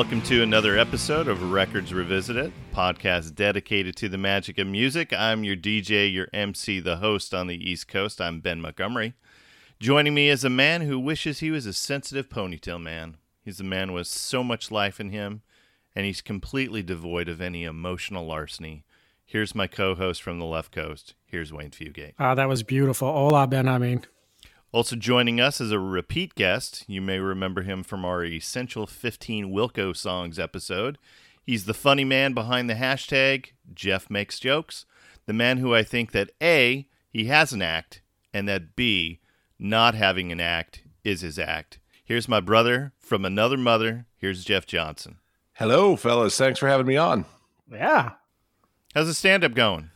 [0.00, 5.12] Welcome to another episode of Records Revisited, podcast dedicated to the magic of music.
[5.12, 8.18] I'm your DJ, your MC, the host on the East Coast.
[8.18, 9.12] I'm Ben Montgomery.
[9.78, 13.18] Joining me is a man who wishes he was a sensitive ponytail man.
[13.42, 15.42] He's a man with so much life in him,
[15.94, 18.86] and he's completely devoid of any emotional larceny.
[19.26, 21.12] Here's my co host from the left coast.
[21.26, 22.14] Here's Wayne Fugate.
[22.18, 23.12] Ah, that was beautiful.
[23.12, 24.06] Hola, Benjamin.
[24.72, 26.84] Also joining us is a repeat guest.
[26.86, 30.96] You may remember him from our Essential 15 Wilco Songs episode.
[31.42, 34.86] He's the funny man behind the hashtag Jeff Makes Jokes,
[35.26, 38.00] the man who I think that A, he has an act,
[38.32, 39.18] and that B,
[39.58, 41.80] not having an act is his act.
[42.04, 44.06] Here's my brother from another mother.
[44.16, 45.16] Here's Jeff Johnson.
[45.54, 46.38] Hello, fellas.
[46.38, 47.24] Thanks for having me on.
[47.72, 48.12] Yeah.
[48.94, 49.90] How's the stand up going?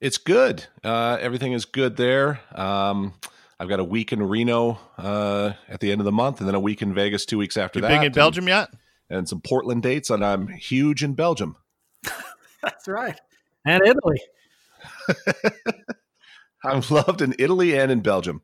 [0.00, 0.66] It's good.
[0.84, 2.40] Uh, everything is good there.
[2.54, 3.14] Um,
[3.62, 6.56] I've got a week in Reno uh, at the end of the month, and then
[6.56, 7.88] a week in Vegas two weeks after You that.
[7.90, 8.70] big in and- Belgium yet?
[9.08, 11.54] And some Portland dates, and I'm huge in Belgium.
[12.62, 13.20] That's right.
[13.64, 14.20] And Italy.
[16.64, 18.42] I'm loved in Italy and in Belgium.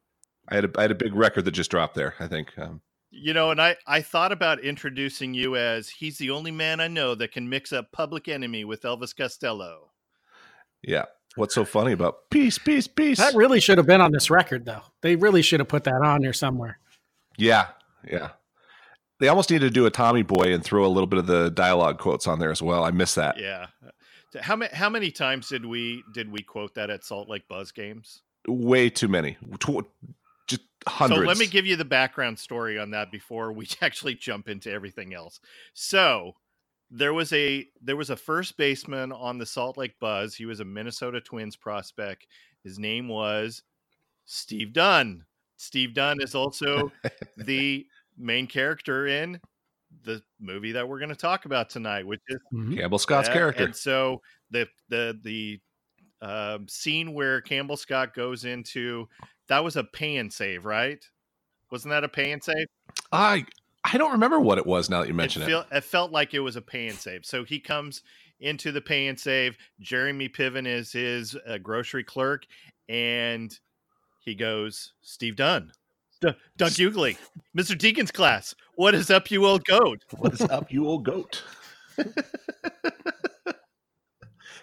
[0.49, 2.15] I had a, I had a big record that just dropped there.
[2.21, 2.57] I think.
[2.57, 6.79] Um, You know, and I, I thought about introducing you as he's the only man
[6.81, 9.91] I know that can mix up Public Enemy with Elvis Costello.
[10.83, 11.07] yeah.
[11.39, 13.19] What's so funny about peace, peace, peace?
[13.19, 14.83] That really should have been on this record, though.
[15.03, 16.79] They really should have put that on there somewhere.
[17.37, 17.69] yeah,
[18.09, 18.31] yeah.
[19.21, 21.51] They almost need to do a Tommy Boy and throw a little bit of the
[21.51, 22.85] dialogue quotes on there as well.
[22.85, 23.37] I miss that.
[23.39, 23.67] Yeah.
[24.41, 27.73] How many how many times did we did we quote that at Salt Lake Buzz
[27.73, 28.23] games?
[28.47, 29.37] Way too many.
[29.59, 29.89] Tw-
[30.47, 31.23] just hundreds.
[31.23, 34.71] So let me give you the background story on that before we actually jump into
[34.71, 35.41] everything else.
[35.75, 36.35] So
[36.91, 40.35] there was a there was a first baseman on the Salt Lake Buzz.
[40.35, 42.27] He was a Minnesota Twins prospect.
[42.65, 43.63] His name was
[44.25, 45.25] Steve Dunn.
[45.57, 46.91] Steve Dunn is also
[47.37, 49.41] the main character in
[50.05, 52.39] the movie that we're going to talk about tonight, which is
[52.75, 53.65] Campbell Scott's yeah, character.
[53.65, 55.61] And so the the the
[56.21, 59.09] um, scene where Campbell Scott goes into
[59.49, 61.05] that was a Pay 'n Save, right?
[61.71, 62.67] Wasn't that a Pay 'n Save?
[63.13, 63.45] I
[63.85, 65.49] I don't remember what it was now that you mention it, it.
[65.49, 67.25] feel, it felt like it was a Pay 'n Save.
[67.25, 68.03] So he comes
[68.41, 69.57] into the Pay 'n Save.
[69.81, 72.45] Jeremy Piven is his uh, grocery clerk,
[72.89, 73.57] and
[74.21, 75.73] he goes, Steve Dunn.
[76.21, 77.17] D- Doug Hughley,
[77.57, 77.79] Mr.
[77.79, 78.53] Deacon's class.
[78.75, 80.05] What is up, you old goat?
[80.19, 81.43] What is up, you old goat?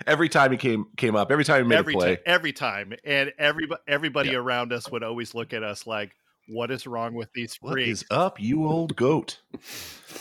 [0.05, 2.51] every time he came came up, every time he made every a play, time, every
[2.53, 4.37] time, and everybody everybody Yeah.
[4.37, 6.15] around us would always look at us like,
[6.47, 9.41] "What is wrong with these what freaks?" is up, you old goat?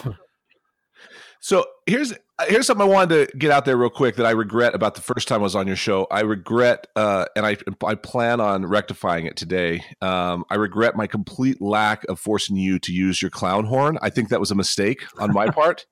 [1.41, 2.15] so here's
[2.49, 5.01] here's something I wanted to get out there real quick that I regret about the
[5.01, 6.07] first time I was on your show.
[6.11, 9.85] I regret, uh, and I I plan on rectifying it today.
[10.01, 13.99] Um, I regret my complete lack of forcing you to use your clown horn.
[14.03, 15.87] I think that was a mistake on my part.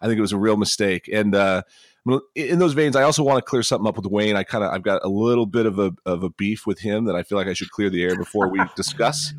[0.00, 1.08] I think it was a real mistake.
[1.10, 1.62] And uh,
[2.34, 4.36] in those veins, I also want to clear something up with Wayne.
[4.36, 7.04] I kind of I've got a little bit of a of a beef with him
[7.06, 9.32] that I feel like I should clear the air before we discuss.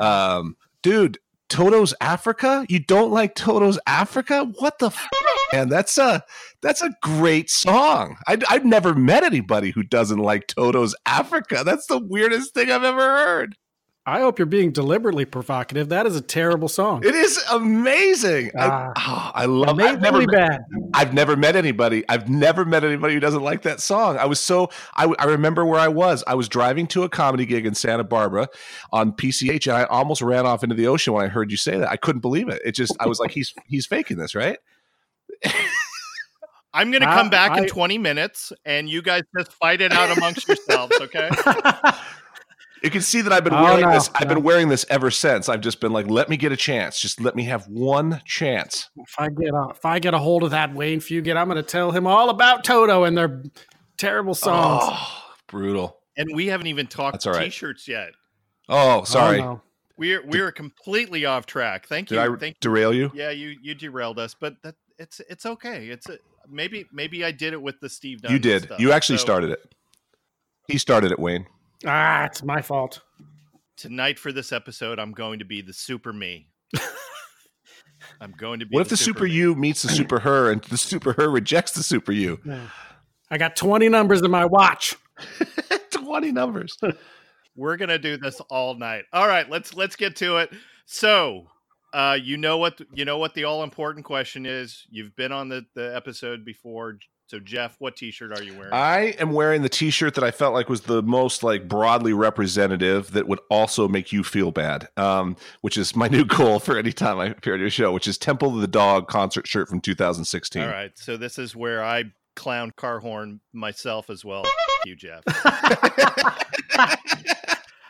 [0.00, 1.18] Um, dude,
[1.48, 2.66] Toto's Africa?
[2.68, 4.50] You don't like Toto's Africa?
[4.58, 4.86] What the?
[4.86, 5.08] F-
[5.52, 6.24] and that's a
[6.60, 8.16] that's a great song.
[8.26, 11.62] I, I've never met anybody who doesn't like Toto's Africa.
[11.64, 13.56] That's the weirdest thing I've ever heard.
[14.08, 15.88] I hope you're being deliberately provocative.
[15.88, 17.04] That is a terrible song.
[17.04, 18.52] It is amazing.
[18.56, 18.92] Ah.
[18.94, 19.80] I, oh, I love.
[19.80, 20.60] I've never, met, bad.
[20.94, 22.04] I've never met anybody.
[22.08, 24.16] I've never met anybody who doesn't like that song.
[24.16, 24.70] I was so.
[24.94, 26.22] I, I remember where I was.
[26.28, 28.48] I was driving to a comedy gig in Santa Barbara
[28.92, 31.76] on PCH, and I almost ran off into the ocean when I heard you say
[31.76, 31.90] that.
[31.90, 32.62] I couldn't believe it.
[32.64, 32.94] It just.
[33.00, 34.58] I was like, he's he's faking this, right?
[36.72, 39.92] I'm going to I- come back in 20 minutes, and you guys just fight it
[39.92, 41.30] out amongst yourselves, okay?
[42.82, 44.10] You can see that I've been Oh, wearing no, this.
[44.14, 45.48] I've been wearing this ever since.
[45.48, 47.00] I've just been like, let me get a chance.
[47.00, 48.90] Just let me have one chance.
[48.96, 51.56] if I get a, if I get a hold of that Wayne Fugate, I'm going
[51.56, 53.42] to tell him all about Toto and their
[53.96, 54.82] terrible songs.
[54.86, 55.98] Oh, brutal.
[56.18, 57.44] And we haven't even talked That's all right.
[57.44, 58.10] t-shirts yet.
[58.68, 59.40] Oh, sorry.
[59.40, 59.62] Oh, no.
[59.98, 61.86] We're we're completely off track.
[61.88, 62.34] Thank Did you.
[62.34, 63.10] I Thank derail you?
[63.14, 65.86] Yeah, you you derailed us, but that it's it's okay.
[65.88, 66.18] It's a,
[66.50, 68.64] maybe maybe I did it with the Steve Dunn You did.
[68.64, 68.78] stuff.
[68.78, 69.74] You actually So started it.
[70.68, 71.46] He started it, Wayne.
[71.84, 73.00] Ah, it's my fault.
[73.76, 76.48] Tonight for this episode, I'm going to be the super me.
[78.20, 79.32] I'm going to be What if the super me.
[79.32, 82.40] you meets the super her and the super her rejects the super you?
[83.30, 84.94] I got 20 numbers in my watch.
[85.90, 86.78] 20 numbers.
[87.56, 89.04] We're gonna do this all night.
[89.12, 90.50] All right, let's let's get to it.
[90.84, 91.46] So,
[91.94, 94.84] uh, you know what you know what the all important question is.
[94.90, 96.98] You've been on the the episode before.
[97.28, 98.72] So Jeff, what T-shirt are you wearing?
[98.72, 103.10] I am wearing the T-shirt that I felt like was the most like broadly representative
[103.12, 106.92] that would also make you feel bad, um, which is my new goal for any
[106.92, 109.80] time I appear at your show, which is Temple of the Dog concert shirt from
[109.80, 110.62] 2016.
[110.62, 112.04] All right, so this is where I
[112.36, 114.44] clown Carhorn myself as well.
[114.84, 115.24] you, Jeff.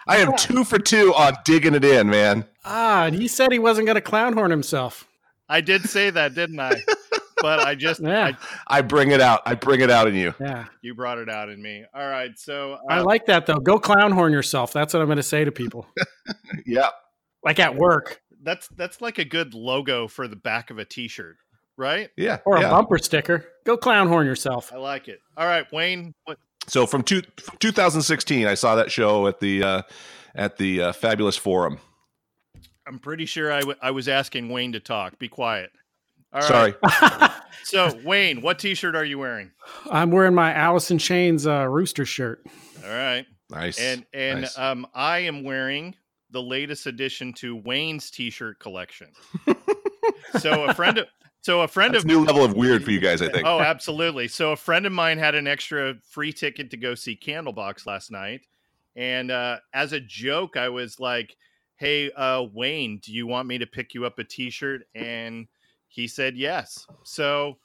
[0.08, 2.46] I am two for two on digging it in, man.
[2.64, 5.06] Ah, and he said he wasn't going to clown horn himself.
[5.48, 6.80] I did say that, didn't I?
[7.40, 8.32] but I just Yeah.
[8.68, 9.42] I, I bring it out.
[9.46, 10.34] I bring it out in you.
[10.40, 10.66] Yeah.
[10.82, 11.84] you brought it out in me.
[11.94, 13.58] All right, so I uh, like that though.
[13.58, 14.72] Go clown horn yourself.
[14.72, 15.86] That's what I'm going to say to people.
[16.64, 16.88] Yeah.
[17.44, 21.36] Like at work that's that's like a good logo for the back of a T-shirt,
[21.76, 22.08] right?
[22.16, 22.38] Yeah.
[22.46, 22.70] or a yeah.
[22.70, 23.44] bumper sticker.
[23.64, 24.72] Go clown horn yourself.
[24.72, 25.20] I like it.
[25.36, 26.38] All right, Wayne, what
[26.68, 27.22] So from, two,
[27.58, 29.82] 2016, I saw that show at the uh,
[30.34, 31.80] at the uh, Fabulous Forum.
[32.86, 35.18] I'm pretty sure I, w- I was asking Wayne to talk.
[35.18, 35.72] Be quiet.
[36.36, 36.74] All right.
[37.00, 37.30] Sorry.
[37.66, 39.50] So, Wayne, what T-shirt are you wearing?
[39.90, 42.46] I'm wearing my Alice in Chains uh, rooster shirt.
[42.84, 43.80] All right, Nice.
[43.80, 44.56] and and Nice.
[44.56, 45.96] um, I am wearing
[46.30, 49.08] the latest addition to Wayne's T-shirt collection.
[50.38, 51.06] so a friend of
[51.40, 53.44] so a friend That's of new level of weird for you guys, I think.
[53.44, 54.28] Oh, absolutely.
[54.28, 58.12] So a friend of mine had an extra free ticket to go see Candlebox last
[58.12, 58.42] night,
[58.94, 61.36] and uh, as a joke, I was like,
[61.78, 65.48] "Hey, uh, Wayne, do you want me to pick you up a T-shirt?" And
[65.96, 66.86] he said yes.
[67.04, 67.56] So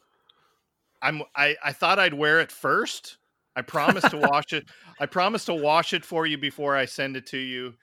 [1.02, 3.18] I'm I, I thought I'd wear it first.
[3.58, 4.66] I promised to wash it.
[5.02, 7.74] I promised to wash it for you before I send it to you.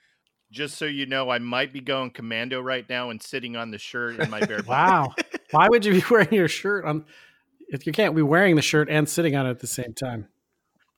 [0.51, 3.77] Just so you know, I might be going commando right now and sitting on the
[3.77, 5.13] shirt in my bare Wow.
[5.51, 7.05] Why would you be wearing your shirt on?
[7.67, 10.27] If you can't be wearing the shirt and sitting on it at the same time.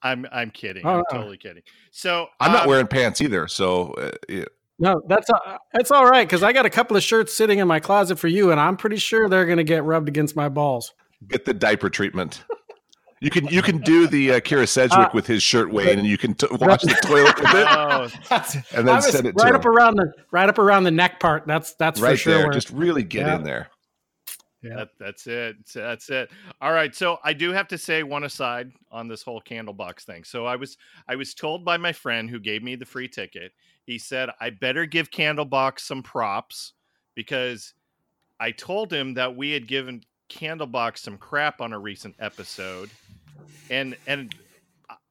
[0.02, 0.86] I'm I'm kidding.
[0.86, 1.18] Oh, I'm no.
[1.18, 1.64] totally kidding.
[1.92, 3.50] So I'm not um, wearing pants either.
[3.50, 4.46] So uh, yeah.
[4.82, 7.68] No, that's uh, it's all right because I got a couple of shirts sitting in
[7.68, 10.50] my closet for you, and I'm pretty sure they're going to get rubbed against my
[10.50, 10.94] balls.
[11.28, 12.44] get the diaper treatment.
[13.22, 16.08] You can you can do the uh, Kyra Sedgwick Uh, with his shirt, Wayne, and
[16.08, 18.08] you can t- wash the toilet with it, Oh,
[18.76, 19.58] and then was send it to right him.
[19.58, 21.46] up around the right up around the neck part.
[21.46, 22.34] That's that's for right sure.
[22.34, 22.44] there.
[22.46, 23.36] where- Just really get Yeah.
[23.36, 23.68] in there.
[24.64, 24.76] Yeah.
[24.76, 25.56] that, that's it.
[25.74, 26.30] That's it.
[26.62, 26.94] All right.
[26.96, 30.24] So I do have to say one aside on this whole candlebox thing.
[30.24, 30.78] So I was
[31.08, 33.52] I was told by my friend who gave me the free ticket.
[33.92, 36.72] He said I better give Candlebox some props
[37.14, 37.74] because
[38.40, 42.90] I told him that we had given Candlebox some crap on a recent episode,
[43.70, 44.34] and and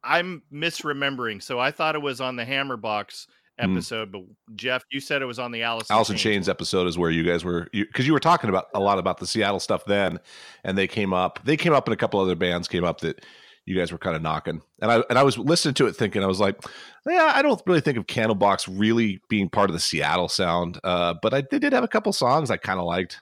[0.03, 1.43] I'm misremembering.
[1.43, 3.27] So I thought it was on the Hammerbox
[3.61, 3.75] Hmm.
[3.75, 4.23] episode, but
[4.57, 5.95] Jeff, you said it was on the Allison.
[5.95, 8.69] Alice in Chains Chains episode is where you guys were because you, were talking about
[8.73, 10.19] a lot about the Seattle stuff then,
[10.65, 11.41] and they came up.
[11.45, 13.23] They came up, and a couple other bands came up that
[13.71, 14.61] you guys were kind of knocking.
[14.83, 16.61] And I and I was listening to it, thinking I was like,
[17.07, 21.15] yeah, I don't really think of Candlebox really being part of the Seattle sound, uh,
[21.23, 23.21] but I, they did have a couple songs I kind of liked.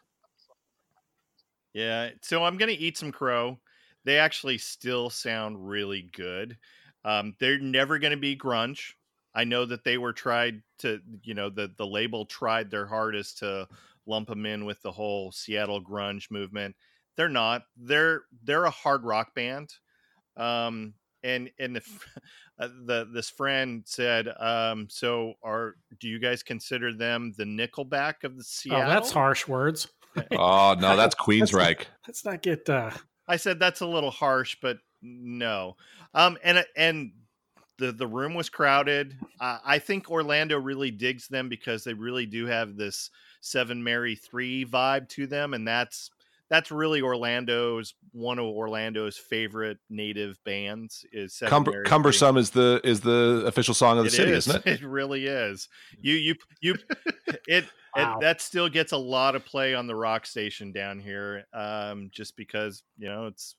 [1.75, 3.59] Yeah, so I'm gonna eat some crow.
[4.05, 6.56] They actually still sound really good.
[7.05, 8.94] Um, they're never gonna be grunge.
[9.35, 13.39] I know that they were tried to, you know, the the label tried their hardest
[13.39, 13.69] to
[14.06, 16.75] lump them in with the whole Seattle grunge movement.
[17.17, 17.65] They're not.
[17.77, 19.75] They're they're a hard rock band.
[20.38, 22.06] Um, and and if
[22.58, 28.24] uh, the this friend said, um, so are do you guys consider them the Nickelback
[28.24, 28.84] of the Seattle?
[28.84, 29.89] oh, that's harsh words.
[30.32, 31.84] Oh no, that's Queensryche.
[32.06, 32.69] Let's not get.
[32.69, 32.91] Uh,
[33.29, 35.77] I said that's a little harsh, but no.
[36.13, 37.13] Um, and and
[37.79, 39.17] the the room was crowded.
[39.39, 43.10] Uh, I think Orlando really digs them because they really do have this
[43.41, 46.10] Seven Mary Three vibe to them, and that's
[46.50, 52.81] that's really Orlando's one of Orlando's favorite native bands is Seven Cumber- Cumbersome is the
[52.84, 54.46] is the official song of the It city, is.
[54.48, 54.72] isn't it?
[54.81, 55.69] It really is.
[56.00, 56.74] You you you
[57.46, 57.64] it,
[57.96, 58.19] Wow.
[58.19, 61.44] it that still gets a lot of play on the rock station down here.
[61.55, 63.56] Um, just because you know it's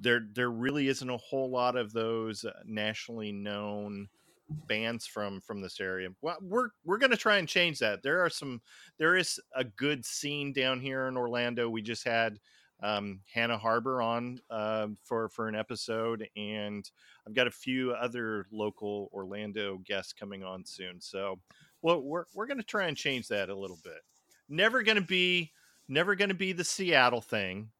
[0.00, 4.08] there there really isn't a whole lot of those uh, nationally known
[4.48, 6.08] bands from from this area.
[6.22, 8.02] Well, we're we're gonna try and change that.
[8.02, 8.60] There are some
[8.98, 11.68] there is a good scene down here in Orlando.
[11.68, 12.38] We just had
[12.82, 16.88] um, Hannah Harbor on uh, for for an episode, and
[17.26, 21.00] I've got a few other local Orlando guests coming on soon.
[21.00, 21.38] So,
[21.82, 24.00] well, we're we're gonna try and change that a little bit.
[24.48, 25.52] Never gonna be
[25.88, 27.70] never gonna be the Seattle thing.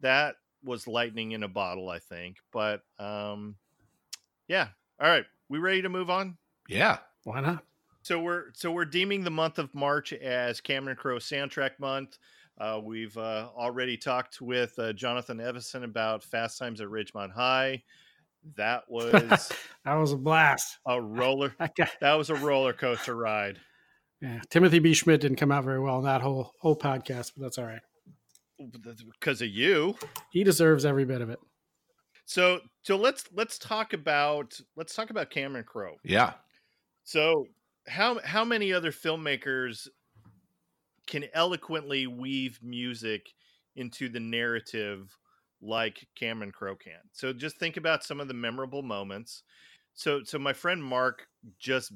[0.00, 2.36] That was lightning in a bottle, I think.
[2.52, 3.56] But um,
[4.48, 4.68] yeah.
[5.00, 6.36] All right, we ready to move on?
[6.68, 6.98] Yeah.
[7.24, 7.64] why not?
[8.02, 12.18] So we're so we're deeming the month of March as Cameron Crowe soundtrack month.
[12.58, 17.82] Uh, we've uh, already talked with uh, Jonathan Evison about Fast Times at Ridgemont High.
[18.56, 19.52] That was
[19.84, 20.78] That was a blast.
[20.86, 21.54] a roller.
[21.58, 23.58] That That was a roller coaster ride.
[24.22, 24.92] yeah, Timothy B.
[24.92, 27.80] Schmit didn't come out very well in that whole whole podcast, but that's all right.
[29.20, 29.96] because of you.
[30.30, 31.38] He deserves every bit of it.
[32.28, 35.96] So so let's let's talk about let's talk about Cameron Crowe.
[36.04, 36.34] Yeah.
[37.04, 37.46] So
[37.88, 39.88] how how many other filmmakers
[41.06, 43.32] can eloquently weave music
[43.76, 45.16] into the narrative
[45.62, 47.00] like Cameron Crowe can?
[47.12, 49.42] So just think about some of the memorable moments.
[49.94, 51.26] So so my friend Mark
[51.58, 51.92] just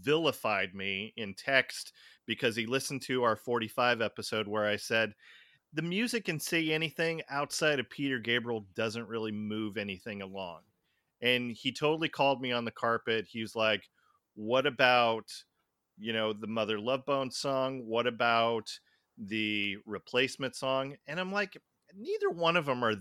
[0.00, 1.92] vilified me in text
[2.26, 5.14] because he listened to our 45 episode where I said
[5.72, 10.60] the music can say anything outside of Peter Gabriel doesn't really move anything along.
[11.22, 13.26] And he totally called me on the carpet.
[13.28, 13.88] He was like,
[14.34, 15.30] What about,
[15.98, 17.86] you know, the Mother Love Bone song?
[17.86, 18.70] What about
[19.18, 20.96] the replacement song?
[21.06, 21.56] And I'm like,
[21.96, 22.94] neither one of them are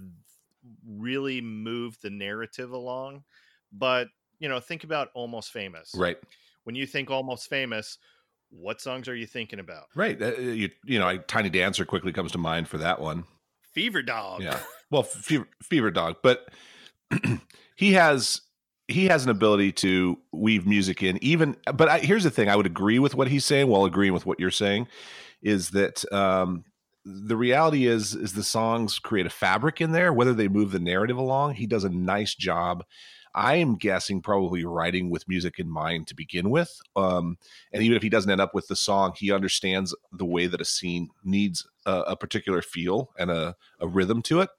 [0.85, 3.23] really move the narrative along.
[3.71, 4.07] But,
[4.39, 5.93] you know, think about Almost Famous.
[5.95, 6.17] Right.
[6.63, 7.97] When you think Almost Famous,
[8.49, 9.85] what songs are you thinking about?
[9.95, 10.21] Right.
[10.21, 13.25] Uh, you you know, Tiny Dancer quickly comes to mind for that one.
[13.73, 14.41] Fever Dog.
[14.41, 14.59] Yeah.
[14.91, 16.49] Well, Fever, Fever Dog, but
[17.75, 18.41] he has
[18.87, 22.55] he has an ability to weave music in even but I, here's the thing i
[22.55, 24.87] would agree with what he's saying while agreeing with what you're saying
[25.43, 26.65] is that um,
[27.05, 30.79] the reality is is the songs create a fabric in there whether they move the
[30.79, 32.83] narrative along he does a nice job
[33.35, 36.79] I am guessing probably writing with music in mind to begin with.
[36.95, 37.37] Um,
[37.71, 40.61] and even if he doesn't end up with the song, he understands the way that
[40.61, 44.49] a scene needs a, a particular feel and a, a, rhythm to it.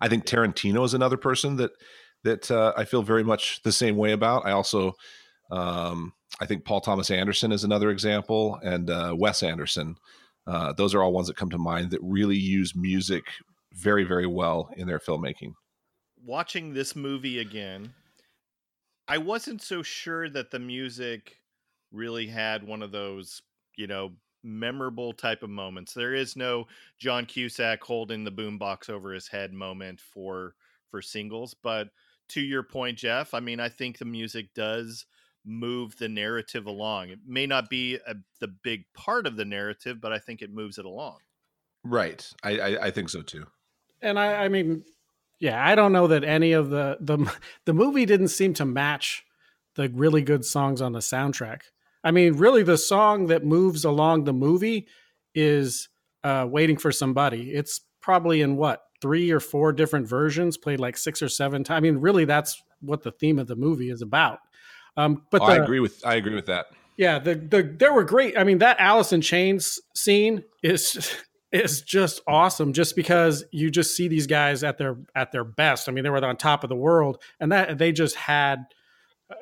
[0.00, 1.72] I think Tarantino is another person that
[2.24, 4.46] that uh, I feel very much the same way about.
[4.46, 4.94] I also
[5.50, 9.96] um, I think Paul Thomas Anderson is another example, and uh, Wes Anderson.
[10.46, 13.24] Uh, those are all ones that come to mind that really use music
[13.72, 15.52] very, very well in their filmmaking
[16.26, 17.94] watching this movie again,
[19.08, 21.40] I wasn't so sure that the music
[21.92, 23.40] really had one of those,
[23.76, 25.94] you know, memorable type of moments.
[25.94, 26.66] There is no
[26.98, 30.54] John Cusack holding the boombox over his head moment for
[30.90, 31.88] for singles, but
[32.28, 35.06] to your point, Jeff, I mean, I think the music does
[35.44, 37.10] move the narrative along.
[37.10, 40.52] It may not be a, the big part of the narrative, but I think it
[40.52, 41.18] moves it along.
[41.84, 42.28] Right.
[42.42, 43.46] I, I, I think so too.
[44.02, 44.84] And I, I mean,
[45.38, 47.32] yeah, I don't know that any of the the
[47.64, 49.24] the movie didn't seem to match
[49.74, 51.62] the really good songs on the soundtrack.
[52.02, 54.86] I mean, really, the song that moves along the movie
[55.34, 55.88] is
[56.24, 60.96] uh, "Waiting for Somebody." It's probably in what three or four different versions, played like
[60.96, 61.76] six or seven times.
[61.76, 64.38] I mean, really, that's what the theme of the movie is about.
[64.96, 66.66] Um, but oh, the, I agree with I agree with that.
[66.96, 68.38] Yeah, the the there were great.
[68.38, 71.14] I mean, that Alice in Chains scene is
[71.52, 75.88] is just awesome just because you just see these guys at their at their best.
[75.88, 78.64] I mean, they were on top of the world and that they just had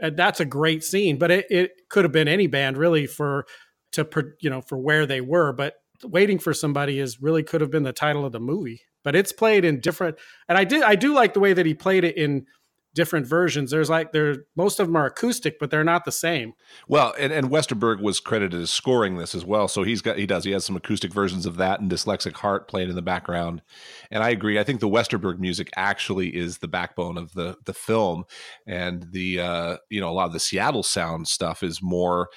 [0.03, 3.47] uh, that's a great scene, but it, it could have been any band really for
[3.93, 4.07] to
[4.41, 7.83] you know for where they were, but waiting for somebody is really could have been
[7.83, 8.83] the title of the movie.
[9.03, 10.17] But it's played in different
[10.49, 12.47] and I did I do like the way that he played it in
[12.95, 13.71] different versions.
[13.71, 16.55] There's like there most of them are acoustic, but they're not the same.
[16.89, 19.69] Well, and, and Westerberg was credited as scoring this as well.
[19.69, 22.69] So he's got he does he has some acoustic versions of that and Dyslexic Heart
[22.69, 23.63] playing in the background.
[24.11, 24.59] And I agree.
[24.59, 28.25] I think the Westerberg music actually is the backbone of the the film,
[28.67, 32.29] and the uh, you know a lot of the Seattle sound stuff is more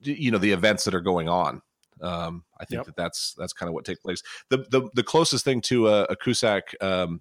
[0.00, 1.62] you know the events that are going on.
[2.00, 2.86] Um, I think yep.
[2.86, 4.22] that that's that's kind of what takes place.
[4.50, 6.74] The the the closest thing to a, a Cusack.
[6.80, 7.20] Um,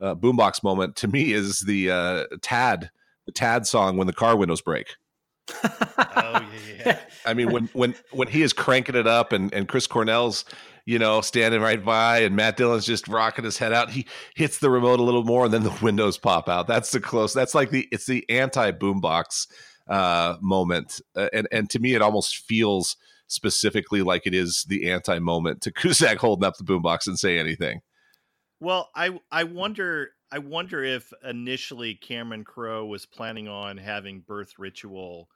[0.00, 2.90] uh, boombox moment to me is the uh, Tad,
[3.26, 4.96] the Tad song when the car windows break.
[5.64, 6.46] oh
[6.78, 10.44] yeah, I mean when when when he is cranking it up and and Chris Cornell's
[10.86, 13.90] you know standing right by and Matt Dillon's just rocking his head out.
[13.90, 16.66] He hits the remote a little more and then the windows pop out.
[16.66, 17.34] That's the close.
[17.34, 19.46] That's like the it's the anti boombox
[19.88, 22.96] uh, moment, uh, and and to me it almost feels
[23.26, 27.38] specifically like it is the anti moment to Cusack holding up the boombox and say
[27.38, 27.80] anything.
[28.64, 34.54] Well, I I wonder I wonder if initially Cameron Crowe was planning on having birth
[34.58, 35.28] ritual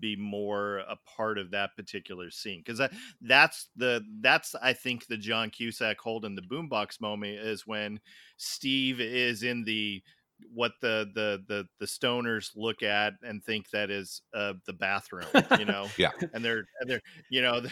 [0.00, 5.06] be more a part of that particular scene because that, that's the that's I think
[5.06, 8.00] the John Cusack holding the boombox moment is when
[8.36, 10.02] Steve is in the
[10.52, 15.26] what the the the the stoners look at and think that is uh, the bathroom,
[15.58, 15.88] you know.
[15.96, 16.10] yeah.
[16.32, 17.62] And they're and they're you know,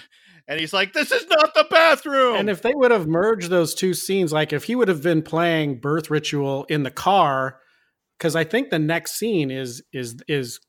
[0.48, 3.74] and he's like, "This is not the bathroom." And if they would have merged those
[3.74, 7.58] two scenes, like if he would have been playing birth ritual in the car,
[8.18, 10.60] because I think the next scene is is is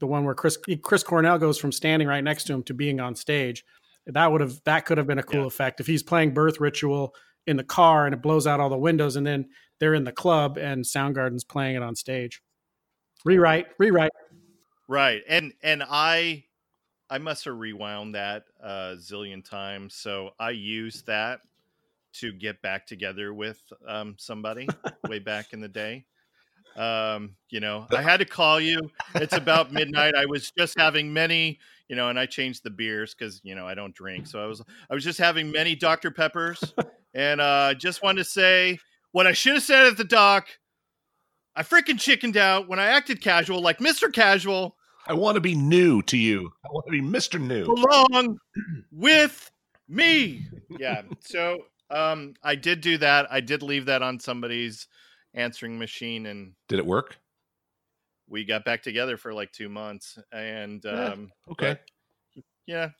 [0.00, 3.00] the one where Chris Chris Cornell goes from standing right next to him to being
[3.00, 3.64] on stage.
[4.06, 5.46] That would have that could have been a cool yeah.
[5.46, 7.14] effect if he's playing birth ritual
[7.46, 9.46] in the car and it blows out all the windows and then
[9.82, 12.40] they're in the club and Soundgarden's playing it on stage.
[13.24, 14.12] Rewrite, rewrite.
[14.86, 15.22] Right.
[15.28, 16.44] And and I
[17.10, 19.96] I must have rewound that a zillion times.
[19.96, 21.40] So I used that
[22.14, 24.68] to get back together with um, somebody
[25.08, 26.04] way back in the day.
[26.76, 28.88] Um, you know, I had to call you.
[29.16, 30.14] It's about midnight.
[30.14, 31.58] I was just having many,
[31.88, 34.46] you know, and I changed the beers because you know I don't drink, so I
[34.46, 36.72] was I was just having many Dr Peppers,
[37.14, 38.78] and uh, just wanted to say
[39.12, 40.48] what I should have said at the dock.
[41.54, 44.76] I freaking chickened out when I acted casual, like Mister Casual.
[45.06, 46.50] I want to be new to you.
[46.64, 47.64] I want to be Mister New.
[47.64, 48.38] Belong
[48.90, 49.50] with
[49.88, 50.46] me.
[50.78, 51.02] Yeah.
[51.20, 53.30] So um, I did do that.
[53.30, 54.88] I did leave that on somebody's
[55.34, 57.16] answering machine, and Did it work?
[58.28, 60.18] we got back together for like two months.
[60.32, 61.76] And Yeah, um, Okay.
[62.34, 62.90] but, yeah,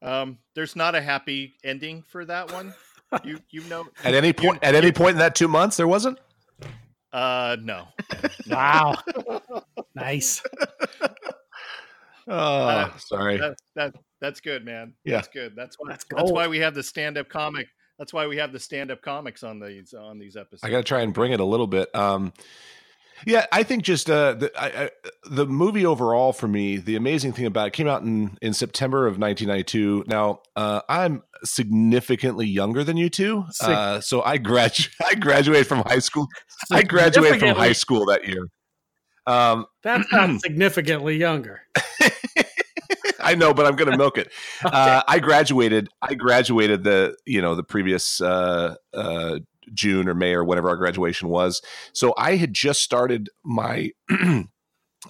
[0.00, 2.72] um, there's not a happy ending for that one.
[3.24, 6.18] You you know At any point, at any point in that two months, there wasn't.
[7.12, 7.86] uh no
[8.48, 8.96] Wow.
[9.94, 10.42] nice.
[12.28, 13.36] Oh, Uh, sorry.
[13.38, 15.16] that, that that's good man Yeah.
[15.16, 17.66] that's good that's why That's that's why we have the stand-up comic
[17.98, 20.84] that's why we have the stand-up comics on these on these episodes I got to
[20.84, 21.92] try and bring it a little bit.
[21.94, 22.32] Um,
[23.26, 24.90] yeah, I think just uh, the I, I,
[25.30, 29.06] the movie overall for me, the amazing thing about it came out in in September
[29.06, 30.04] of 1992.
[30.08, 34.76] Now uh, I'm significantly younger than you two, uh, so I grad
[35.10, 36.26] I graduated from high school.
[36.70, 38.46] I graduated from high school that year.
[39.26, 41.62] Um, That's not significantly younger.
[43.20, 44.30] I know, but I'm going to milk it.
[44.64, 45.88] Uh, I graduated.
[46.00, 49.38] I graduated the you know the previous uh, uh,
[49.72, 51.62] June or May or whatever our graduation was.
[51.92, 53.90] So I had just started my.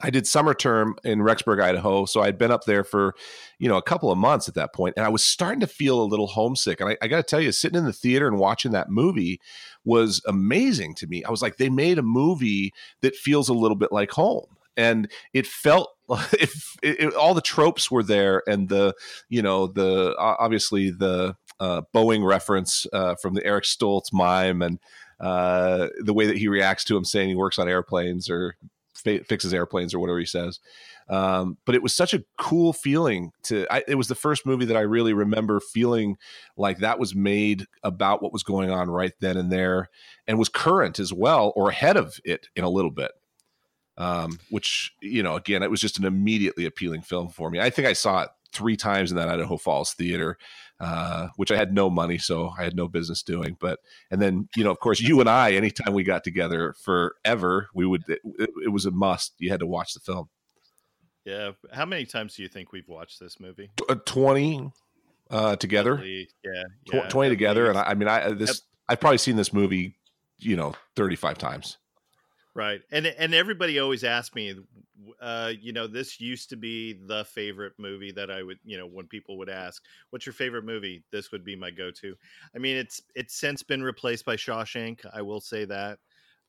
[0.02, 2.04] I did summer term in Rexburg, Idaho.
[2.06, 3.14] So I'd been up there for,
[3.58, 6.02] you know, a couple of months at that point, and I was starting to feel
[6.02, 6.80] a little homesick.
[6.80, 9.40] And I, I got to tell you, sitting in the theater and watching that movie
[9.84, 11.24] was amazing to me.
[11.24, 15.10] I was like, they made a movie that feels a little bit like home, and
[15.32, 15.90] it felt
[16.32, 16.50] it,
[16.82, 18.94] it, all the tropes were there, and the
[19.28, 24.80] you know the obviously the uh, Boeing reference uh, from the Eric Stoltz mime, and
[25.20, 28.56] uh, the way that he reacts to him saying he works on airplanes or
[29.02, 30.60] fixes airplanes or whatever he says.
[31.08, 33.66] Um, but it was such a cool feeling to.
[33.70, 36.16] I, it was the first movie that I really remember feeling
[36.56, 39.88] like that was made about what was going on right then and there,
[40.26, 43.12] and was current as well or ahead of it in a little bit
[43.96, 47.60] um, which you know, again, it was just an immediately appealing film for me.
[47.60, 50.38] I think I saw it three times in that Idaho Falls theater,
[50.80, 53.56] uh, which I had no money, so I had no business doing.
[53.60, 53.78] But
[54.10, 57.86] and then you know, of course, you and I, anytime we got together forever, we
[57.86, 58.02] would.
[58.08, 58.20] It,
[58.64, 59.34] it was a must.
[59.38, 60.28] You had to watch the film.
[61.24, 64.70] yeah how many times do you think we've watched this movie uh, Twenty
[65.30, 66.24] uh, together, yeah,
[66.92, 67.78] yeah, twenty together, and.
[67.78, 69.96] I, I mean, I this I've probably seen this movie,
[70.38, 71.78] you know, thirty-five times.
[72.54, 72.82] Right.
[72.90, 74.54] And and everybody always asks me,
[75.22, 78.86] uh, you know, this used to be the favorite movie that I would, you know,
[78.86, 82.14] when people would ask, "What's your favorite movie?" This would be my go-to.
[82.54, 85.00] I mean, it's it's since been replaced by Shawshank.
[85.14, 85.98] I will say that.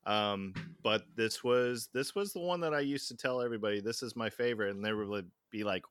[0.06, 4.04] Um, but this was this was the one that I used to tell everybody this
[4.04, 5.84] is my favorite, and they would be like,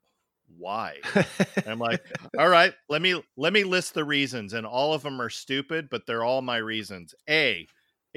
[0.59, 0.99] "Why?"
[1.67, 2.05] I'm like,
[2.39, 5.89] "All right, let me let me list the reasons, and all of them are stupid,
[5.91, 7.67] but they're all my reasons." A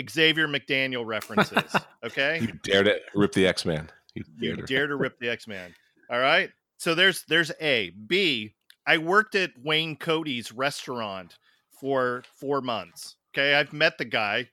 [0.10, 1.76] Xavier McDaniel references.
[2.06, 2.40] Okay.
[2.42, 3.90] you dare to rip the X Man.
[4.14, 4.62] You You to.
[4.64, 5.74] dare to rip the X Man.
[6.12, 6.52] All right.
[6.78, 7.90] So there's there's A.
[8.08, 8.54] B.
[8.86, 11.38] I worked at Wayne Cody's restaurant
[11.82, 13.16] for four months.
[13.36, 13.56] Okay.
[13.56, 14.50] I've met the guy.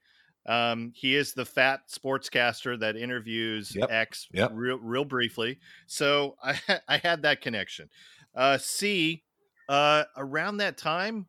[0.46, 3.90] Um, he is the fat sportscaster that interviews Yep.
[3.92, 4.50] X Yep.
[4.54, 5.58] real real briefly.
[5.86, 7.90] So I I had that connection.
[8.34, 9.22] Uh C
[9.68, 11.26] uh around that time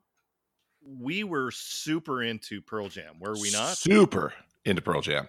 [0.85, 3.77] we were super into Pearl Jam, were we not?
[3.77, 4.33] Super
[4.65, 5.27] into Pearl Jam.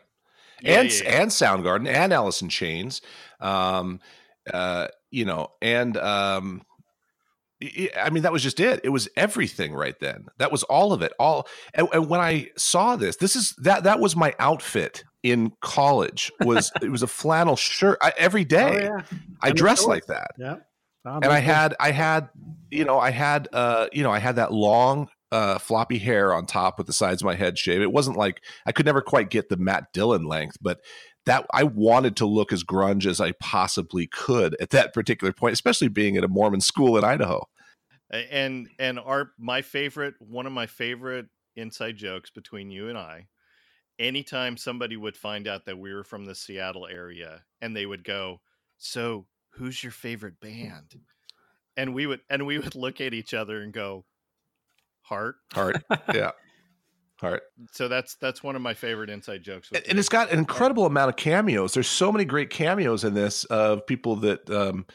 [0.61, 1.23] Yeah, and yeah, yeah.
[1.23, 3.03] and Soundgarden and Alice in Chains,
[3.41, 4.01] um,
[4.53, 6.63] uh, you know, and um,
[7.63, 8.81] I- I mean that was just it.
[8.85, 10.27] It was everything right then.
[10.39, 11.13] That was all of it.
[11.19, 15.53] All and, and when I saw this, this is that that was my outfit in
[15.61, 16.31] college.
[16.41, 19.01] Was it was a flannel shirt I, every Oh, yeah.
[19.43, 20.57] I And dressed like that Yeah.
[21.05, 22.29] and I had I had
[22.71, 26.47] you know I had uh you know I had that long uh floppy hair on
[26.47, 27.83] top with the sides of my head shaved.
[27.83, 30.81] It wasn't like I could never quite get the Matt Dillon length, but
[31.27, 35.53] that I wanted to look as grunge as I possibly could at that particular point,
[35.53, 37.49] especially being at a Mormon school in Idaho.
[38.31, 43.27] And and our my favorite one of my favorite inside jokes between you and I
[43.99, 48.05] anytime somebody would find out that we were from the Seattle area and they would
[48.05, 48.41] go
[48.77, 51.01] so who's your favorite band
[51.77, 54.05] and we would and we would look at each other and go
[55.05, 55.83] heart Heart,
[56.15, 56.33] yeah,
[57.17, 57.43] heart.
[57.73, 60.87] so that's that's one of my favorite inside jokes and and it's got an incredible
[60.87, 61.75] amount of cameos.
[61.75, 64.87] There's so many great cameos in this of people that um,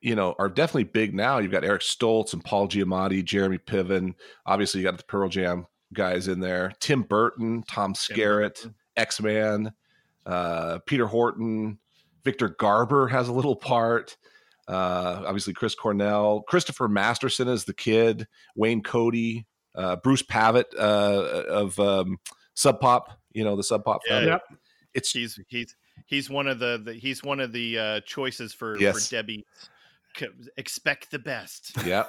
[0.00, 1.38] you know are definitely big now.
[1.38, 4.14] You've got Eric Stoltz and Paul Giamatti, Jeremy Piven.
[4.46, 9.72] Obviously, you got the Pearl Jam guys in there: Tim Burton, Tom Skerritt, X Man,
[10.26, 11.78] uh, Peter Horton,
[12.24, 14.16] Victor Garber has a little part.
[14.68, 21.44] Uh, obviously, Chris Cornell, Christopher Masterson is the kid, Wayne Cody, uh, Bruce Pavitt uh,
[21.48, 22.18] of um,
[22.54, 24.00] Sub Pop, you know the Sub Pop.
[24.08, 24.42] Yeah, Yep.
[24.94, 28.76] It's He's he's he's one of the, the he's one of the uh, choices for,
[28.78, 29.06] Yes.
[29.08, 29.44] for Debbie.
[30.16, 31.72] C- Expect the best.
[31.86, 32.04] yeah.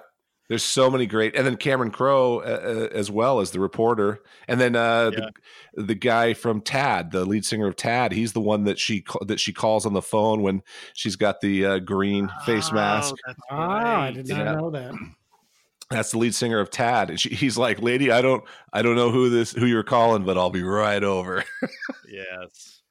[0.49, 2.41] There's so many great, and then Cameron Crowe uh,
[2.91, 4.19] uh, as well as the reporter,
[4.49, 5.29] and then uh, Yeah.
[5.75, 8.11] the the guy from Tad, the lead singer of Tad.
[8.11, 10.61] He's the one that she ca- that she calls on the phone when
[10.93, 13.13] she's got the uh, green face mask.
[13.15, 14.53] Oh, that's Ah, I did not Yeah.
[14.55, 14.93] know that.
[15.91, 18.95] That's the lead singer of Tad, and she, he's like, "Lady, I don't, I don't
[18.95, 21.43] know who this, who you're calling, but I'll be right over."
[22.09, 22.81] Yes.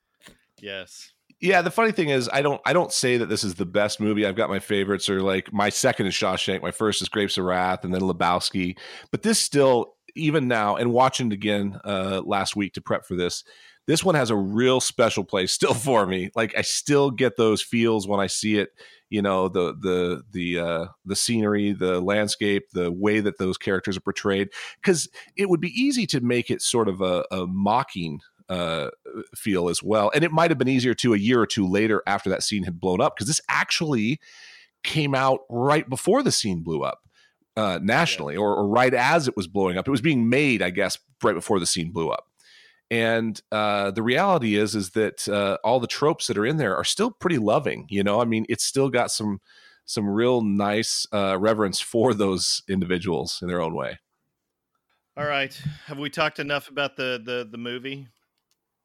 [0.63, 1.13] Yes.
[1.41, 4.01] yeah, the funny thing is, I don't, I don't say that this is the best
[4.01, 4.25] movie.
[4.25, 7.45] I've got my favorites, or like my second is Shawshank, my first is Grapes of
[7.45, 8.79] Wrath, and then Lebowski.
[9.11, 13.15] But this still, even now, and watching it again uh, last week to prep for
[13.15, 13.45] this,
[13.87, 16.31] this one has a real special place still for me.
[16.35, 18.71] Like I still get those feels when I see it.
[19.11, 23.97] You know, the the the uh, the scenery, the landscape, the way that those characters
[23.97, 24.49] are portrayed.
[24.81, 28.91] Because it would be easy to make it sort of a, a mocking uh,
[29.35, 30.11] feel as well.
[30.15, 32.65] And it might have been easier to a year or two later after that scene
[32.65, 34.21] had blown up because this actually
[34.83, 37.01] came out right before the scene blew up
[37.57, 39.87] uh, nationally or, or right as it was blowing up.
[39.87, 42.30] It was being made, I guess, right before the scene blew up.
[42.91, 46.77] And uh, the reality is, is that uh, all the tropes that are in there
[46.77, 47.87] are still pretty loving.
[47.89, 49.41] You know, I mean, it's still got some
[49.85, 53.99] some real nice uh, reverence for those individuals in their own way.
[55.17, 55.53] All right.
[55.87, 58.09] Have we talked enough about the the the movie?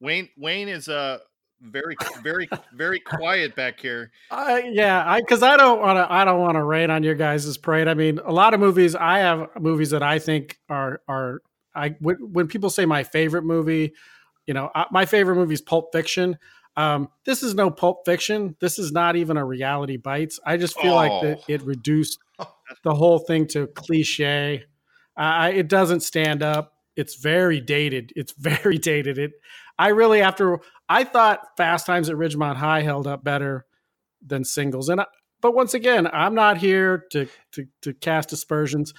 [0.02, 1.20] Wayne Wayne is uh
[1.62, 4.12] very very very quiet back here.
[4.30, 6.12] Uh, yeah, I because I don't want to.
[6.12, 7.88] I don't want to rain on your guys' parade.
[7.88, 8.96] I mean, a lot of movies.
[8.96, 11.42] I have movies that I think are are.
[11.76, 13.94] I when, when people say my favorite movie,
[14.48, 16.38] you know, uh, my favorite movie is Pulp Fiction.
[16.78, 18.56] Um, this is no Pulp Fiction.
[18.60, 20.40] This is not even a reality bites.
[20.46, 21.44] I just feel like that Oh.
[21.48, 22.20] it reduced
[22.84, 24.66] the whole thing to cliche.
[25.18, 26.74] I it doesn't stand up.
[26.96, 28.12] It's very dated.
[28.16, 29.18] It's very dated.
[29.18, 29.32] It.
[29.80, 30.60] I really after
[30.90, 33.66] I thought Fast Times at Ridgemont High held up better
[34.26, 35.06] than singles, and I,
[35.42, 38.94] but once again, I'm not here to to, to cast aspersions.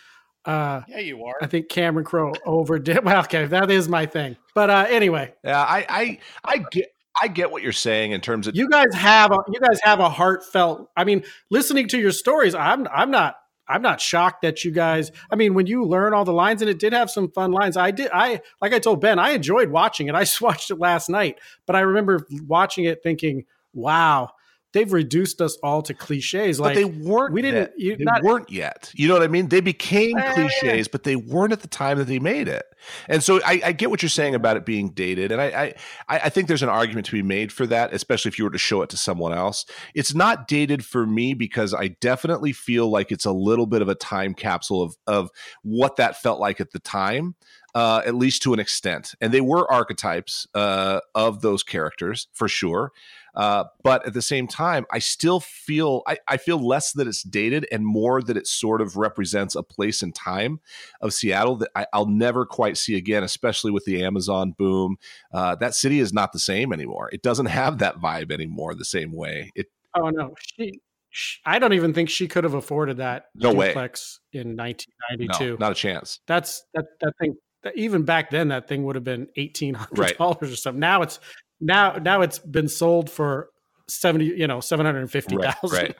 [0.46, 1.35] Uh, Yeah, you are.
[1.42, 3.00] I think Cameron Crowe overdid.
[3.04, 4.37] Well, okay, that is my thing.
[4.54, 6.87] But uh, anyway, Yeah, I, I, I get,
[7.20, 10.00] I get what you're saying in terms of you guys have a, you guys have
[10.00, 10.88] a heartfelt.
[10.96, 13.37] I mean, listening to your stories, I'm I'm not
[13.68, 15.11] I'm not shocked that you guys.
[15.30, 17.76] I mean, when you learn all the lines, and it did have some fun lines.
[17.76, 18.11] I did.
[18.12, 20.14] I like I told Ben, I enjoyed watching it.
[20.14, 24.30] I just watched it last night, but I remember watching it thinking, "Wow,
[24.76, 27.32] they've reduced us all to cliches." but they weren't.
[27.32, 27.78] we didn't- Yet.
[27.78, 28.90] you- they not- weren't yet.
[28.94, 29.48] You know what I mean?
[29.48, 30.34] They became Eh.
[30.34, 32.64] cliches, but they weren't at the time that they made it.
[33.08, 35.64] And so I, I get what you're saying about it being dated, and I, I
[36.08, 38.50] I I think there's an argument to be made for that, especially if you were
[38.50, 39.64] to show it to someone else.
[39.94, 43.88] It's not dated for me because I definitely feel like it's a little bit of
[43.88, 45.30] a time capsule of of
[45.62, 47.34] what that felt like at the time.
[47.74, 52.48] Uh, at least to an extent, and they were archetypes uh, of those characters for
[52.48, 52.90] sure.
[53.37, 57.22] Uh, but at the same time, I still feel I, I feel less that it's
[57.22, 60.61] dated and more that it sort of represents a place and time
[61.03, 64.96] of Seattle that I, I'll never quite see again, especially with the Amazon boom.
[65.33, 67.11] Uh, that city is not the same anymore.
[67.12, 69.53] It doesn't have that vibe anymore the same way.
[69.55, 73.53] It oh no, she, she I don't even think she could have afforded that No
[73.53, 73.68] way.
[73.68, 75.57] duplex in no, 1992.
[75.61, 76.20] not a chance.
[76.27, 77.37] That's that that thing.
[77.62, 80.18] That even back then, that thing would have been eighteen hundred Right.
[80.18, 80.81] dollars or something.
[80.81, 81.18] Now it's
[81.60, 83.50] now now it's been sold for
[83.88, 85.96] seventy, you know, seven hundred and fifty Right, right.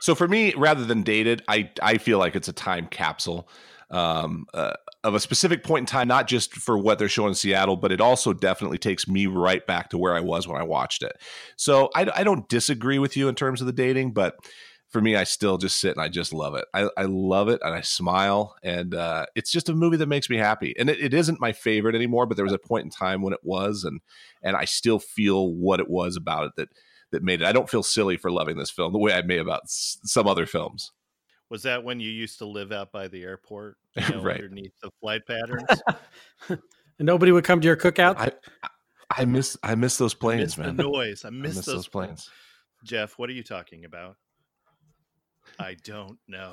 [0.00, 3.48] So for me, rather than dated, I I feel like it's a time capsule
[3.90, 7.34] um, uh, of a specific point in time, not just for what they're showing in
[7.34, 10.64] Seattle, but it also definitely takes me right back to where I was when I
[10.64, 11.12] watched it.
[11.56, 14.36] So I, I don't disagree with you in terms of the dating, but
[14.94, 16.66] for me, I still just sit and I just love it.
[16.72, 20.30] I, I love it and I smile, and uh, it's just a movie that makes
[20.30, 20.72] me happy.
[20.78, 23.32] And it, it isn't my favorite anymore, but there was a point in time when
[23.32, 24.00] it was, and
[24.40, 26.68] and I still feel what it was about it that
[27.10, 27.44] that made it.
[27.44, 30.28] I don't feel silly for loving this film the way I may about s- some
[30.28, 30.92] other films.
[31.50, 34.36] Was that when you used to live out by the airport, you know, Right.
[34.36, 35.82] underneath the flight patterns?
[37.00, 38.16] And nobody would come to your cookout.
[38.16, 38.30] I
[39.10, 40.76] I miss I miss those I planes, miss the man.
[40.76, 41.24] noise.
[41.24, 42.30] I I miss, miss those, those planes.
[42.84, 44.16] Jeff, what are you talking about?
[45.58, 46.52] I don't know.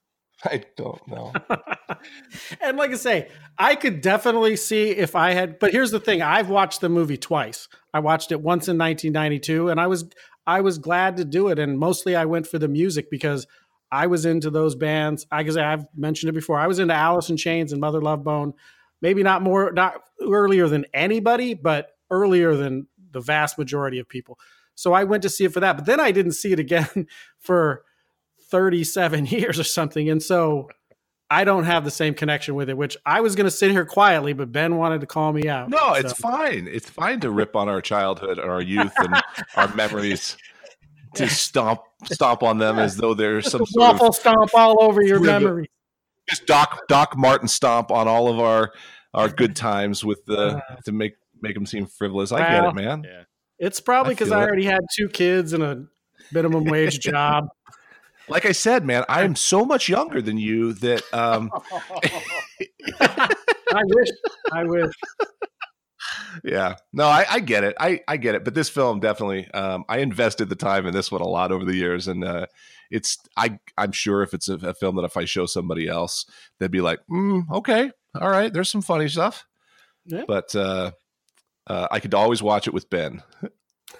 [0.44, 1.32] I don't know.
[2.62, 5.58] and like I say, I could definitely see if I had.
[5.58, 7.68] But here's the thing: I've watched the movie twice.
[7.92, 10.06] I watched it once in 1992, and I was
[10.46, 11.58] I was glad to do it.
[11.58, 13.46] And mostly, I went for the music because
[13.92, 15.26] I was into those bands.
[15.30, 16.58] I guess I've mentioned it before.
[16.58, 18.54] I was into Alice in Chains and Mother Love Bone.
[19.02, 24.38] maybe not more, not earlier than anybody, but earlier than the vast majority of people.
[24.74, 27.06] So I went to see it for that, but then I didn't see it again
[27.38, 27.84] for
[28.50, 30.08] 37 years or something.
[30.10, 30.68] And so
[31.30, 33.84] I don't have the same connection with it, which I was going to sit here
[33.84, 35.70] quietly, but Ben wanted to call me out.
[35.70, 36.68] No, it's fine.
[36.70, 39.22] It's fine to rip on our childhood and our youth and
[39.54, 40.36] our memories
[41.14, 45.02] to stomp stomp on them as though there's some sort waffle of stomp all over
[45.02, 45.68] your memory.
[46.28, 48.72] Just Doc Doc Martin stomp on all of our
[49.14, 52.32] our good times with the uh, to make make them seem frivolous.
[52.32, 53.04] I well, get it, man.
[53.04, 53.22] Yeah.
[53.58, 55.84] It's probably because I, I already had two kids and a
[56.32, 57.48] minimum wage job.
[58.30, 61.50] Like I said, man, I am so much younger than you that um
[63.00, 64.08] I wish
[64.52, 64.92] I wish.
[66.44, 66.76] Yeah.
[66.92, 67.76] No I, I, get it.
[67.78, 68.44] I, I get it.
[68.44, 71.64] But this film definitely um, i invested the time in this one a lot over
[71.64, 72.08] the years.
[72.08, 72.46] And uh,
[72.90, 76.26] it's i i'm sure if it's a, a, film that if i show somebody else
[76.58, 77.90] they'd be like mm, okay.
[78.20, 78.52] All right.
[78.52, 79.44] There's some funny stuff.
[80.06, 80.24] Yeah.
[80.26, 80.92] but uh,
[81.66, 83.22] uh, i could always watch it with ben.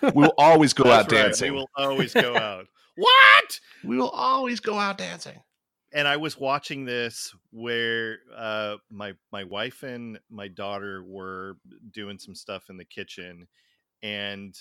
[0.02, 1.24] We will always go out right.
[1.24, 1.52] dancing.
[1.52, 2.66] we will always go out
[3.00, 5.40] what we will always go out dancing
[5.92, 11.56] and I was watching this where uh, my my wife and my daughter were
[11.92, 13.48] doing some stuff in the kitchen,
[14.02, 14.54] and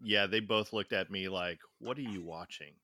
[0.00, 2.74] yeah, they both looked at me like, "What are you watching?"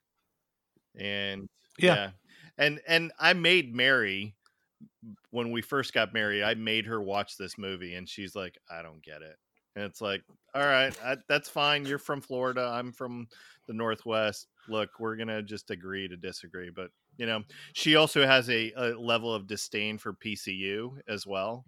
[0.98, 2.10] And yeah, yeah.
[2.58, 4.34] and and I made Mary
[5.30, 6.42] when we first got married.
[6.42, 9.36] I made her watch this movie, and she's like, "I don't get it."
[9.76, 10.22] And it's like,
[10.54, 11.84] all right, I, that's fine.
[11.84, 12.70] You're from Florida.
[12.72, 13.26] I'm from
[13.66, 14.46] the Northwest.
[14.68, 16.70] Look, we're gonna just agree to disagree.
[16.74, 21.64] But you know, she also has a, a level of disdain for PCU as well,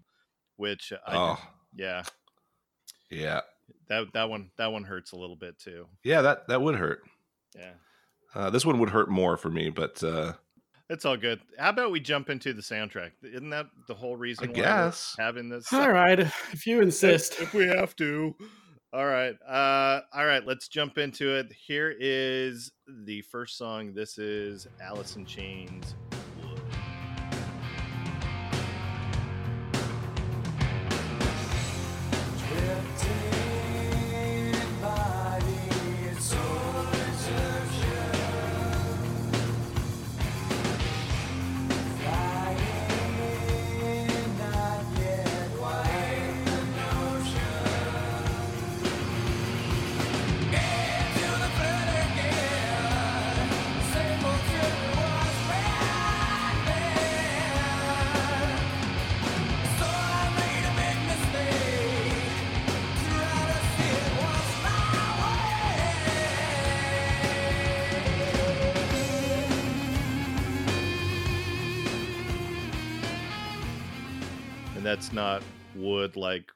[0.57, 1.41] which I, oh
[1.75, 2.03] yeah,
[3.11, 3.41] yeah,
[3.89, 5.87] that that one that one hurts a little bit too.
[6.05, 7.03] Yeah, that that would hurt.
[7.55, 7.73] Yeah,
[8.35, 10.33] uh, this one would hurt more for me, but uh,
[10.89, 11.41] it's all good.
[11.59, 13.13] How about we jump into the soundtrack?
[13.23, 14.51] Isn't that the whole reason?
[14.51, 15.73] I guess having this.
[15.73, 17.35] All right, if you insist.
[17.35, 18.35] If, if we have to.
[18.93, 19.35] All right.
[19.47, 20.47] Uh, all right.
[20.47, 21.53] Let's jump into it.
[21.53, 23.93] Here is the first song.
[23.93, 25.95] This is Alice in Chains
[75.17, 75.43] not
[75.75, 76.53] wood like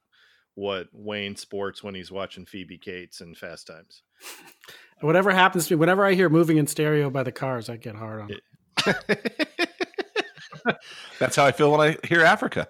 [0.54, 4.02] what Wayne sports when he's watching Phoebe Cates and Fast Times.
[5.00, 7.96] Whatever happens to me, whenever I hear moving in stereo by the cars, I get
[7.96, 8.42] hard on it.
[11.18, 12.68] That's how I feel when I hear Africa.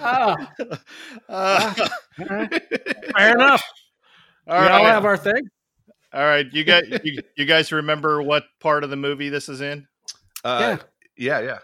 [0.00, 0.36] oh.
[1.28, 1.74] uh,
[2.16, 3.64] Fair enough.
[4.46, 4.70] All we right.
[4.70, 5.42] all have our thing.
[6.14, 9.60] All right, you guys, you, you guys remember what part of the movie this is
[9.60, 9.88] in?
[10.44, 10.76] Uh,
[11.16, 11.58] yeah, yeah, yeah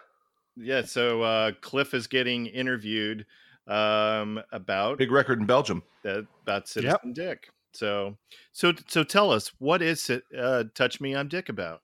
[0.58, 0.82] yeah.
[0.82, 3.26] So uh, Cliff is getting interviewed
[3.66, 7.14] um, about big record in Belgium that, about Citizen yep.
[7.14, 7.48] Dick.
[7.72, 8.16] So,
[8.52, 10.24] so, so tell us what is it?
[10.36, 11.82] Uh, Touch me, I'm Dick about.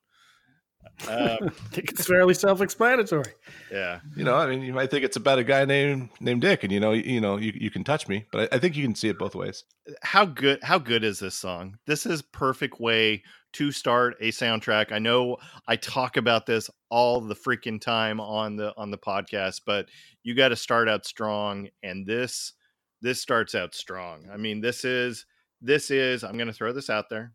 [1.09, 3.33] Uh, I think it's fairly self-explanatory.
[3.71, 6.63] Yeah, you know, I mean, you might think it's about a guy named named Dick,
[6.63, 8.77] and you know, you, you know, you, you can touch me, but I, I, think
[8.77, 9.65] you can see it both ways.
[10.03, 10.63] How good?
[10.63, 11.79] How good is this song?
[11.87, 13.23] This is perfect way
[13.55, 14.93] to start a soundtrack.
[14.93, 19.63] I know I talk about this all the freaking time on the on the podcast,
[19.67, 19.89] but
[20.23, 22.53] you got to start out strong, and this
[23.01, 24.29] this starts out strong.
[24.33, 25.27] I mean, this is
[25.61, 26.25] this is.
[26.25, 27.33] I'm going to throw this out there.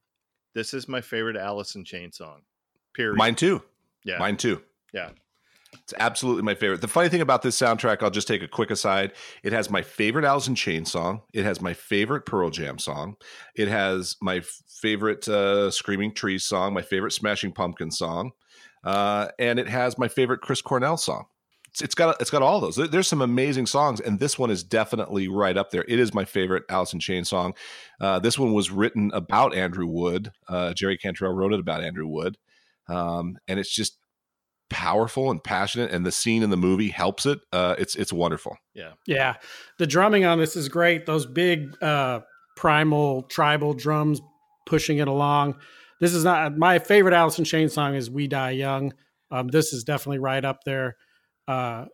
[0.53, 1.37] This is my favorite
[1.75, 2.41] in Chain song.
[2.93, 3.17] Period.
[3.17, 3.61] Mine too.
[4.03, 4.17] Yeah.
[4.17, 4.61] Mine too.
[4.93, 5.11] Yeah.
[5.73, 6.81] It's absolutely my favorite.
[6.81, 9.13] The funny thing about this soundtrack, I'll just take a quick aside.
[9.43, 11.21] It has my favorite Alice in Chains song.
[11.33, 13.15] It has my favorite Pearl Jam song.
[13.55, 18.31] It has my favorite uh, Screaming Trees song, my favorite Smashing Pumpkin song,
[18.83, 21.25] uh, and it has my favorite Chris Cornell song.
[21.69, 22.75] It's, it's got it's got all those.
[22.75, 25.85] There's some amazing songs, and this one is definitely right up there.
[25.87, 27.53] It is my favorite Alice in Chains song.
[28.01, 30.31] Uh, this one was written about Andrew Wood.
[30.47, 32.37] Uh, Jerry Cantrell wrote it about Andrew Wood,
[32.87, 33.97] um, and it's just
[34.69, 38.57] powerful and passionate and the scene in the movie helps it uh it's it's wonderful.
[38.73, 38.93] Yeah.
[39.07, 39.35] Yeah.
[39.77, 41.05] The drumming on this is great.
[41.05, 42.21] Those big uh
[42.55, 44.21] primal tribal drums
[44.65, 45.55] pushing it along.
[45.99, 48.93] This is not my favorite alice in chains song is we die young.
[49.31, 50.97] Um this is definitely right up there
[51.47, 51.85] uh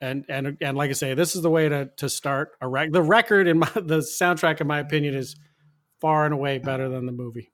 [0.00, 2.92] and and and like I say, this is the way to to start a rec.
[2.92, 5.36] The record in my the soundtrack, in my opinion, is
[6.00, 7.53] far and away better than the movie.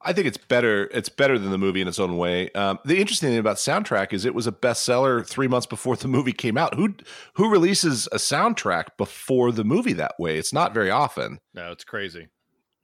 [0.00, 0.84] I think it's better.
[0.92, 2.50] It's better than the movie in its own way.
[2.52, 6.06] Um, the interesting thing about soundtrack is it was a bestseller three months before the
[6.08, 6.74] movie came out.
[6.74, 6.94] Who
[7.34, 10.38] who releases a soundtrack before the movie that way?
[10.38, 11.40] It's not very often.
[11.52, 12.28] No, it's crazy.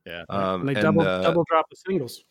[0.04, 2.22] Yeah, Um, And they and, double uh, double drop the singles.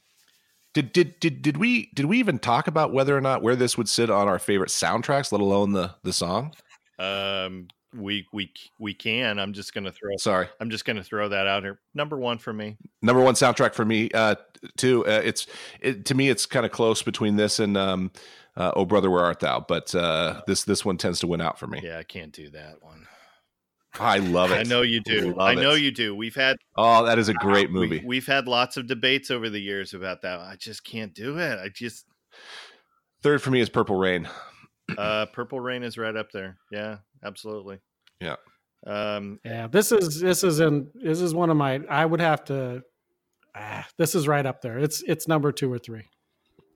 [0.74, 3.78] Did did did did we did we even talk about whether or not where this
[3.78, 6.54] would sit on our favorite soundtracks, let alone the the song?
[7.00, 9.40] um, we we we can.
[9.40, 10.16] I'm just gonna throw.
[10.18, 11.80] Sorry, I'm just gonna throw that out here.
[11.94, 12.78] Number one for me.
[13.02, 14.36] number one soundtrack for me uh,
[14.78, 15.06] too.
[15.06, 15.48] Uh, it's
[15.80, 18.12] it, to me, it's kind of close between this and um,
[18.56, 21.60] uh, "Oh Brother, Where Art Thou," but uh, this this one tends to win out
[21.60, 21.82] for me.
[21.84, 23.08] Yeah, I can't do that one.
[24.00, 24.56] I love it.
[24.56, 25.36] I know you do.
[25.36, 25.82] Love I know it.
[25.82, 26.16] you do.
[26.16, 28.00] We've had Oh, that is a great movie.
[28.00, 30.40] We, we've had lots of debates over the years about that.
[30.40, 31.60] I just can't do it.
[31.60, 32.06] I just
[33.22, 34.28] Third for me is Purple Rain.
[34.98, 36.58] uh Purple Rain is right up there.
[36.72, 37.80] Yeah, absolutely.
[38.20, 38.36] Yeah.
[38.86, 41.82] Um Yeah, this is this is in this is one of my.
[41.90, 42.84] I would have to.
[43.56, 44.80] Ah, this is right up there.
[44.80, 46.04] It's it's number two or three.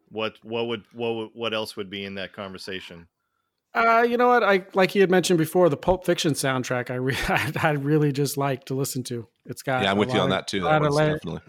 [0.10, 3.08] what what would what would, what else would be in that conversation?
[3.74, 4.44] Uh, you know what?
[4.44, 6.90] I like you had mentioned before the Pulp Fiction soundtrack.
[6.90, 7.18] I re-
[7.62, 9.28] I, really just like to listen to.
[9.46, 10.62] It's got Yeah, I'm with you on of- that too.
[10.62, 11.42] That of one's la- definitely.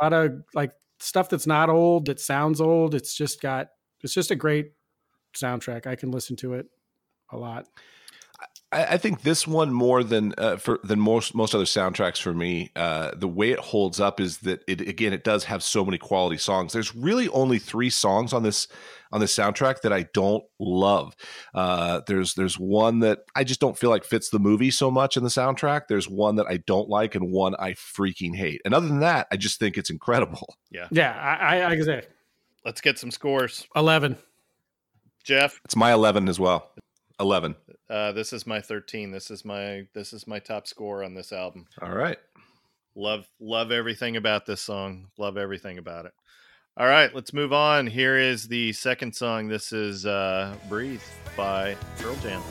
[0.00, 2.94] a lot of like stuff that's not old that sounds old.
[2.94, 3.68] It's just got
[4.02, 4.72] it's just a great
[5.36, 5.86] soundtrack.
[5.86, 6.66] I can listen to it
[7.30, 7.66] a lot.
[8.76, 12.34] I, I think this one more than uh, for than most most other soundtracks for
[12.34, 12.70] me.
[12.76, 15.96] Uh, the way it holds up is that it again it does have so many
[15.96, 16.72] quality songs.
[16.72, 18.68] There's really only three songs on this
[19.12, 21.16] on this soundtrack that I don't love.
[21.54, 25.16] Uh, there's there's one that I just don't feel like fits the movie so much
[25.16, 25.82] in the soundtrack.
[25.88, 28.60] There's one that I don't like and one I freaking hate.
[28.64, 30.56] And other than that, I just think it's incredible.
[30.90, 32.02] Yeah, I I, I can say
[32.62, 33.66] Let's get some scores.
[33.74, 34.18] eleven.
[35.24, 36.70] Jeff, It's my eleven as well.
[37.18, 37.56] Eleven.
[37.88, 39.10] uh this is my 13.
[39.10, 41.66] This is my this is my top score on this album.
[41.80, 42.18] All right.
[42.94, 45.08] Love love everything about this song.
[45.18, 46.12] Love everything about it.
[46.78, 47.86] All right, let's move on.
[47.86, 49.48] Here is the second song.
[49.48, 51.00] This is uh Breathe
[51.36, 52.42] by Pearl Jam.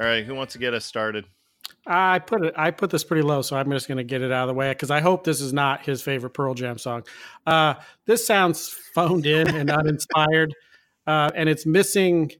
[0.00, 1.26] All right, who wants to get us started?
[1.86, 2.54] I put it.
[2.56, 4.54] I put this pretty low, so I'm just going to get it out of the
[4.54, 7.02] way because I hope this is not his favorite Pearl Jam song.
[7.46, 7.74] Uh,
[8.06, 10.54] this sounds phoned in and uninspired,
[11.06, 12.30] uh, and it's missing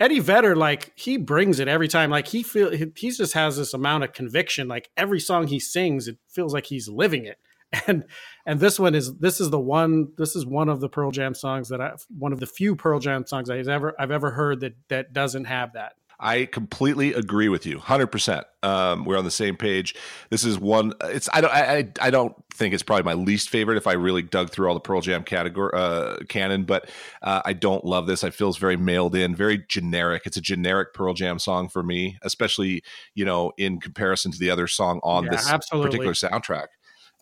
[0.00, 0.56] Eddie Vedder.
[0.56, 2.10] Like he brings it every time.
[2.10, 4.66] Like he feel he, just has this amount of conviction.
[4.66, 7.38] Like every song he sings, it feels like he's living it.
[7.86, 8.04] And
[8.44, 10.08] and this one is this is the one.
[10.18, 13.00] This is one of the Pearl Jam songs that I one of the few Pearl
[13.00, 15.94] Jam songs I've ever I've ever heard that that doesn't have that.
[16.22, 18.46] I completely agree with you, hundred percent.
[18.62, 19.96] Um, we're on the same page.
[20.30, 20.92] This is one.
[21.02, 23.94] It's I don't I, I I don't think it's probably my least favorite if I
[23.94, 26.88] really dug through all the Pearl Jam category uh, canon, but
[27.22, 28.22] uh, I don't love this.
[28.22, 30.22] I feels very mailed in, very generic.
[30.24, 34.50] It's a generic Pearl Jam song for me, especially you know in comparison to the
[34.50, 35.90] other song on Yeah, this absolutely.
[35.90, 36.68] particular soundtrack.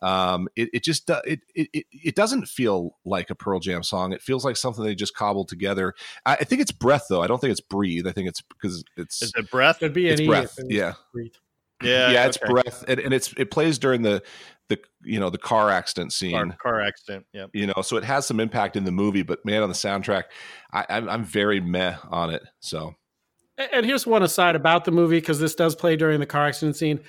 [0.01, 4.13] Um, it, it just it, it it it doesn't feel like a Pearl Jam song.
[4.13, 5.93] It feels like something they just cobbled together.
[6.25, 7.21] I, I think it's breath though.
[7.21, 8.07] I don't think it's breathe.
[8.07, 9.79] I think it's because it's Is it Breath?
[9.79, 10.93] Could be an It's E breath, it yeah.
[11.13, 11.33] breathe.
[11.83, 12.51] Yeah, yeah, it's okay.
[12.51, 14.21] breath, and, and it's it plays during the
[14.69, 16.31] the you know the car accident scene.
[16.31, 17.25] Car, car accident.
[17.33, 19.75] yeah You know, so it has some impact in the movie, but man, on the
[19.75, 20.25] soundtrack,
[20.71, 22.43] I, I'm I'm very meh on it.
[22.59, 22.95] So
[23.57, 26.75] And here's one aside about the movie because this does play during the car accident
[26.75, 27.01] scene.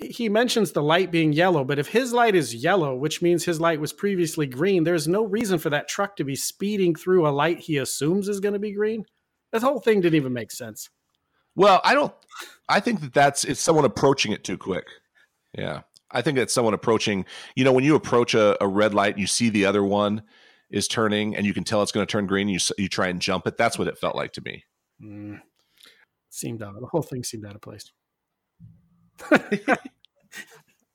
[0.00, 3.60] He mentions the light being yellow, but if his light is yellow, which means his
[3.60, 7.30] light was previously green, there's no reason for that truck to be speeding through a
[7.30, 9.04] light he assumes is going to be green.
[9.52, 10.88] This whole thing didn't even make sense.
[11.54, 12.14] Well, I don't.
[12.68, 14.86] I think that that's it's someone approaching it too quick.
[15.56, 17.26] Yeah, I think that's someone approaching.
[17.56, 20.22] You know, when you approach a, a red light, and you see the other one
[20.70, 22.48] is turning, and you can tell it's going to turn green.
[22.48, 23.56] You you try and jump it.
[23.56, 24.64] That's what it felt like to me.
[25.02, 25.40] Mm.
[26.30, 26.74] Seemed out.
[26.80, 27.90] The whole thing seemed out of place.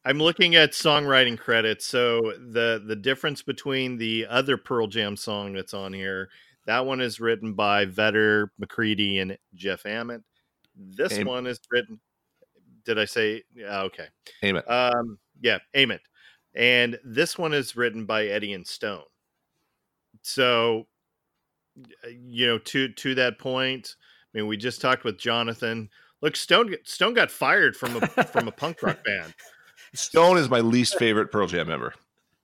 [0.06, 1.86] I'm looking at songwriting credits.
[1.86, 6.30] So the the difference between the other Pearl Jam song that's on here,
[6.66, 10.24] that one is written by Vedder, McCready, and Jeff Ament.
[10.76, 12.00] This one is written.
[12.86, 13.44] Did I say?
[13.56, 14.08] Yeah, okay.
[14.44, 14.70] Aim it.
[14.70, 16.02] Um, yeah, Ament.
[16.54, 19.04] And this one is written by Eddie and Stone.
[20.22, 20.88] So
[22.10, 23.96] you know, to to that point,
[24.34, 25.90] I mean, we just talked with Jonathan.
[26.22, 29.34] Look, Stone Stone got fired from a from a punk rock band.
[29.94, 31.94] Stone is my least favorite Pearl Jam member.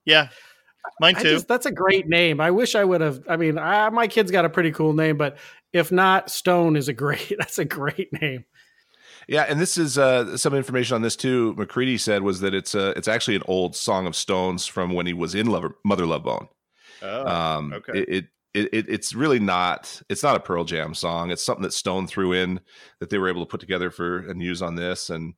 [0.05, 0.29] Yeah,
[0.99, 1.23] mine too.
[1.23, 2.39] just, that's a great name.
[2.39, 3.21] I wish I would have.
[3.27, 5.37] I mean, I, my kid's got a pretty cool name, but
[5.73, 7.33] if not, Stone is a great.
[7.39, 8.45] That's a great name.
[9.27, 11.53] Yeah, and this is uh, some information on this too.
[11.57, 15.05] McCready said was that it's uh, it's actually an old song of Stones from when
[15.05, 16.47] he was in Lover, Mother Love Bone.
[17.01, 17.99] oh, um, okay.
[17.99, 21.31] it, it, it, it it's really not it's not a Pearl Jam song.
[21.31, 22.59] It's something that Stone threw in
[22.99, 25.33] that they were able to put together for and use on this, and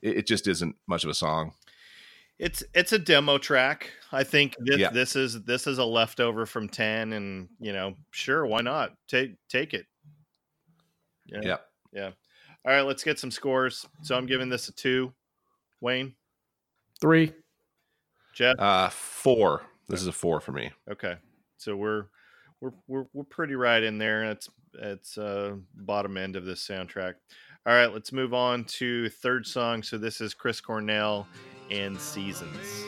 [0.00, 1.52] it, it just isn't much of a song.
[2.38, 3.90] It's it's a demo track.
[4.10, 4.90] I think this, Yeah.
[4.90, 9.36] this is this is a leftover from ten, and you know, sure, why not take
[9.48, 9.86] take it?
[11.26, 11.56] Yeah,
[11.92, 12.10] Yeah.
[12.64, 13.86] All right, let's get some scores.
[14.02, 15.12] So I'm giving this a two.
[15.80, 16.14] Wayne,
[17.00, 17.32] Three.
[18.34, 18.54] Jeff.
[18.58, 19.62] Uh, four.
[19.88, 20.70] This is a four for me.
[20.90, 21.16] Okay,
[21.58, 22.06] so we're
[22.62, 24.24] we're we're we're pretty right in there.
[24.24, 27.14] It's it's uh bottom end of this soundtrack.
[27.66, 29.82] All right, let's move on to third song.
[29.82, 31.26] So this is Chris Cornell
[31.70, 32.84] and Seasons.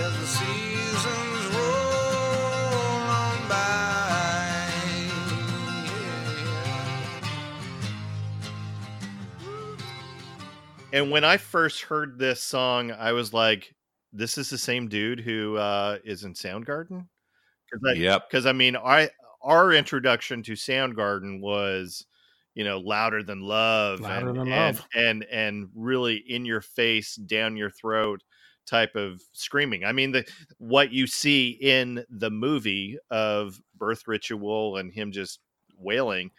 [0.00, 5.08] As the seasons roll on by,
[10.92, 13.74] And when I first heard this song, I was like,
[14.12, 17.06] "This is the same dude who uh, is in Soundgarden."
[17.70, 18.30] Because Yep.
[18.30, 19.10] because I mean, I
[19.42, 22.06] our introduction to Soundgarden was,
[22.54, 24.86] you know, louder than love, Louder and, Than and, Love.
[24.94, 28.22] and and really in your face, down your throat
[28.68, 29.84] type of screaming.
[29.84, 30.24] I mean, the
[30.58, 35.40] what you see in the movie of Birth Ritual and him just
[35.76, 36.30] wailing,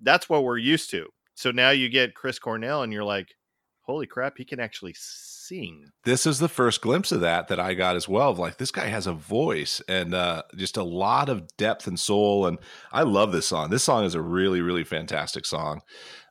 [0.00, 1.08] that's what we're used to.
[1.34, 3.34] So now you get Chris Cornell, and you're like,
[3.82, 5.84] holy crap, he can actually sing.
[6.04, 8.30] this is the first glimpse of that that I got as well.
[8.30, 11.98] Of like this guy has a voice and uh, just a lot of depth and
[12.00, 12.58] soul, and
[12.92, 13.70] I love this song.
[13.70, 15.82] This song is a really, really fantastic song.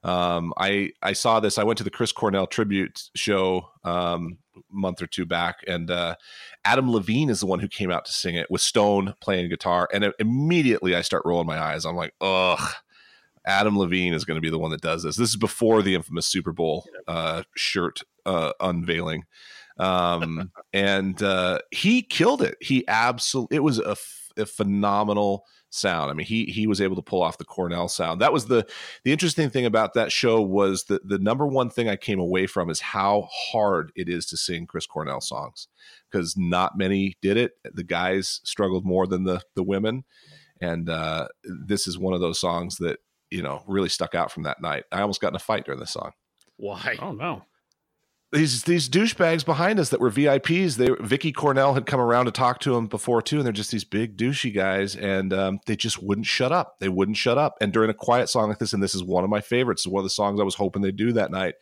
[0.05, 1.57] Um, I I saw this.
[1.57, 5.89] I went to the Chris Cornell tribute show um, a month or two back, and
[5.89, 6.15] uh,
[6.63, 9.89] Adam Levine is the one who came out to sing it with Stone playing guitar,
[9.91, 11.85] and immediately I start rolling my eyes.
[11.85, 12.73] I'm like, ugh.
[13.47, 15.17] Adam Levine is going to be the one that does this.
[15.17, 19.25] This is before the infamous Super Bowl uh, shirt uh, unveiling,
[19.77, 22.55] um, and uh, he killed it.
[22.59, 23.57] He absolutely.
[23.57, 25.45] It was a, f- a phenomenal
[25.75, 26.09] sound.
[26.09, 28.21] I mean, he he was able to pull off the Cornell sound.
[28.21, 28.65] That was the
[29.03, 32.47] the interesting thing about that show was that the number one thing I came away
[32.47, 35.67] from is how hard it is to sing Chris Cornell songs
[36.11, 37.53] because not many did it.
[37.63, 40.03] The guys struggled more than the the women,
[40.61, 42.99] and uh, this is one of those songs that
[43.29, 44.85] you know really stuck out from that night.
[44.91, 46.11] I almost got in a fight during this song
[46.57, 46.95] Why?
[47.01, 47.43] Oh no.
[48.35, 50.75] These these douchebags behind us that were VIPs.
[50.75, 53.71] They Vicky Cornell had come around to talk to them before too, and they're just
[53.71, 56.79] these big douchey guys, and um, they just wouldn't shut up.
[56.79, 57.57] They wouldn't shut up.
[57.61, 60.01] And during a quiet song like this, and this is one of my favorites, one
[60.01, 61.55] of the songs I was hoping they'd do that night,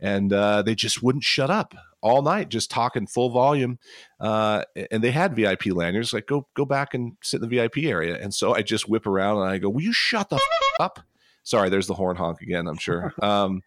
[0.00, 3.78] and uh, they just wouldn't shut up all night, just talking full volume.
[4.18, 7.78] Uh, and they had VIP lanyards, like go go back and sit in the VIP
[7.78, 8.16] area.
[8.20, 10.42] And so I just whip around and I go, "Will you shut the f-
[10.80, 11.00] up?"
[11.42, 12.66] Sorry, there's the horn honk again.
[12.66, 13.12] I'm sure.
[13.22, 13.62] Um,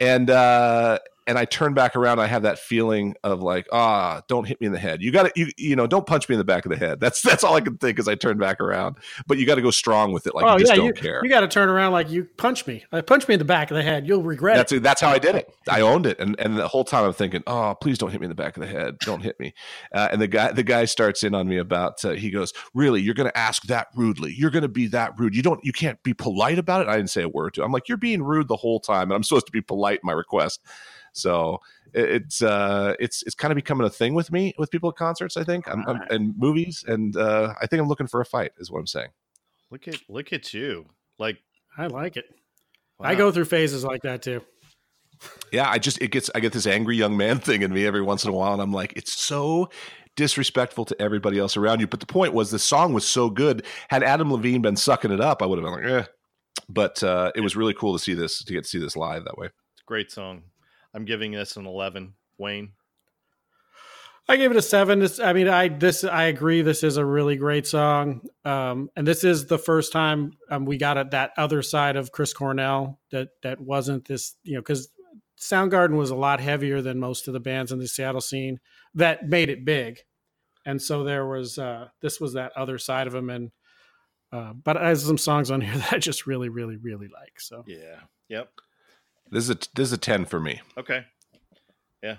[0.00, 0.98] and uh
[1.30, 4.66] and I turn back around, I have that feeling of like, ah, don't hit me
[4.66, 5.00] in the head.
[5.00, 6.98] You got to, you, you know, don't punch me in the back of the head.
[6.98, 8.96] That's that's all I can think as I turn back around.
[9.28, 10.92] But you got to go strong with it, like oh you just yeah, don't you,
[10.92, 11.20] care.
[11.22, 12.84] you got to turn around like you punch me.
[12.90, 14.08] Uh, punch me in the back of the head.
[14.08, 14.82] You'll regret That's it.
[14.82, 15.48] that's how I did it.
[15.68, 18.24] I owned it, and and the whole time I'm thinking, oh, please don't hit me
[18.24, 18.98] in the back of the head.
[18.98, 19.54] Don't hit me.
[19.94, 22.04] Uh, and the guy the guy starts in on me about.
[22.04, 24.34] Uh, he goes, really, you're going to ask that rudely.
[24.36, 25.36] You're going to be that rude.
[25.36, 25.60] You don't.
[25.64, 26.88] You can't be polite about it.
[26.88, 27.60] I didn't say a word to.
[27.60, 27.66] him.
[27.66, 30.06] I'm like, you're being rude the whole time, and I'm supposed to be polite in
[30.06, 30.60] my request.
[31.12, 31.60] So
[31.92, 35.36] it's uh it's it's kind of becoming a thing with me with people at concerts.
[35.36, 38.52] I think I'm, I'm, and movies, and uh, I think I'm looking for a fight.
[38.58, 39.08] Is what I'm saying.
[39.70, 40.86] Look at look at you.
[41.18, 41.38] Like
[41.76, 42.26] I like it.
[43.00, 44.42] I go through phases like that too.
[45.52, 48.02] Yeah, I just it gets I get this angry young man thing in me every
[48.02, 49.70] once in a while, and I'm like, it's so
[50.16, 51.86] disrespectful to everybody else around you.
[51.86, 53.64] But the point was, the song was so good.
[53.88, 56.06] Had Adam Levine been sucking it up, I would have been like, eh.
[56.68, 59.24] But uh, it was really cool to see this to get to see this live
[59.24, 59.46] that way.
[59.46, 60.42] It's a great song.
[60.94, 62.14] I'm giving this an 11.
[62.40, 62.72] Wayne.
[64.28, 65.00] I gave it a seven.
[65.00, 66.62] This, I mean, I this I agree.
[66.62, 70.78] This is a really great song, um, and this is the first time um, we
[70.78, 74.88] got at that other side of Chris Cornell that that wasn't this, you know, because
[75.40, 78.60] Soundgarden was a lot heavier than most of the bands in the Seattle scene
[78.94, 79.98] that made it big,
[80.64, 83.50] and so there was uh, this was that other side of him, and
[84.32, 87.40] uh, but I have some songs on here that I just really, really, really like.
[87.40, 87.98] So Yeah.
[88.28, 88.48] Yep.
[89.30, 90.60] This is a this is a ten for me.
[90.76, 91.04] Okay.
[92.02, 92.16] Yeah.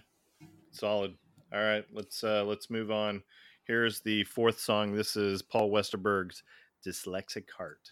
[0.71, 1.13] Solid.
[1.53, 1.83] All right.
[1.91, 3.21] Let's uh let's move on.
[3.65, 4.95] Here's the fourth song.
[4.95, 6.43] This is Paul Westerberg's
[6.85, 7.91] Dyslexic Heart.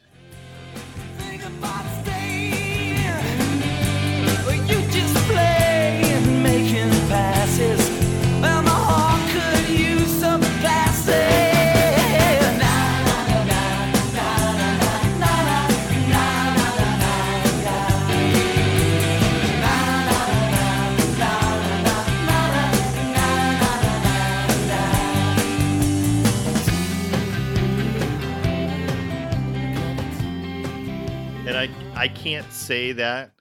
[32.00, 33.32] I I can't say that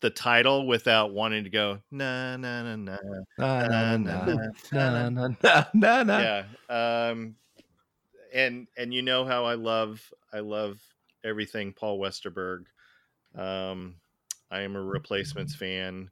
[0.00, 2.96] the title without wanting to go na na na na
[3.38, 4.36] Na, na na na
[4.72, 6.18] na, na, na, na, na.
[6.18, 7.36] yeah um
[8.34, 10.78] and and you know how i love i love
[11.24, 12.64] everything paul westerberg
[13.36, 13.94] um
[14.50, 16.10] i am a replacements fan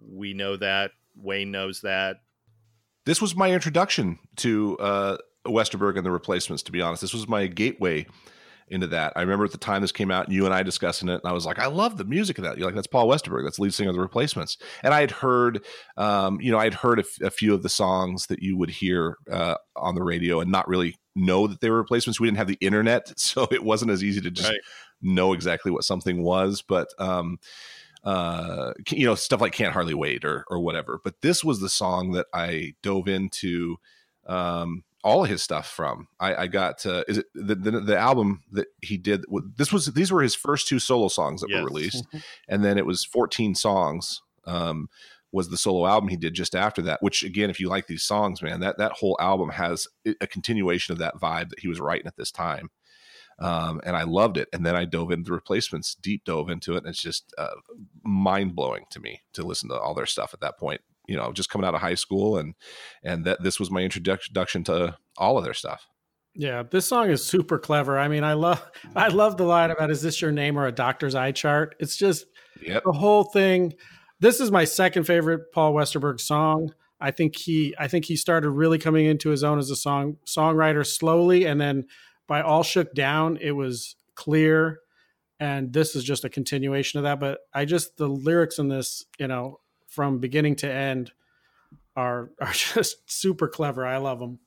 [0.00, 2.22] we know that wayne knows that
[3.04, 6.62] This was my introduction to uh, Westerberg and the Replacements.
[6.64, 8.06] To be honest, this was my gateway
[8.72, 9.12] into that.
[9.14, 11.32] I remember at the time this came out, you and I discussing it, and I
[11.32, 12.58] was like, I love the music of that.
[12.58, 14.56] You're like, that's Paul Westerberg, that's the lead singer of the Replacements.
[14.82, 15.64] And I had heard,
[15.96, 18.56] um, you know, I had heard a, f- a few of the songs that you
[18.56, 22.18] would hear uh, on the radio, and not really know that they were replacements.
[22.18, 24.60] We didn't have the internet, so it wasn't as easy to just Right.
[25.00, 26.62] know exactly what something was.
[26.62, 27.38] But um,
[28.04, 31.68] uh you know stuff like can't hardly wait or or whatever but this was the
[31.68, 33.76] song that i dove into
[34.26, 37.98] um all of his stuff from i i got uh is it the the, the
[37.98, 39.24] album that he did
[39.56, 41.58] this was these were his first two solo songs that Yes.
[41.60, 42.06] were released
[42.48, 44.88] and then it was 14 songs um
[45.32, 48.02] was the solo album he did just after that which again if you like these
[48.02, 49.88] songs man that that whole album has
[50.20, 52.70] a continuation of that vibe that he was writing at this time
[53.38, 54.48] um, and I loved it.
[54.52, 57.48] And then I dove into the replacements, deep dove into it, and it's just uh,
[58.04, 60.80] mind blowing to me to listen to all their stuff at that point.
[61.06, 62.54] You know, just coming out of high school, and
[63.02, 65.86] and that this was my introduction to all of their stuff.
[66.34, 67.98] Yeah, this song is super clever.
[67.98, 68.62] I mean, I love
[68.96, 69.16] I mm-hmm.
[69.16, 72.26] love the line about "Is this your name or a doctor's eye chart?" It's just
[72.66, 72.84] Yep.
[72.84, 73.74] the whole thing.
[74.20, 76.72] This is my second favorite Paul Westerberg song.
[77.00, 80.18] I think he I think he started really coming into his own as a song
[80.26, 81.86] songwriter slowly, and then
[82.28, 84.78] by All Shook Down, it was clear.
[85.40, 87.18] And this is just a continuation of that.
[87.18, 89.58] But I just the lyrics in this, you know,
[89.92, 91.12] from beginning to end,
[91.96, 93.86] are are just super clever.
[93.86, 94.38] I love them.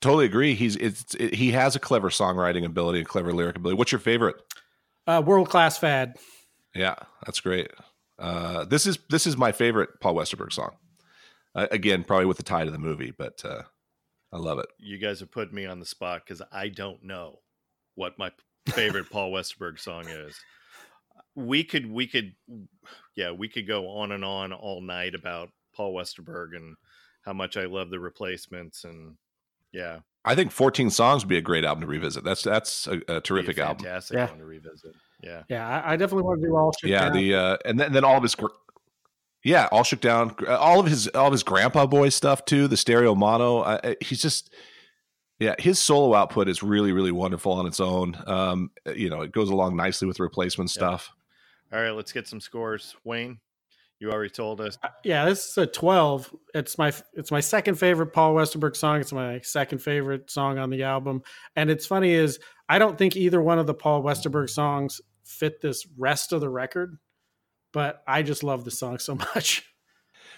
[0.00, 0.54] Totally agree.
[0.54, 3.76] He's it's it, he has a clever songwriting ability and clever lyric ability.
[3.78, 4.36] What's your favorite?
[5.06, 6.16] Uh, World class fad.
[6.74, 7.70] Yeah, that's great.
[8.18, 10.72] Uh, this is this is my favorite Paul Westerberg song.
[11.54, 13.62] Uh, again, probably with the tie to the movie, but uh,
[14.32, 14.66] I love it.
[14.78, 17.38] you guys have put me on the spot because i don't know
[17.94, 18.32] what my
[18.68, 20.36] favorite paul westerberg song is
[21.36, 22.34] we could we could
[23.16, 26.76] yeah we could go on and on all night about paul westerberg and
[27.24, 29.16] how much i love the replacements and
[29.72, 32.24] yeah I think 14 songs would be a great album to revisit.
[32.24, 33.84] That's that's a, a be a terrific album.
[33.84, 34.30] fantastic Yeah.
[34.30, 36.88] one to revisit yeah Yeah, I, I definitely want to do all shit.
[36.90, 37.12] yeah down.
[37.16, 38.46] the uh and then, then all of his gr-
[39.42, 42.76] yeah all shook down uh, all of his all of his Grandpaboy stuff too the
[42.78, 44.54] stereo mono uh, he's just
[45.40, 49.30] yeah his solo output is really really wonderful on its own um you know it
[49.32, 51.10] goes along nicely with the replacement stuff
[51.74, 53.38] all right let's get some scores wayne
[54.00, 56.34] you already told us uh, yeah, this is a twelve.
[56.52, 59.00] It's my it's my second favorite Paul Westerberg song.
[59.00, 61.22] It's my second favorite song on the album.
[61.54, 65.60] And it's funny is I don't think either one of the Paul Westerberg songs fit
[65.60, 66.98] this rest of the record,
[67.72, 69.64] but I just love the song so much.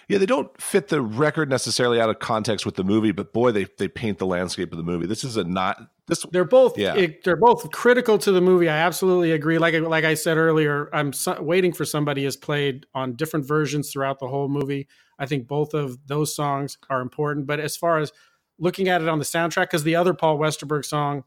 [0.07, 3.51] yeah they don't fit the record necessarily out of context with the movie but boy
[3.51, 5.77] they they paint the landscape of the movie this is a not
[6.07, 6.95] this They're both Yeah.
[6.95, 8.69] it- they're both critical to the movie.
[8.69, 9.57] I absolutely agree.
[9.57, 13.91] Like like I said earlier, I'm so, waiting for somebody has played on different versions
[13.91, 14.87] throughout the whole movie.
[15.19, 17.45] I think both of those songs are important.
[17.47, 18.11] But as far as
[18.59, 21.23] looking at it on the soundtrack, because the other Paul Westerberg song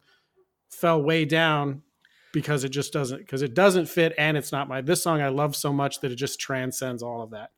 [0.71, 1.83] fell way down
[2.33, 5.29] because it just doesn't because it doesn't fit and it's not my this song I
[5.29, 7.51] love so much that it just transcends all of that.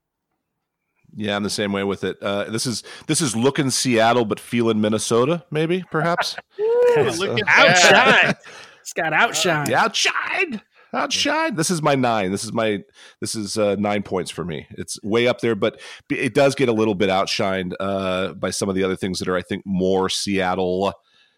[1.15, 4.41] Yeah i'm the same way with it uh this is this is looking seattle but
[4.41, 6.37] feeling minnesota maybe perhaps
[6.97, 8.25] look at that.
[8.25, 8.35] Outshine.
[8.81, 9.71] It's got outshine.
[9.71, 10.61] yeah outshine
[10.95, 11.55] outshine.
[11.55, 12.31] This is my nine.
[12.33, 12.83] This is my
[13.21, 14.67] this is uh, nine points for me.
[14.71, 18.69] It's way up there, but it does get a little bit outshined uh, by some
[18.69, 20.93] of the other things that are, I think, more Seattle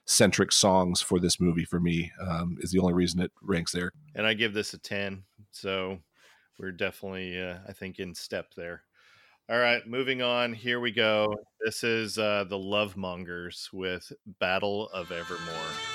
[0.07, 1.65] centric songs for this movie.
[1.65, 3.93] For me, um, is the only reason it ranks there.
[4.15, 5.23] and I give this a 10.
[5.53, 5.99] So
[6.59, 8.83] we're definitely, uh, I think, in step there.
[9.51, 10.55] All right, moving on.
[10.55, 11.35] Here we go.
[11.63, 15.94] This is uh, the Lovemongers with Battle of Evermore.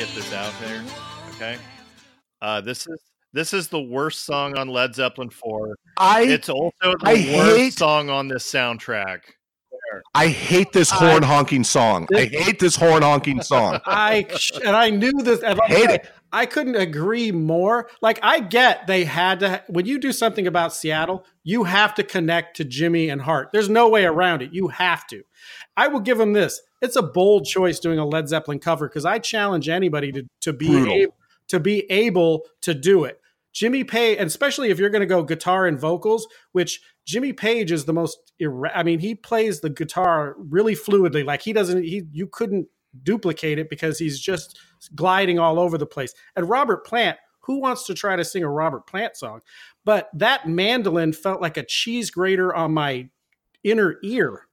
[0.00, 0.82] Get this out there.
[1.34, 1.58] Okay.
[2.40, 2.98] Uh, this is
[3.34, 5.76] this is the worst song on Led Zeppelin 4.
[5.98, 9.18] I It's also the I worst hate- song on this soundtrack.
[10.14, 12.08] I hate this horn honking song.
[12.14, 13.78] I hate this horn honking song.
[13.86, 14.26] I
[14.64, 15.42] and I knew this.
[15.42, 16.10] And I Hate said, it.
[16.32, 17.90] I couldn't agree more.
[18.00, 22.02] Like I get they had to when you do something about Seattle, you have to
[22.04, 23.50] connect to Jimi and Heart.
[23.52, 24.54] There's no way around it.
[24.54, 25.24] You have to.
[25.76, 26.58] I will give them this.
[26.80, 30.52] It's a bold choice doing a Led Zeppelin cover because I challenge anybody to to
[30.52, 30.92] be Brutal.
[30.94, 31.14] able,
[31.48, 33.20] to be able to do it.
[33.52, 37.72] Jimmy Page, and especially if you're going to go guitar and vocals, which Jimmy Page
[37.72, 38.32] is the most.
[38.40, 41.24] Ira- I mean, he plays the guitar really fluidly.
[41.24, 41.82] Like he doesn't.
[41.82, 42.68] He you couldn't
[43.02, 44.58] duplicate it because he's just
[44.94, 46.14] gliding all over the place.
[46.36, 49.40] And Robert Plant, who wants to try to sing a Robert Plant song?
[49.84, 53.08] But that mandolin felt like a cheese grater on my
[53.64, 54.46] inner ear.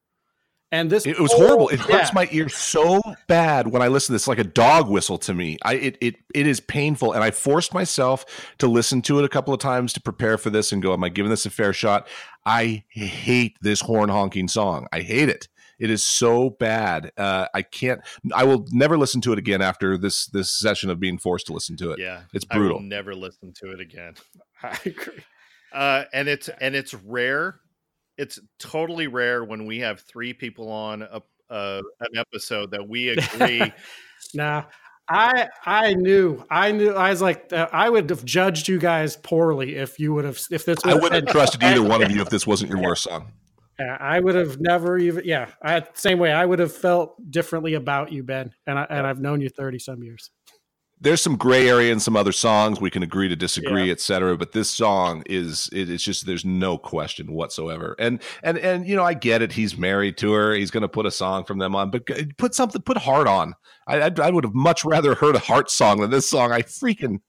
[0.72, 1.70] And this It was whole- horrible.
[1.70, 2.12] It hurts yeah.
[2.14, 5.58] my ear so bad when I listen to this, like a dog whistle to me.
[5.64, 8.26] I it it it is painful, and I forced myself
[8.58, 11.04] to listen to it a couple of times to prepare for this and go, "Am
[11.06, 12.08] I giving this a fair shot?"
[12.46, 14.88] I hate this horn honking song.
[14.92, 15.48] I hate it.
[15.80, 17.12] It is so bad.
[17.18, 18.02] Uh, I can't.
[18.34, 21.54] I will never listen to it again after this this session of being forced to
[21.54, 22.00] listen to it.
[22.00, 22.24] Yeah.
[22.34, 22.80] It's I will brutal.
[22.82, 24.16] never listen to it again.
[24.64, 25.24] I agree.
[25.72, 27.60] Uh, and it's and it's rare.
[28.18, 33.10] It's totally rare when we have three people on a, uh, an episode that we
[33.10, 33.74] agree.
[34.34, 34.64] Nah,
[35.08, 39.16] I I knew I knew I was like uh, I would have judged you guys
[39.16, 42.12] poorly if you would have if this I would wouldn't have trusted either one of
[42.12, 43.32] you if this wasn't your worst song.
[43.80, 45.24] Yeah, I would have never even.
[45.24, 46.34] Yeah, I same way.
[46.34, 49.80] I would have felt differently about you, Ben, and I and I've known you thirty
[49.80, 50.32] some years.
[51.00, 52.82] There's some gray area in some other songs.
[52.82, 56.46] We can agree to disagree et cetera but this song is it, it's just there's
[56.46, 57.96] no question whatsoever.
[58.00, 59.54] And and and you know i get it.
[59.54, 60.54] He's married to her.
[60.54, 63.54] He's going to put a song from them on but put something put heart on.
[63.88, 66.52] I i, I would have much rather heard a heart song than this song.
[66.52, 67.20] I freaking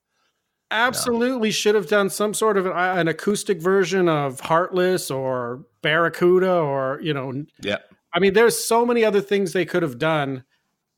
[0.70, 6.52] Absolutely should have done some sort of an, an acoustic version of Heartless or Barracuda
[6.52, 7.44] or you know.
[7.62, 7.78] yeah.
[8.12, 10.44] I mean, there's so many other things they could have done.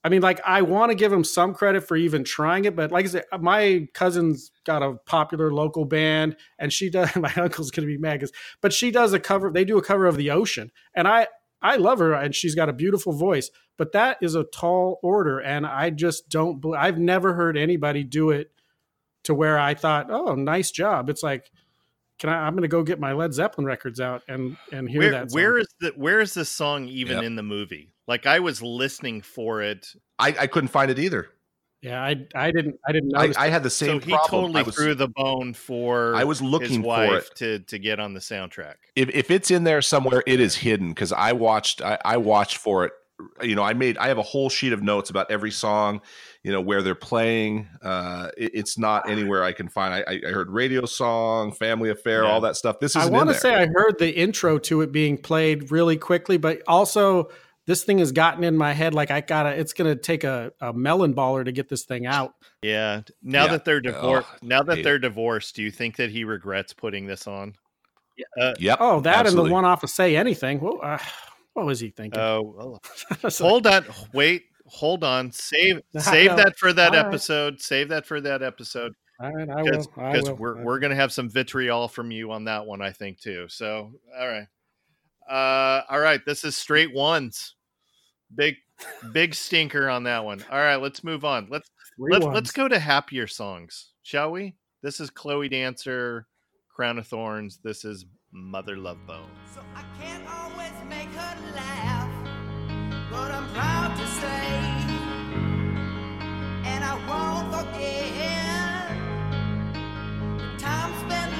[0.03, 2.90] I mean, like I want to give him some credit for even trying it, but
[2.90, 7.14] like I said, uh, my cousin's got a popular local band, and she does.
[7.16, 8.32] My uncle's gonna be mad, 'cause-
[8.62, 9.51] but she does a cover.
[9.51, 11.28] They do a cover of The Ocean, and I
[11.61, 13.51] I love her, and she's got a beautiful voice.
[13.76, 16.61] But that is a tall order, and I just don't.
[16.61, 18.53] bel- I've never heard anybody do it
[19.24, 21.11] to where I thought, oh, nice job.
[21.11, 21.51] It's like,
[22.18, 22.46] can I?
[22.46, 25.30] I'm gonna go get my Led Zeppelin records out and and hear where, that.
[25.30, 25.34] Song.
[25.40, 27.24] where is the where is this song even Yep.
[27.24, 27.92] in the movie?
[28.11, 29.86] Like I was listening for it.
[30.18, 31.22] i i couldn't find it either
[31.82, 33.32] Yeah, I I didn't I didn't I.
[33.38, 33.86] I had the same.
[33.88, 37.14] So same he problem totally was, threw the bone for I was his looking for
[37.16, 38.74] it to to get on the soundtrack.
[38.96, 42.58] if, if it's in there somewhere it is hidden because i watched I, I watched
[42.58, 42.92] for it
[43.42, 46.00] you know i made i have a whole sheet of notes about every song
[46.44, 50.30] you know where they're playing uh it- it's not anywhere i can find i, I
[50.38, 52.30] heard radio song family affair Yeah.
[52.30, 53.40] all that stuff this is I want to there.
[53.40, 57.28] say I heard the intro to it being played really quickly, but also
[57.70, 59.50] this thing has gotten in my head like I gotta.
[59.50, 62.34] It's gonna take a, a melon baller to get this thing out.
[62.62, 63.02] Yeah.
[63.22, 63.52] Now Yeah.
[63.52, 66.72] that they're divorced, Oh, now that hate they're divorced, do you think that he regrets
[66.72, 67.54] putting this on?
[68.58, 69.28] yep Oh, that Absolutely.
[69.28, 70.58] and the one off of say anything.
[70.60, 70.98] Well, uh,
[71.54, 72.20] what was he thinking?
[72.20, 72.82] Oh, well,
[73.38, 75.30] hold on, wait, hold on.
[75.30, 77.06] Save save that for that All right.
[77.06, 77.60] episode.
[77.60, 80.02] Save that for that episode all right, I because will.
[80.04, 80.34] I will.
[80.34, 83.46] we're we're gonna have some vitriol from you on that one, I think too.
[83.48, 84.46] So, all right,
[85.30, 86.20] uh, all right.
[86.26, 87.54] This is straight ones.
[88.35, 88.57] Big
[89.12, 90.45] big stinker on that one.
[90.51, 91.49] All right, let's move on.
[91.51, 94.55] Let's let's let's go to happier songs, shall we?
[94.83, 96.26] This is Chloe Dancer,
[96.74, 97.59] Crown of Thorns.
[97.62, 99.31] This is Mother Love Bone.
[99.55, 102.09] So I can't always make her laugh,
[103.11, 104.57] but I'm proud to say,
[106.68, 108.91] and I won't forget
[109.74, 111.39] the time spent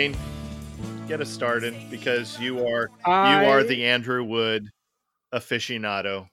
[0.00, 0.16] Wayne,
[1.08, 4.70] get us started because you are I, you are the Andrew Wood
[5.34, 6.26] aficionado.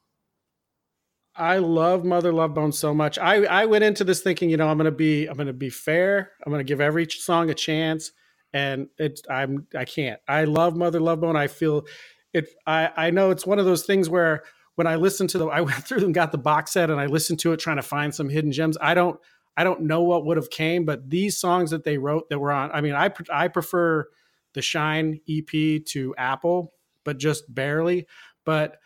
[1.36, 3.20] I love Mother Love Bone so much.
[3.20, 6.32] I I went into this thinking, you know, I'm gonna be I'm gonna be fair.
[6.46, 8.14] I'm gonna give every song a chance,
[8.54, 10.22] and it's I'm I can't.
[10.30, 11.36] I love Mother Love Bone.
[11.36, 11.88] I feel
[12.34, 12.48] it.
[12.66, 14.44] I I know it's one of those things where
[14.76, 17.08] when I listen to the I went through and got the box set and I
[17.08, 18.78] listened to it trying to find some hidden gems.
[18.80, 19.20] I don't
[19.58, 22.52] I don't know what would have came, but these songs that they wrote that were
[22.52, 22.72] on.
[22.72, 24.08] I mean, I I prefer
[24.54, 28.06] the Shine EP to Apple, but just barely.
[28.46, 28.78] But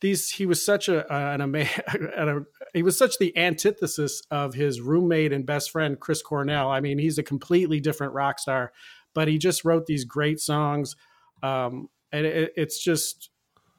[0.00, 1.82] these he was such a an amazing
[2.74, 6.70] he was such the antithesis of his roommate and best friend Chris Cornell.
[6.70, 8.72] I mean, he's a completely different rock star,
[9.14, 10.94] but he just wrote these great songs,
[11.42, 13.30] um, and it, it's just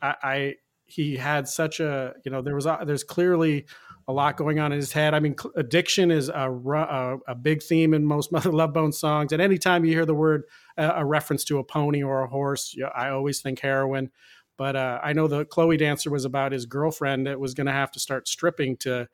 [0.01, 0.55] I, I
[0.86, 3.65] he had such a you know there was there's clearly
[4.10, 5.14] a lot going on in his head.
[5.14, 9.32] I mean, addiction is a, a a big theme in most Mother Love Bone songs,
[9.32, 10.43] and anytime you hear the word
[10.78, 14.10] uh, a reference to a pony or a horse, you I always think heroin.
[14.57, 17.72] But uh, I know the Chloe dancer was about his girlfriend that was going to
[17.74, 19.07] have to start stripping to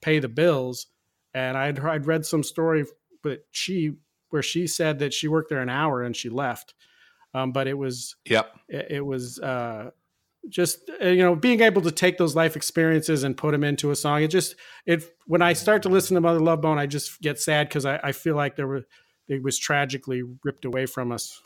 [0.00, 0.86] pay the bills.
[1.32, 2.84] And I'd I'd read some story,
[3.22, 3.94] but she
[4.28, 6.74] where she said that she worked there an hour and she left.
[7.32, 8.54] Um, but it was Yep.
[8.68, 9.90] it, it was uh,
[10.48, 13.90] just uh, you know being able to take those life experiences and put them into
[13.90, 14.22] a song.
[14.22, 17.40] It just it when I start to listen to Mother Love Bone, I just get
[17.40, 18.84] sad because I, I feel like there were
[19.28, 21.40] it was tragically ripped away from us.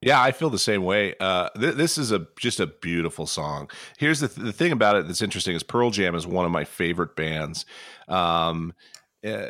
[0.00, 1.14] Yeah, I feel the same way.
[1.20, 3.70] Uh, th- this is a just a beautiful song.
[3.98, 6.50] Here's the th- the thing about it that's interesting is Pearl Jam is one of
[6.50, 7.64] my favorite bands,
[8.08, 8.74] um,
[9.24, 9.46] uh,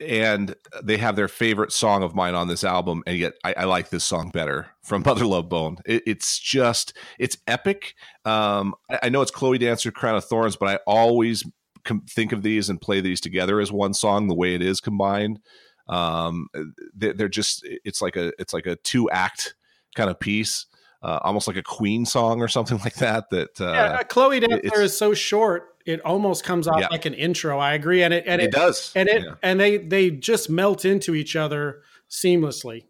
[0.00, 3.64] and they have their favorite song of mine on this album, and yet I, I
[3.64, 5.78] like this song better from Mother Love Bone.
[5.86, 7.94] It, it's just it's epic.
[8.24, 11.44] Um, I, I know it's Chloe Dancer, Crown of Thorns, but I always
[11.84, 14.28] com- think of these and play these together as one song.
[14.28, 15.40] The way it is combined,
[15.88, 16.48] um,
[16.94, 19.54] they're, they're just it's like a it's like a two act
[19.94, 20.66] kind of piece,
[21.02, 23.30] uh, almost like a Queen song or something like that.
[23.30, 26.88] That uh, yeah, uh, Chloe Dancer is so short; it almost comes off Yeah.
[26.90, 27.58] like an intro.
[27.58, 29.34] I agree, and it and it, it, does, and it yeah.
[29.42, 32.84] and they they just melt into each other seamlessly.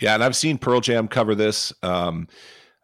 [0.00, 1.72] Yeah, and I've seen Pearl Jam cover this.
[1.82, 2.28] Um,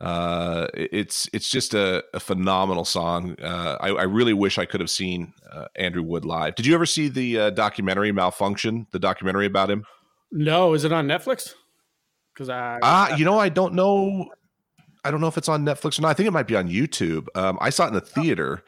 [0.01, 3.37] uh, it's it's just a, a phenomenal song.
[3.41, 6.55] Uh, I, I really wish I could have seen uh, Andrew Wood live.
[6.57, 8.87] Did you ever see the uh, documentary Malfunction?
[8.91, 9.85] The documentary about him?
[10.31, 11.55] No, is it on Netflix?
[12.35, 14.31] Because I Ah, you know, I don't know.
[15.05, 16.09] I don't know if it's on Netflix or not.
[16.09, 17.29] I think it might be on YouTube.
[17.35, 18.65] Um, I saw it in the theater.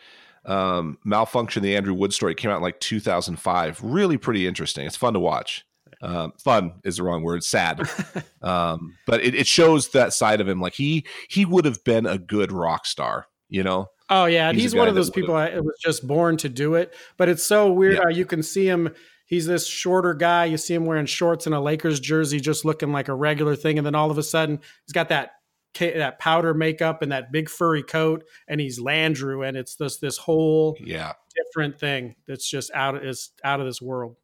[0.47, 3.81] Um, Malfunction, the Andrew Wood story, came out in like 2005.
[3.83, 4.87] Really pretty interesting.
[4.87, 5.65] It's fun to watch.
[6.03, 7.43] Um, fun is the wrong word.
[7.43, 7.81] Sad,
[8.43, 10.61] um, but it, it shows that side of him.
[10.61, 13.27] Like he he would have been a good rock star.
[13.49, 16.49] You know, Oh yeah, He's he's, one of those people I was just born to
[16.49, 16.95] do it.
[17.17, 18.03] But it's so weird Yeah.
[18.05, 18.95] how you can see him.
[19.25, 20.45] He's this shorter guy.
[20.45, 23.79] You see him wearing shorts and a Lakers jersey, just looking like a regular thing,
[23.79, 25.33] and then all of a sudden he's got that
[25.79, 30.17] that powder makeup and that big furry coat, and he's Landrew, and it's this this
[30.17, 31.13] whole yeah.
[31.35, 34.17] different thing that's just out is out of this world.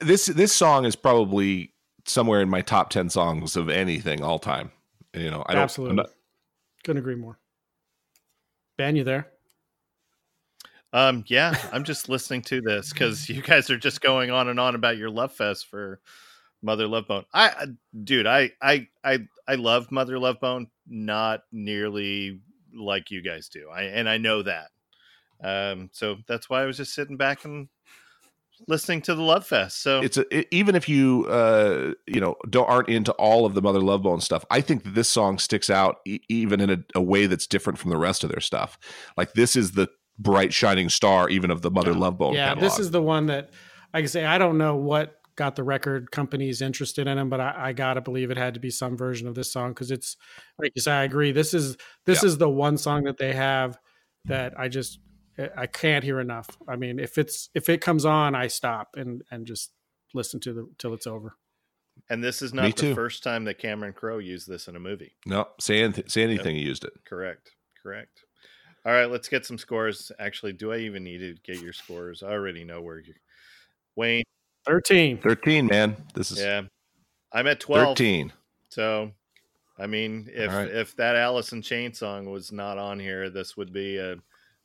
[0.00, 1.72] This this song is probably
[2.06, 4.70] somewhere in my top ten songs of anything all time.
[5.14, 5.62] You know, I don't.
[5.62, 6.10] Absolutely, not-
[6.84, 7.38] couldn't agree more.
[8.76, 9.28] Ben, you there?
[10.92, 14.60] Um, yeah, I'm just listening to this because you guys are just going on and
[14.60, 16.00] on about your love fest for
[16.62, 17.24] Mother Love Bone.
[17.32, 17.66] I, I-
[18.04, 22.40] dude, I, I, I, I love Mother Love Bone, not nearly
[22.74, 23.68] like you guys do.
[23.72, 24.68] I and I know that.
[25.42, 27.68] Um, so that's why I was just sitting back and
[28.68, 29.82] listening to the Love Fest.
[29.82, 33.54] So it's a, it- even if you uh you know don't aren't into all of
[33.54, 36.70] the mother love bone stuff i think that this song sticks out e- even in
[36.70, 38.78] a, a way that's different from the rest of their stuff
[39.16, 39.88] like this is the
[40.18, 42.62] bright shining star even of the mother love bone yeah, catalog.
[42.70, 43.50] this is the one that
[43.92, 47.40] like I say, I don't know what got the record companies interested in him, but
[47.40, 50.16] I, I gotta believe it had to be some version of this song because it's
[50.58, 51.32] like you say, I agree.
[51.32, 51.76] This is
[52.06, 52.28] this Yeah.
[52.28, 53.78] is the one song that they have
[54.26, 54.98] that I just
[55.38, 56.48] eh, I can't hear enough.
[56.68, 59.72] I mean, if it's if it comes on, I stop and and just
[60.14, 61.36] listen to the till it's over.
[62.08, 62.94] And this is Me not the too.
[62.94, 65.14] first time that Cameron Crowe used this in a movie.
[65.26, 66.56] No, say anything, say anything.
[66.56, 66.92] He used it.
[67.04, 67.52] Correct.
[67.82, 68.24] Correct.
[68.84, 70.10] All right, let's get some scores.
[70.18, 72.22] Actually, do I even need to get your scores?
[72.22, 73.14] I already know where you
[73.94, 74.24] Wayne.
[74.66, 75.18] 13.
[75.18, 75.96] Thirteen, man.
[76.14, 76.62] This is Yeah.
[77.32, 77.88] I'm at 12.
[77.96, 78.32] thirteen.
[78.68, 79.12] So,
[79.78, 80.70] I mean, if All right.
[80.70, 84.16] if that Alice in Chain song was not on here, this would be a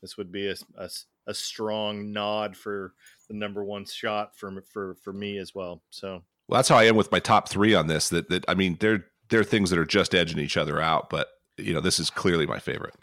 [0.01, 0.89] this would be a, a,
[1.27, 2.93] a strong nod for
[3.27, 5.81] the number one shot for for for me as well.
[5.89, 8.09] So, Well, that's how I am with my top three on this.
[8.09, 11.27] That that I mean, they're they're things that are just edging each other out, but
[11.57, 12.93] you know, this is clearly my favorite.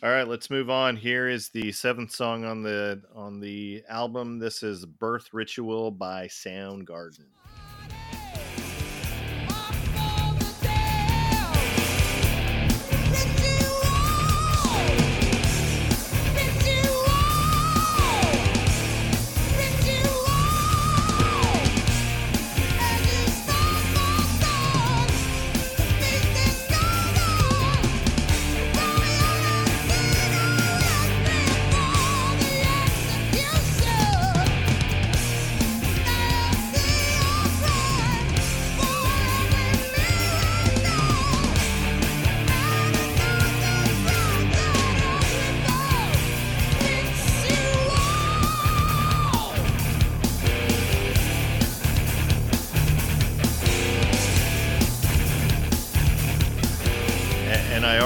[0.00, 0.96] All right, let's move on.
[0.96, 4.38] Here is the seventh song on the on the album.
[4.38, 7.26] This is "Birth Ritual" by Soundgarden.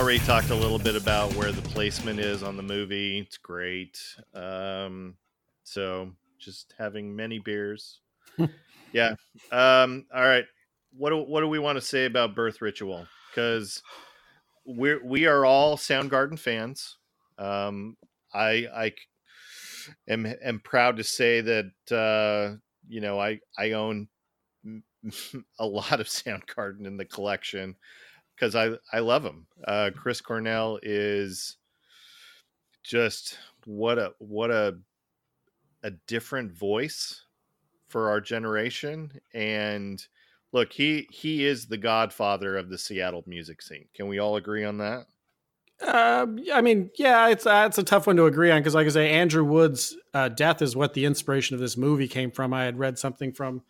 [0.06, 3.18] Already talked a little bit about where the placement is on the movie.
[3.18, 3.98] It's great.
[4.34, 5.16] Um,
[5.64, 8.02] so just having many beers.
[8.92, 9.16] yeah.
[9.50, 10.44] Um, all right.
[10.96, 13.08] What do, what do we want to say about Birth Ritual?
[13.32, 13.82] Because
[14.64, 16.98] we're we are all Soundgarden fans.
[17.36, 17.96] Um,
[18.32, 18.92] I
[20.06, 24.06] am am proud to say that uh, you know I I own
[25.58, 27.74] a lot of Soundgarden in the collection
[28.36, 29.46] because I I love him.
[29.66, 31.56] Uh, Chris Cornell is
[32.82, 34.78] just what a what a
[35.82, 37.24] a different voice
[37.88, 40.04] for our generation and
[40.52, 43.86] look he he is the godfather of the Seattle music scene.
[43.94, 45.06] Can we all agree on that?
[45.80, 48.86] Uh, I mean, yeah, it's uh, it's a tough one to agree on because, like
[48.86, 52.54] I say, Andrew Wood's uh, death is what the inspiration of this movie came from.
[52.54, 53.62] I had read something from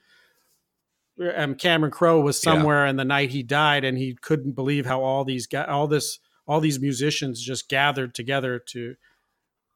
[1.37, 2.53] um, Cameron Crowe was Yeah.
[2.53, 5.87] somewhere in the night he died, and he couldn't believe how all these guys, all
[5.87, 8.95] this, all these musicians just gathered together to,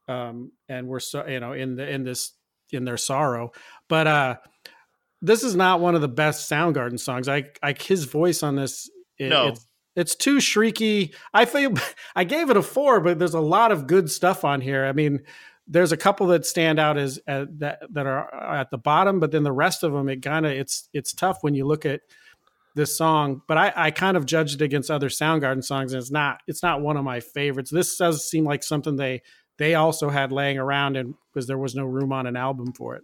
[0.08, 2.32] um, and were so you know in the in this
[2.72, 3.50] in their sorrow.
[3.88, 4.36] But uh,
[5.22, 7.28] this is not one of the best Soundgarden songs.
[7.28, 8.88] I like his voice on this.
[9.18, 9.48] it- No.
[9.48, 9.66] it's,
[9.96, 11.14] it's too shrieky.
[11.34, 11.74] I feel
[12.16, 14.84] I gave it a four, but there's a lot of good stuff on here.
[14.86, 15.20] I mean,
[15.72, 19.30] there's a couple that stand out as, as that that are at the bottom, but
[19.30, 22.00] then the rest of them, it kind of it's it's tough when you look at
[22.74, 23.42] this song.
[23.46, 26.62] But I, I kind of judged it against other Soundgarden songs, and it's not it's
[26.62, 27.70] not one of my favorites.
[27.70, 29.22] This does seem like something they
[29.58, 32.96] they also had laying around, and because there was no room on an album for
[32.96, 33.02] it.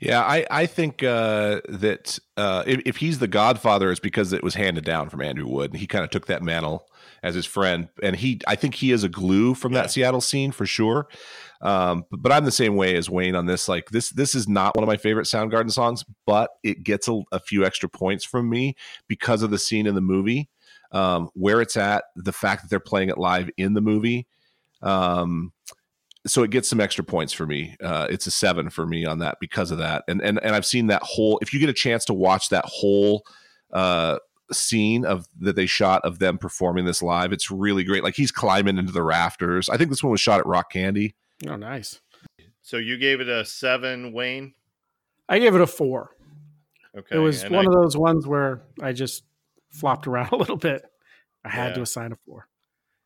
[0.00, 4.44] Yeah, I I think uh, that uh, if, if he's the Godfather, it's because it
[4.44, 5.72] was handed down from Andrew Wood.
[5.72, 6.86] And he kind of took that mantle
[7.22, 9.82] as his friend, and he I think he is a glue from Yeah.
[9.82, 11.08] that Seattle scene for sure.
[11.60, 13.68] Um, but, but I'm the same way as Wayne on this.
[13.68, 17.20] Like this this is not one of my favorite Soundgarden songs, but it gets a,
[17.32, 18.76] a few extra points from me
[19.08, 20.48] because of the scene in the movie,
[20.92, 24.26] um, where it's at, the fact that they're playing it live in the movie.
[24.82, 25.52] Um,
[26.26, 27.76] so it gets some extra points for me.
[27.82, 30.04] Uh, it's a seven for me on that because of that.
[30.08, 31.38] And and and I've seen that whole.
[31.42, 33.24] If you get a chance to watch that whole
[33.72, 34.18] uh,
[34.52, 38.04] scene of that they shot of them performing this live, it's really great.
[38.04, 39.68] Like he's climbing into the rafters.
[39.68, 41.14] I think this one was shot at Rock Candy.
[41.46, 42.00] Oh, nice.
[42.62, 44.54] So you gave it a seven, Wayne.
[45.28, 46.10] I gave it a four.
[46.96, 49.24] Okay, it was one I- of those ones where I just
[49.70, 50.82] flopped around a little bit.
[51.44, 52.48] I had to assign a four.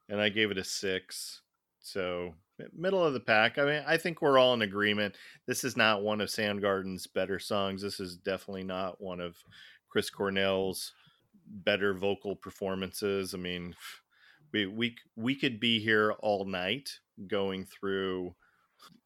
[0.08, 1.42] and I gave it a six.
[1.80, 2.34] So
[2.74, 3.58] middle of the pack.
[3.58, 5.16] I mean, I think we're all in agreement.
[5.46, 7.82] This is not one of Soundgarden's better songs.
[7.82, 9.36] This is definitely not one of
[9.88, 10.92] Chris Cornell's
[11.46, 13.34] better vocal performances.
[13.34, 13.74] I mean,
[14.52, 18.34] we we we could be here all night going through,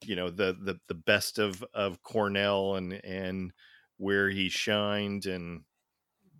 [0.04, 3.52] you know, the the the best of of Cornell and and
[3.98, 5.62] where he shined and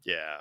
[0.05, 0.41] yeah,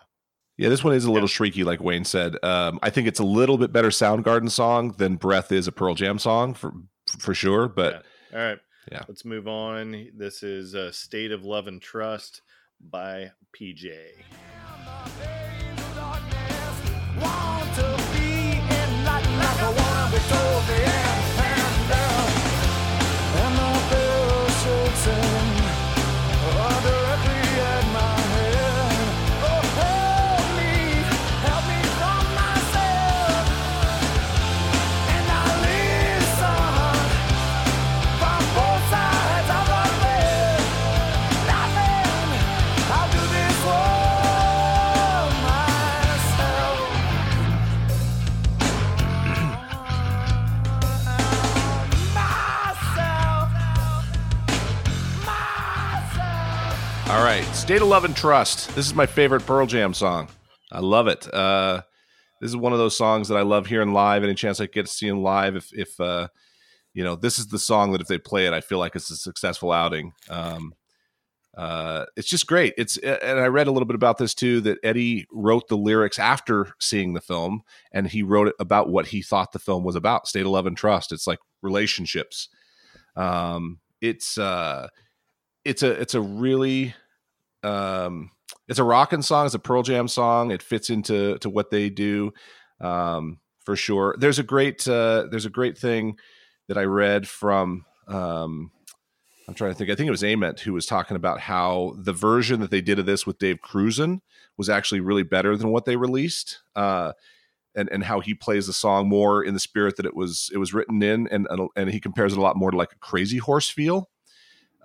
[0.57, 2.36] Yeah, this one is a little shrieky, like Wayne said.
[2.43, 5.95] Um, I think it's a little bit better Soundgarden song than Breath is a Pearl
[5.95, 6.73] Jam song for
[7.19, 7.67] for sure.
[7.67, 8.59] But All right.
[8.91, 9.03] Yeah.
[9.07, 10.09] Let's move on.
[10.15, 12.41] This is a State of Love and Trust
[12.79, 13.89] by PJ.
[17.19, 17.75] Want
[57.72, 58.74] of Love and Trust.
[58.76, 60.28] This is my favorite Pearl Jam song.
[60.72, 61.32] I love it.
[61.34, 61.82] Uh,
[62.39, 64.24] this is one of those songs that I love hearing live.
[64.24, 66.28] Any chance I get to see them live, if if uh,
[66.93, 69.09] you know, this is the song that if they play it, I feel like it's
[69.09, 70.13] a successful outing.
[70.30, 70.76] Um,
[71.57, 72.76] uh, it's just great.
[72.78, 74.61] It's and I read a little bit about this too.
[74.61, 79.07] That Eddie wrote the lyrics after seeing the film, and he wrote it about what
[79.07, 81.11] he thought the film was about: state of love and trust.
[81.11, 82.47] It's like relationships.
[83.16, 84.88] Um, it's uh,
[85.63, 86.93] it's a it's a really
[87.66, 88.32] um,
[88.68, 89.45] it's a rocking song.
[89.45, 90.51] It's a Pearl Jam song.
[90.51, 92.32] It fits into to what they do
[92.80, 94.16] um, for sure.
[94.20, 96.18] There's a great uh, there's a great thing
[96.68, 97.86] that I read from.
[98.07, 98.72] Um,
[99.47, 99.89] I'm trying to think.
[99.89, 102.99] I think it was Ament who was talking about how the version that they did
[102.99, 104.22] of this with Dave Krusen
[104.57, 107.13] was actually really better than what they released, uh,
[107.76, 110.57] and and how he plays the song more in the spirit that it was it
[110.57, 112.99] was written in, and and, and he compares it a lot more to like a
[112.99, 114.09] Crazy Horse feel.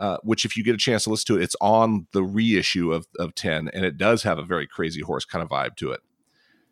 [0.01, 2.91] Uh, which, if you get a chance to listen to it, it's on the reissue
[2.91, 5.93] of of Ten, and it does have a very Crazy Horse kind of vibe to
[5.93, 6.01] it.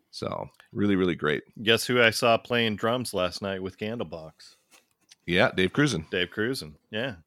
[0.09, 1.43] So really, really great.
[1.61, 4.55] Guess who I saw playing drums last night with Candlebox?
[5.27, 6.09] Yeah, Dave Krusen.
[6.09, 6.73] Dave Krusen.
[6.89, 7.17] Yeah.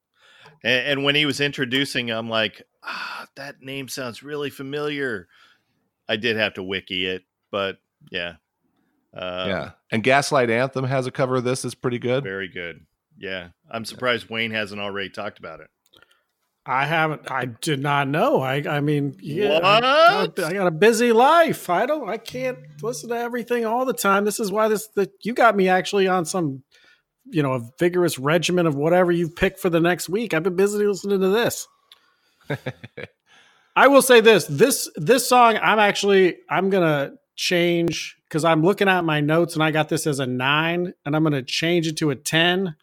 [0.64, 5.28] And, and when he was introducing, I'm like, ah, that name sounds really familiar.
[6.09, 7.22] I did have to wiki it,
[7.53, 7.78] but
[8.11, 8.34] yeah.
[9.16, 12.24] Uh, yeah, and Gaslight Anthem has a cover of this that's pretty good.
[12.24, 12.86] Very good.
[13.18, 13.50] Yeah.
[13.70, 15.68] I'm surprised Wayne hasn't already talked about it.
[16.64, 17.30] I haven't.
[17.30, 18.40] I did not know.
[18.40, 18.62] I.
[18.68, 19.64] I mean, yeah, What?
[19.64, 21.68] I, got a- I got a busy life.
[21.68, 22.08] I don't.
[22.08, 24.24] I can't listen to everything all the time.
[24.24, 24.86] This is why this.
[24.94, 26.62] The, you got me actually on some,
[27.26, 30.34] you know, a vigorous regimen of whatever you pick for the next week.
[30.34, 31.66] I've been busy listening to this.
[33.76, 34.44] I will say this.
[34.46, 35.58] This this song.
[35.60, 36.36] I'm actually.
[36.48, 40.26] I'm gonna change because I'm looking at my notes and I got this as a
[40.26, 42.76] nine, and I'm gonna change it to a ten.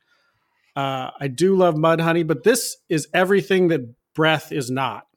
[0.76, 3.82] Uh, I do love Mudhoney, but this is everything that
[4.14, 5.08] Breath is not.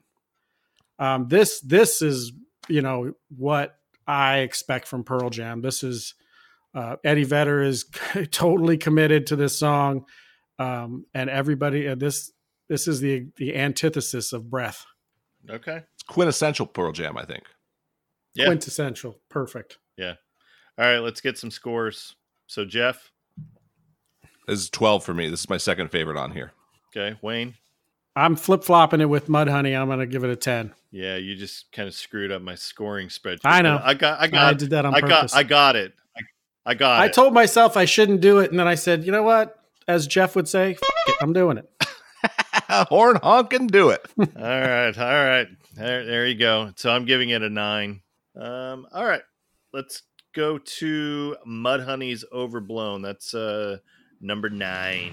[0.99, 2.33] Um, this this is
[2.69, 3.77] you know what
[4.07, 5.61] I expect from Pearl Jam.
[5.61, 6.15] This is
[6.75, 7.87] uh, Eddie Vedder is
[8.31, 10.07] totally committed to this song,
[10.59, 11.89] um, and everybody.
[11.89, 12.31] Uh, this
[12.69, 14.85] this is the the antithesis of Breath.
[15.51, 15.83] Okay.
[15.95, 17.45] It's quintessential Pearl Jam, I think.
[18.35, 18.47] Yeah.
[18.47, 19.79] Quintessential, perfect.
[19.97, 20.15] Yeah.
[20.79, 20.99] All right.
[20.99, 22.15] Let's get some scores.
[22.47, 23.11] So, Jeff.
[24.47, 25.29] This is 12 for me.
[25.29, 26.53] This is my second favorite on here.
[26.95, 27.17] Okay.
[27.23, 27.55] Wayne.
[28.15, 29.79] I'm flip flopping it with Mudhoney.
[29.79, 30.75] I'm going to give it a ten.
[30.91, 31.17] Yeah.
[31.17, 33.41] You just kind of screwed up my scoring spreadsheet.
[33.45, 33.81] I know.
[33.83, 34.43] I got, I got.
[34.45, 35.33] I did that on I purpose.
[35.33, 35.95] got, I got it.
[36.17, 36.21] I,
[36.67, 37.13] I got I it.
[37.15, 39.59] told myself I shouldn't do it, and then I said, you know what?
[39.89, 41.71] As Jeff would say, "F- it, I'm doing it.
[42.89, 44.07] Horn honk and do it.
[44.19, 45.49] all right, all right.
[45.75, 46.73] There, there you go.
[46.77, 48.01] So I'm giving it a nine.
[48.37, 49.23] Um, all right,
[49.73, 50.03] let's
[50.35, 53.03] go to Mudhoney's Overblown.
[53.03, 53.79] That's uh
[54.23, 55.13] number nine.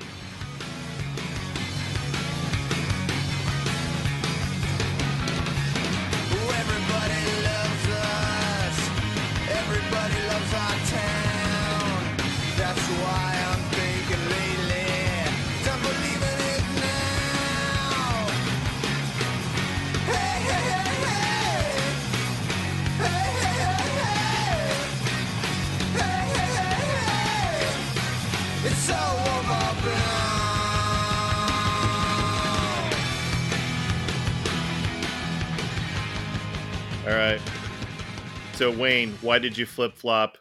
[38.60, 40.38] So Wayne, why did you flip flop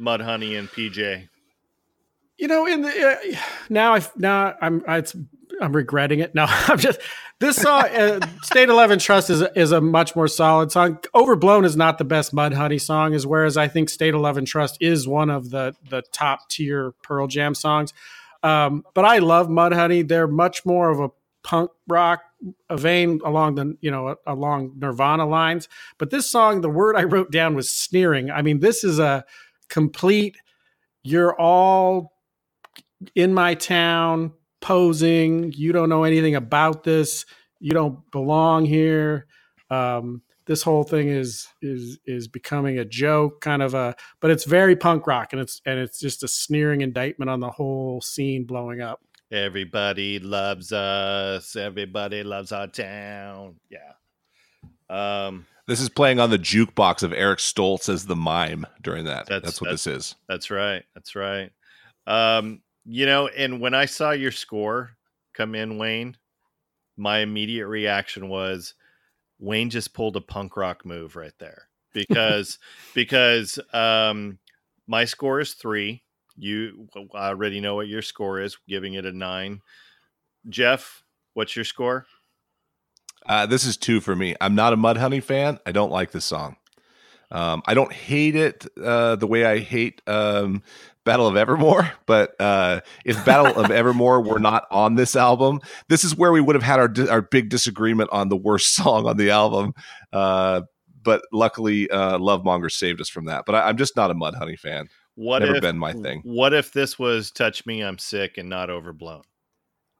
[0.00, 1.28] Mudhoney and PJ?
[2.38, 3.36] You know, in the uh,
[3.68, 5.04] now, I now I'm I,
[5.60, 6.34] I'm regretting it.
[6.34, 6.98] No, I'm just
[7.40, 7.84] this song.
[7.84, 10.98] Uh, State of Love and Trust is is a much more solid song.
[11.14, 14.46] Overblown is not the best Mudhoney song, as whereas I think State of Love and
[14.46, 17.92] Trust is one of the the top tier Pearl Jam songs.
[18.42, 20.08] Um, but I love Mudhoney.
[20.08, 21.10] They're much more of a
[21.42, 22.22] punk rock
[22.70, 25.68] a vein along the you know along Nirvana lines.
[25.98, 28.30] But this song, the word I wrote down was sneering.
[28.30, 29.24] I mean, this is a
[29.68, 30.36] complete.
[31.02, 32.12] You're all
[33.14, 35.52] in my town posing.
[35.52, 37.24] You don't know anything about this.
[37.60, 39.26] You don't belong here.
[39.70, 43.94] Um, this whole thing is is is becoming a joke, kind of a.
[44.20, 47.50] But it's very punk rock, and it's and it's just a sneering indictment on the
[47.50, 49.00] whole scene blowing up.
[49.30, 51.54] Everybody loves us.
[51.56, 53.56] Everybody loves our town.
[53.70, 53.92] Yeah.
[54.88, 59.26] Um, This is playing on the jukebox of Eric Stoltz as the mime during that.
[59.26, 60.14] That's- That's, what that's- this is.
[60.28, 60.82] that's right.
[60.94, 61.50] That's right.
[62.06, 64.96] Um, you know, and when I saw your score
[65.34, 66.16] come in, Wayne,
[66.96, 68.72] my immediate reaction was
[69.38, 72.58] Wayne just pulled a punk rock move right there because
[72.94, 74.38] because um,
[74.86, 76.02] my score is three.
[76.38, 79.60] You I already know what your score is, giving it a nine.
[80.48, 81.02] Jeff,
[81.34, 82.06] what's your score?
[83.26, 84.34] Uh, this is two for me.
[84.40, 85.58] I'm not a Mudhoney fan.
[85.66, 86.56] I don't like this song.
[87.30, 90.62] Um, I don't hate it uh, the way I hate um,
[91.04, 96.04] Battle of Evermore, but uh, if Battle of Evermore were not on this album, this
[96.04, 99.06] is where we would have had our di- our big disagreement on the worst song
[99.06, 99.74] on the album.
[100.12, 100.62] Uh,
[101.02, 103.44] but luckily, uh, Lovemonger saved us from that.
[103.46, 104.88] But I, I'm just not a Mudhoney fan.
[105.20, 106.20] What Never if, been my thing.
[106.22, 109.22] What if this was "Touch Me, I'm Sick" and not overblown,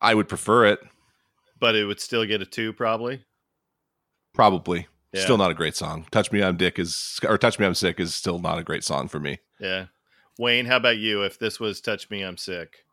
[0.01, 0.79] I would prefer it.
[1.59, 3.25] but it would still get a two probably?
[4.33, 4.87] Probably.
[5.12, 5.23] Yeah.
[5.23, 6.07] Still not a great song.
[6.12, 8.85] Touch Me I'm Dick is or Touch Me I'm Sick is still not a great
[8.85, 9.39] song for me.
[9.59, 9.87] Yeah.
[10.39, 11.23] Wayne, how about you?
[11.25, 12.85] If this was "Touch Me, I'm Sick,"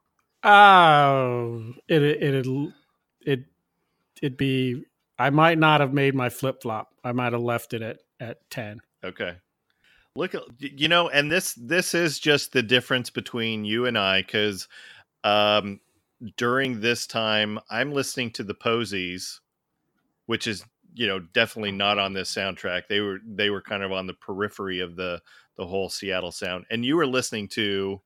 [0.44, 2.74] Oh, it it it
[3.22, 3.40] it
[4.22, 4.84] it'd be.
[5.20, 6.90] I might not have made my flip flop.
[7.04, 8.80] I might have left it at at ten.
[9.04, 9.36] Okay.
[10.16, 14.22] Look, at you know, and this this is just the difference between you and I
[14.22, 14.68] because
[15.24, 15.82] um,
[16.38, 19.40] during this time I'm listening to the Posies,
[20.26, 20.64] which is
[20.94, 22.84] you know definitely not on this soundtrack.
[22.88, 25.22] They were they were kind of on the periphery of the
[25.58, 28.02] the whole Seattle sound, and you were listening to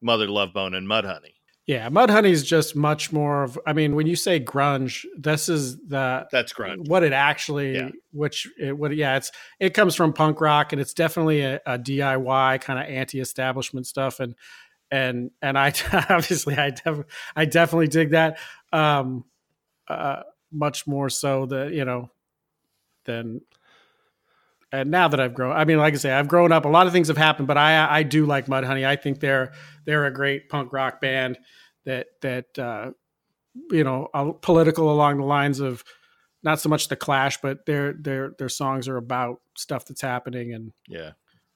[0.00, 1.34] Mother Love Bone and Mudhoney.
[1.66, 3.56] Yeah, Mudhoney's just much more of.
[3.66, 6.88] I mean, when you say grunge, this is the That's grunge.
[6.88, 7.90] what it actually, Yeah.
[8.12, 11.78] which it, what yeah, it's it comes from punk rock, and it's definitely a, a
[11.78, 14.34] DIY kind of anti-establishment stuff, and
[14.90, 15.72] and and I
[16.10, 17.04] obviously I def,
[17.36, 18.38] I definitely dig that,
[18.72, 19.24] um,
[19.86, 22.10] uh, much more so that you know
[23.04, 23.40] than.
[24.72, 26.64] And now that I've grown, I mean, like I say, I've grown up.
[26.64, 28.86] A lot of things have happened, but I I do like Mudhoney.
[28.86, 29.52] I think they're
[29.84, 31.38] they're a great punk rock band
[31.84, 32.92] that that uh,
[33.70, 34.08] you know
[34.40, 35.84] political along the lines of
[36.42, 40.54] not so much the Clash, but their their their songs are about stuff that's happening
[40.54, 41.12] and Yeah.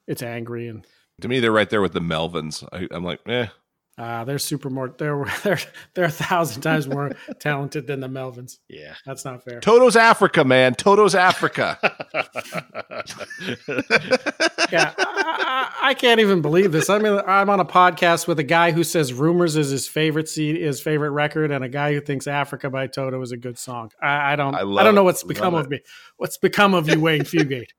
[0.06, 0.86] it's angry and
[1.22, 2.62] To me, they're right there with the Melvins.
[2.70, 3.46] I, I'm like, eh.
[3.98, 5.58] Uh, they're super more they're they're
[5.94, 8.58] they're a thousand times more talented than the Melvins.
[8.68, 8.94] Yeah.
[9.06, 9.60] That's not fair.
[9.60, 10.74] Toto's Africa, man.
[10.74, 11.78] Toto's Africa.
[14.70, 16.90] yeah, I, I, I can't even believe this.
[16.90, 20.28] I mean, I'm on a podcast with a guy who says "Rumors" is his favorite
[20.28, 23.58] CD, his favorite record, and a guy who thinks "Africa" by Toto is a good
[23.58, 23.90] song.
[24.02, 25.60] I, I don't, I I, don't know what's Love become it.
[25.60, 25.80] of me.
[26.16, 27.70] What's become of you, Wayne Fugate?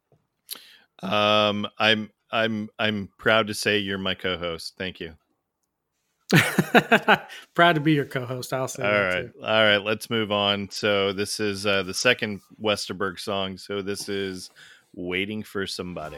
[1.03, 4.75] um, I'm I'm I'm proud to say you're my co-host.
[4.77, 5.13] Thank you.
[7.53, 8.51] Proud to be your co-host.
[8.53, 8.83] I'll say.
[8.83, 9.41] All that right, too.
[9.41, 9.77] all right.
[9.77, 10.69] Let's move on.
[10.69, 13.57] So this is uh, the second Westerberg song.
[13.57, 14.49] So this is
[14.93, 16.17] "Waiting for Somebody."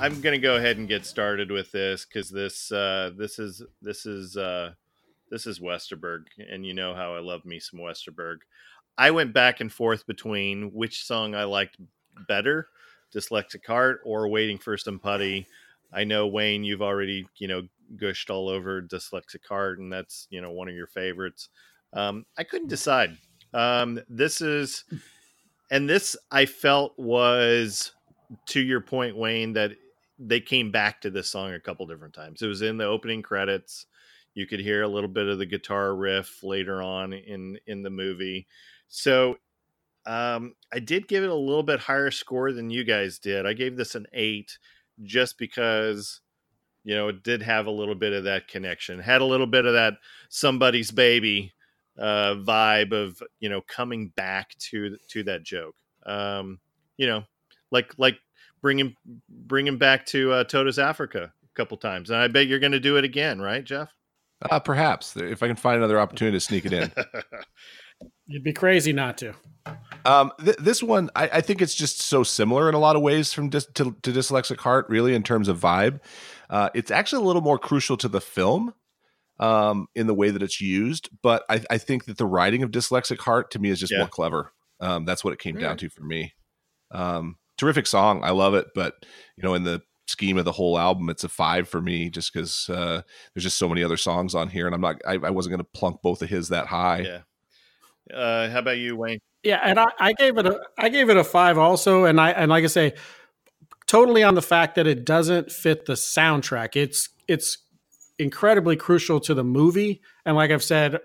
[0.00, 4.06] I'm gonna go ahead and get started with this because this uh, this is this
[4.06, 4.74] is uh,
[5.28, 8.36] this is Westerberg, and you know how I love me some Westerberg.
[8.96, 11.78] I went back and forth between which song I liked
[12.28, 12.68] better,
[13.12, 15.48] "Dyslexic Heart" or "Waiting for Somebody."
[15.92, 17.62] I know Wayne, you've already you know
[17.96, 21.48] gushed all over "Dyslexic Heart," and that's you know one of your favorites.
[21.92, 23.18] Um, I couldn't decide.
[23.52, 24.84] Um, this is,
[25.72, 27.90] and this I felt was
[28.46, 29.72] to your point, Wayne, that
[30.18, 32.42] they came back to this song a couple different times.
[32.42, 33.86] It was in the opening credits.
[34.34, 37.90] You could hear a little bit of the guitar riff later on in in the
[37.90, 38.46] movie.
[38.88, 39.36] So
[40.06, 43.46] um, I did give it a little bit higher score than you guys did.
[43.46, 44.58] I gave this an eight
[45.02, 46.20] just because
[46.84, 49.66] you know it did have a little bit of that connection, had a little bit
[49.66, 49.94] of that
[50.28, 51.52] somebody's baby
[51.98, 55.76] uh, vibe of you know coming back to to that joke.
[56.06, 56.58] Um,
[56.96, 57.24] you know,
[57.70, 58.18] like like
[58.62, 58.96] bring him
[59.28, 62.72] bring him back to uh, Toto's Africa a couple times, and I bet you're going
[62.72, 63.90] to do it again, right, Jeff?
[64.50, 66.92] Uh, perhaps if I can find another opportunity to sneak it in.
[68.26, 69.34] You'd be crazy not to.
[70.04, 73.02] Um, th- this one, I, I think it's just so similar in a lot of
[73.02, 76.00] ways from dis- to, to Dyslexic Heart, really, in terms of vibe.
[76.48, 78.72] Uh, it's actually a little more crucial to the film
[79.40, 82.70] um, in the way that it's used, but I, I think that the writing of
[82.70, 83.98] Dyslexic Heart to me is just Yeah.
[84.00, 84.52] more clever.
[84.80, 86.32] Um, that's what it came down to for me.
[86.92, 89.04] Um, terrific song, I love it, but
[89.36, 92.32] you know, in the scheme of the whole album, it's a five for me, just
[92.32, 93.02] because uh,
[93.34, 95.64] there's just so many other songs on here, and I'm not, I, I wasn't going
[95.64, 97.00] to plunk both of his that high.
[97.00, 97.20] yeah.
[98.12, 99.18] Uh, how about you, Wayne?
[99.42, 102.30] Yeah, and I, I gave it a I gave it a five also, and I
[102.30, 102.94] and like I say,
[103.86, 106.74] totally on the fact that it doesn't fit the soundtrack.
[106.74, 107.58] It's it's
[108.18, 110.00] incredibly crucial to the movie.
[110.24, 110.98] And like I've said,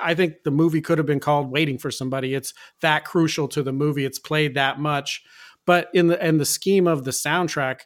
[0.00, 2.34] I think the movie could have been called Waiting for Somebody.
[2.34, 4.04] It's that crucial to the movie.
[4.04, 5.22] It's played that much.
[5.66, 7.80] But in the in the scheme of the soundtrack,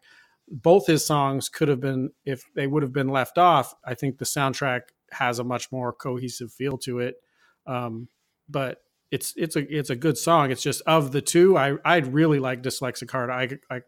[0.48, 3.74] both his songs could have been if they would have been left off.
[3.84, 4.82] I think the soundtrack
[5.12, 7.16] has a much more cohesive feel to it.
[7.66, 8.08] Um,
[8.48, 10.50] but it's it's a it's a good song.
[10.50, 13.30] It's just of the two, I I'd really like Dyslexic Heart.
[13.30, 13.80] I I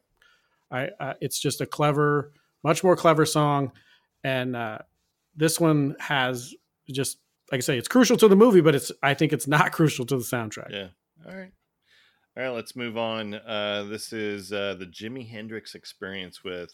[0.71, 2.33] I, I it's just a clever,
[2.63, 3.73] much more clever song,
[4.23, 4.79] and uh,
[5.37, 6.55] this one has
[6.91, 7.19] just
[7.51, 10.07] like I say, it's crucial to the movie, but it's I think it's not crucial
[10.07, 10.71] to the soundtrack.
[10.71, 10.89] Yeah.
[11.27, 11.53] All right.
[12.39, 13.35] All right, let's move on.
[13.35, 16.71] Uh, this is uh, the Jimi Hendrix experience with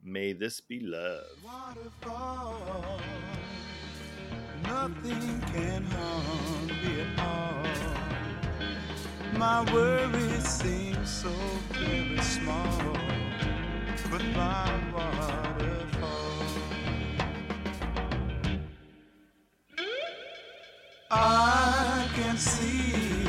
[0.00, 1.24] May This Be Love.
[1.44, 3.00] waterfall.
[4.62, 7.66] Nothing can harm me at all.
[9.36, 11.32] My worries seem so
[11.72, 12.96] very small,
[14.08, 16.46] but my waterfall.
[21.10, 23.21] I can see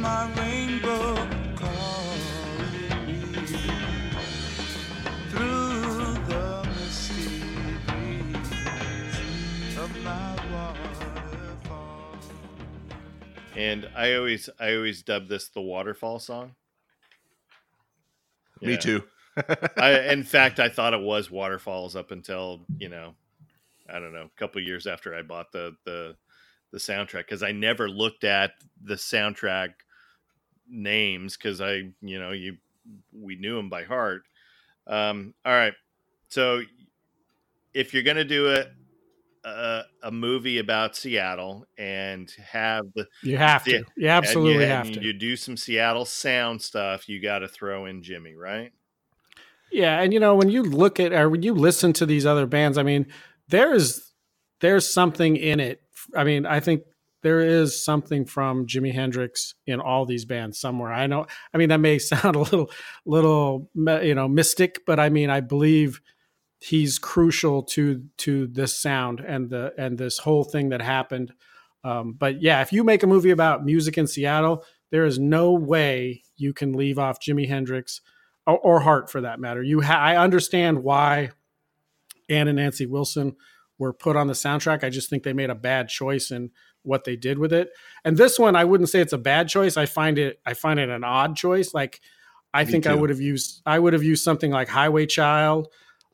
[0.00, 1.16] my rainbow
[1.56, 2.20] calling
[3.06, 3.20] me
[5.28, 7.42] through the misty
[7.86, 11.96] breeze of my waterfall.
[13.56, 16.54] And I always I always dub this the waterfall song.
[18.62, 19.02] Me too.
[19.76, 23.14] I, in fact, I thought it was waterfalls up until you know,
[23.92, 26.14] I don't know, a couple years after I bought the the
[26.70, 29.70] the soundtrack because I never looked at the soundtrack
[30.68, 32.56] names because I you know you
[33.12, 34.22] we knew them by heart.
[34.86, 35.74] Um, all right,
[36.28, 36.62] so
[37.74, 38.64] if you're gonna do a
[39.44, 43.84] a, a movie about Seattle and have the You have to.
[43.96, 45.02] You absolutely you, have to.
[45.02, 48.72] you do some Seattle sound stuff, you got to throw in Jimi, right?
[49.70, 52.46] Yeah, and you know when you look at or when you listen to these other
[52.46, 53.06] bands, I mean,
[53.48, 54.12] there's
[54.60, 55.82] there's something in it.
[56.16, 56.82] I mean, I think
[57.22, 60.92] there is something from Jimi Hendrix in all these bands somewhere.
[60.92, 61.26] I know.
[61.52, 62.70] I mean, that may sound a little
[63.04, 66.00] little you know mystic, but I mean, I believe
[66.60, 71.32] he's crucial to to this sound and the and this whole thing that happened.
[71.84, 75.52] Um, but yeah, if you make a movie about music in Seattle, there is no
[75.52, 78.00] way you can leave off Jimi Hendrix
[78.46, 79.62] or, or Heart for that matter.
[79.62, 81.30] You, ha- I understand why
[82.28, 83.36] Ann and Nancy Wilson
[83.78, 84.82] were put on the soundtrack.
[84.82, 86.50] I just think they made a bad choice in
[86.82, 87.70] what they did with it.
[88.04, 89.76] And this one, I wouldn't say it's a bad choice.
[89.76, 91.74] I find it, I find it an odd choice.
[91.74, 92.00] Like,
[92.54, 95.68] I Me think I would have used, I would have used something like Highway Child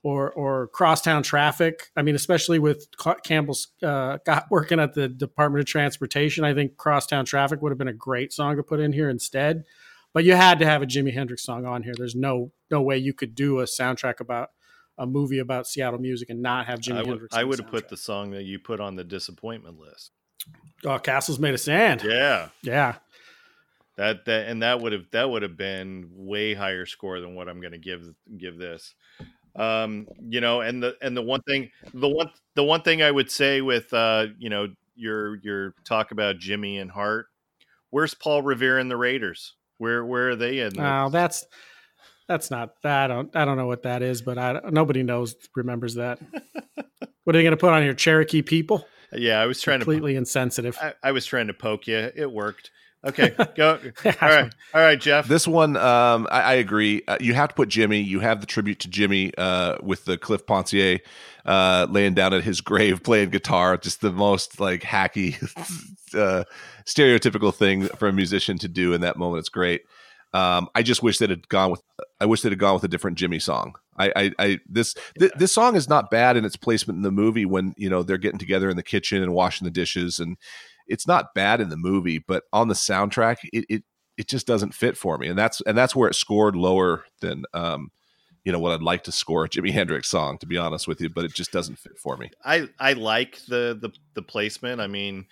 [0.05, 1.91] or or Crosstown Traffic.
[1.97, 6.55] I mean, especially with Ca- Campbell's uh, got working at the Department of Transportation, I
[6.55, 9.65] think Crosstown Traffic would have been a great song to put in here instead.
[10.12, 11.95] But you had to have a Jimi Hendrix song on here.
[11.97, 14.51] There's no no way you could do a soundtrack about
[14.97, 17.36] a movie about Seattle music and not have Jimi I would Hendrix.
[17.36, 20.12] I would have put the song that you put on the disappointment list.
[20.85, 22.02] Oh Castles Made of Sand.
[22.05, 22.97] Yeah, yeah.
[23.97, 27.48] that that and that would have that would have been way higher score than what
[27.48, 28.02] I'm going to give
[28.36, 28.94] give this.
[29.56, 33.11] Um, you know, and the and the one thing the one the one thing I
[33.11, 37.27] would say with uh, you know, your your talk about Jimi and Heart,
[37.90, 39.55] where's Paul Revere and the Raiders?
[39.78, 40.78] Where where are they in?
[40.78, 41.47] Oh, that's
[42.28, 42.74] that's not.
[42.82, 43.35] I don't.
[43.36, 46.19] I don't know what that is, but I nobody knows remembers that.
[47.24, 47.94] what are they going to put on here?
[47.94, 48.86] Cherokee people?
[49.16, 50.78] Yeah, I was trying to Completely insensitive.
[50.81, 52.11] I, I was trying to poke you.
[52.15, 52.70] It worked.
[53.05, 53.78] Okay, go.
[54.05, 55.28] All right, all right, Jeff.
[55.28, 57.03] This one, um, I, I agree.
[57.07, 58.05] Uh, you have to put Jimi.
[58.05, 61.01] You have the tribute to Jimi uh, with the Cliff Poncier
[61.45, 63.77] uh, laying down at his grave playing guitar.
[63.77, 65.36] Just the most like hacky,
[66.19, 66.45] uh,
[66.86, 69.41] stereotypical thing for a musician to do in that moment.
[69.41, 69.82] It's great.
[70.35, 71.81] Um, I just wish that it had gone with.
[72.20, 73.77] I wish that had gone with a different Jimi song.
[73.97, 77.12] I, I, I this th- this song is not bad in its placement in the
[77.12, 80.36] movie when you know they're getting together in the kitchen and washing the dishes, and
[80.89, 83.85] it's not bad in the movie, but on the soundtrack, it, it
[84.16, 87.44] it just doesn't fit for me, and that's and that's where it scored lower than
[87.55, 87.93] um,
[88.44, 91.01] you know what I'd like to score a Jimi Hendrix song, to be honest with
[91.01, 92.31] you, but it just doesn't fit for me.
[92.44, 94.81] I I like the the the placement.
[94.81, 95.27] I mean,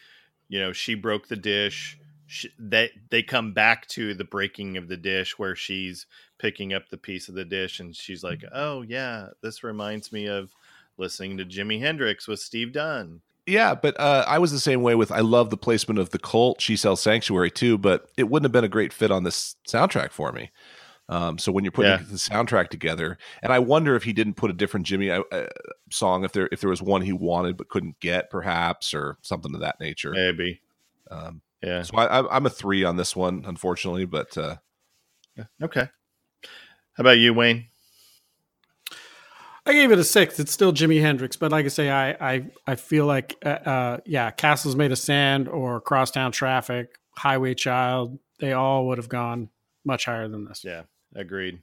[0.49, 1.99] you know, she broke the dish.
[2.33, 6.07] She, they they come back to the breaking of the dish where she's
[6.39, 10.27] picking up the piece of the dish and she's like, "Oh yeah, this reminds me
[10.29, 10.51] of
[10.97, 14.95] listening to Jimi Hendrix with Steve Dunne." Yeah, but uh, I was the same way
[14.95, 15.13] with.
[15.13, 16.63] I love the placement of the cult.
[16.63, 20.11] She sells Sanctuary too, but it wouldn't have been a great fit on this soundtrack
[20.13, 20.51] for me.
[21.11, 21.99] Um, so when you're putting Yeah.
[21.99, 25.49] the soundtrack together, and I wonder if he didn't put a different Jimi uh, uh,
[25.91, 29.55] song, if there if there was one he wanted but couldn't get, perhaps, or something
[29.55, 30.13] of that nature.
[30.13, 30.63] Maybe.
[31.11, 31.83] Um, Yeah.
[31.83, 34.57] so I, I'm- I'm a three on this one, unfortunately, but uh,
[35.63, 35.89] Okay.
[36.95, 37.67] How about you, Wayne?
[39.65, 40.41] I gave it a six.
[40.41, 43.99] It's still Jimi Hendrix, but like I say, I I, I feel like uh, uh,
[44.05, 49.51] yeah, Castles Made of Sand or Crosstown Traffic, Highway Child, they all would have gone
[49.85, 50.65] much higher than this.
[50.65, 50.83] Yeah,
[51.15, 51.61] agreed.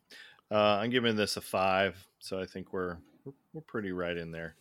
[0.50, 4.32] Uh, I'm giving this a five, so I think we're we're, we're pretty right in
[4.32, 4.56] there.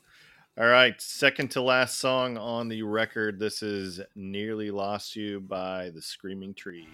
[0.60, 3.38] All right, second to last song on the record.
[3.38, 6.88] This is "Nearly Lost You" by the Screaming Trees.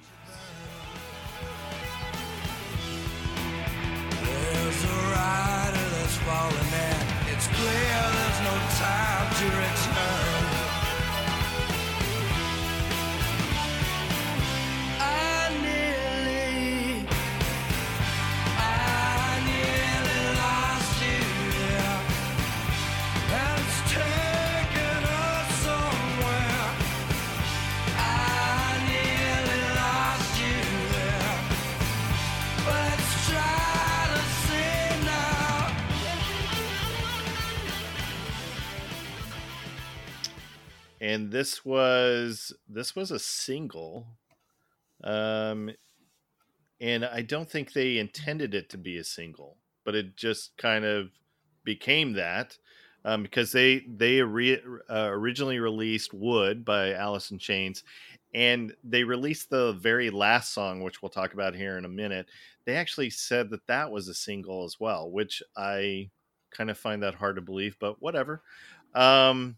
[4.20, 7.32] There's a rider that's falling in.
[7.32, 10.13] It's clear there's no time to return.
[41.14, 44.06] And this was this was a single
[45.04, 45.70] um
[46.80, 50.84] and i don't think they intended it to be a single but it just kind
[50.84, 51.10] of
[51.64, 52.58] became that
[53.06, 54.58] um, because they they re,
[54.90, 57.84] uh, originally released wood by alice in chains
[58.34, 62.26] and they released the very last song which we'll talk about here in a minute.
[62.64, 66.10] They actually said that that was a single as well which i
[66.50, 68.42] kind of find that hard to believe but whatever.
[68.94, 69.56] Um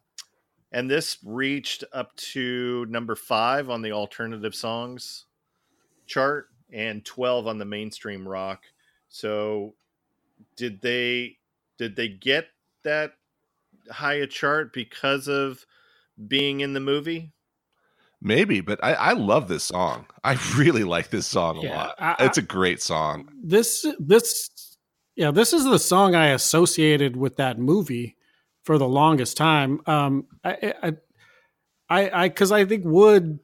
[0.76, 5.24] and this reached up to number five on the alternative songs
[6.06, 8.64] chart and 12 on the mainstream rock
[9.08, 9.74] so
[10.54, 11.38] did they
[11.78, 12.48] did they get
[12.84, 13.12] that
[13.90, 15.64] high a chart because of
[16.28, 17.32] being in the movie
[18.22, 20.06] Maybe, but I, I love this song.
[20.24, 21.94] I really like this song a Yeah, lot.
[21.98, 23.28] I- I- it's a great song.
[23.44, 24.78] This this
[25.16, 28.15] yeah, this is the song I associated with that movie
[28.66, 29.80] for the longest time.
[29.86, 30.92] Um, I I
[31.88, 33.38] I I because I think Wood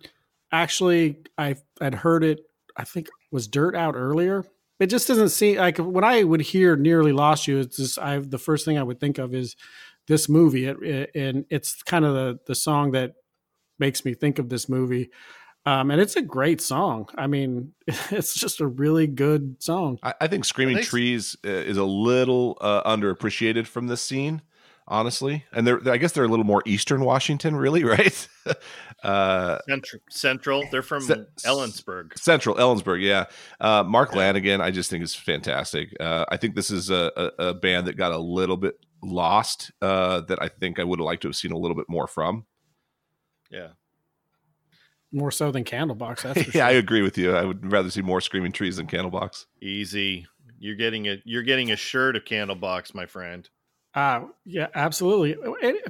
[0.50, 2.40] actually I had heard it.
[2.76, 4.44] I think was Dirt out earlier.
[4.80, 8.18] It just doesn't seem like when I would hear "Nearly Lost You." It's just I
[8.18, 9.54] the first thing I would think of is
[10.08, 13.12] this movie, it, it- and it's kind of the the song that
[13.78, 15.10] makes me think of this movie.
[15.64, 17.08] Um, and it's a great song.
[17.16, 17.72] I mean,
[18.10, 20.00] it's just a really good song.
[20.02, 20.88] I, I think Screaming Thanks.
[20.90, 24.42] Trees uh, is a little uh, underappreciated from this scene,
[24.92, 25.44] honestly.
[25.52, 28.28] And they're, I guess they're a little more Eastern Washington, really, right?
[29.02, 33.24] uh, central central they're from Ce- ellensburg Central Ellensburg, yeah.
[33.60, 35.96] Uh, Mark Lanegan, I just think is fantastic.
[35.98, 39.72] Uh, I think this is a, a, a band that got a little bit lost.
[39.80, 42.06] Uh, that I think I would have liked to have seen a little bit more
[42.06, 42.44] from.
[43.50, 43.68] yeah
[45.10, 46.22] More so than Candlebox.
[46.22, 47.34] That's for yeah, I agree with you.
[47.34, 49.46] I would rather see more Screaming Trees than Candlebox.
[49.62, 50.26] easy
[50.58, 53.48] you're getting a you're getting a shirt of candlebox my friend
[53.94, 55.36] Uh, yeah, absolutely.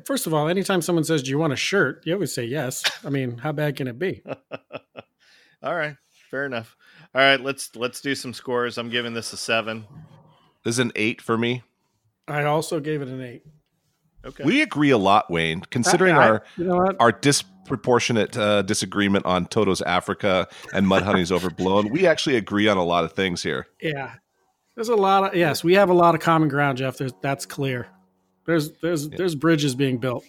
[0.05, 2.83] First of all, anytime someone says, "Do you want a shirt?" you always say yes.
[3.05, 4.23] I mean, how bad can it be?
[5.63, 5.95] all right
[6.29, 6.77] fair enough
[7.15, 9.85] all right let's let's do some scores i'm giving this a seven
[10.65, 11.63] This is an eight for me.
[12.27, 13.43] I also gave it an eight.
[14.25, 18.63] okay We agree a lot, Wayne, considering I- I- our you know our disproportionate uh,
[18.63, 21.91] disagreement on Toto's Africa and Mudhoney's Overblown.
[21.91, 23.67] We actually agree on a lot of things here.
[23.81, 24.15] Yeah,
[24.75, 25.63] there's a lot of yes.
[25.63, 26.97] We have a lot of common ground, Jeff.
[26.99, 27.89] There's, that's clear.
[28.47, 30.25] There's there's there's bridges being built.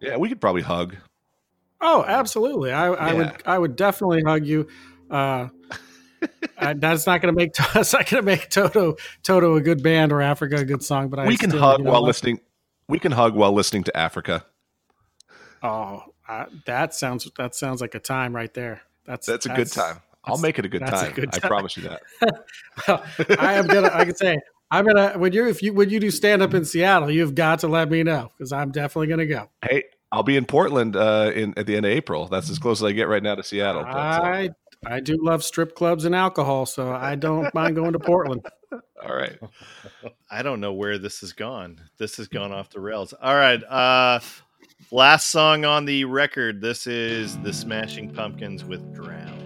[0.00, 0.96] Yeah, we could probably hug.
[1.80, 2.72] Oh, absolutely.
[2.72, 3.14] I, I Yeah.
[3.14, 4.68] would I would definitely hug you.
[5.10, 5.48] Uh,
[6.56, 9.82] I, that's not going to make that's not going to make Toto Toto a good
[9.82, 11.08] band or Africa a good song.
[11.08, 12.40] But I we can still, hug you know while listening.
[12.88, 14.44] We can hug while listening to Africa.
[15.62, 18.82] Oh, uh, that sounds that sounds like a time right there.
[19.04, 20.00] That's That's a good time.
[20.24, 21.28] I'll make it a good that's a time.
[21.32, 22.02] I promise you that.
[22.88, 23.04] Well,
[23.38, 23.90] I am gonna.
[23.92, 24.38] I can say
[24.70, 27.58] I'm gonna when you if you when you do stand up in Seattle, you've got
[27.58, 29.50] to let me know because I'm definitely gonna go.
[29.62, 32.28] Hey, I'll be in Portland uh, in at the end of April.
[32.28, 33.82] That's as close as I get right now to Seattle.
[33.82, 34.50] But, uh, I
[34.86, 38.46] I do love strip clubs and alcohol, so I don't mind going to Portland.
[38.72, 39.38] all right.
[40.30, 41.80] I don't know where this has gone.
[41.98, 43.12] This has gone off the rails.
[43.12, 43.62] All right.
[43.64, 44.20] Uh
[44.90, 46.60] last song on the record.
[46.60, 49.41] This is the Smashing Pumpkins with Drown.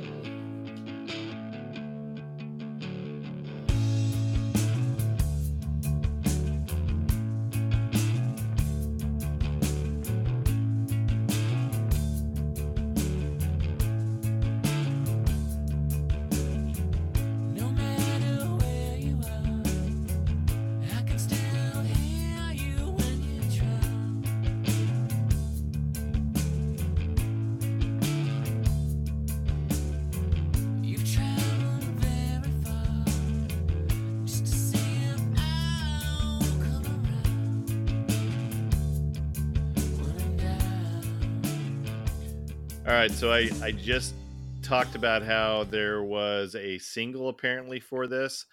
[43.07, 44.15] Right, so I, I just
[44.62, 48.47] talked about how there was a single apparently for this,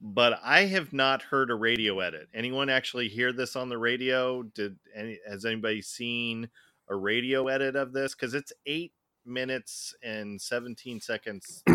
[0.00, 2.26] but I have not heard a radio edit.
[2.34, 4.42] Anyone actually hear this on the radio?
[4.42, 6.48] Did any has anybody seen
[6.88, 8.12] a radio edit of this?
[8.12, 8.92] Because it's eight
[9.24, 11.62] minutes and seventeen seconds.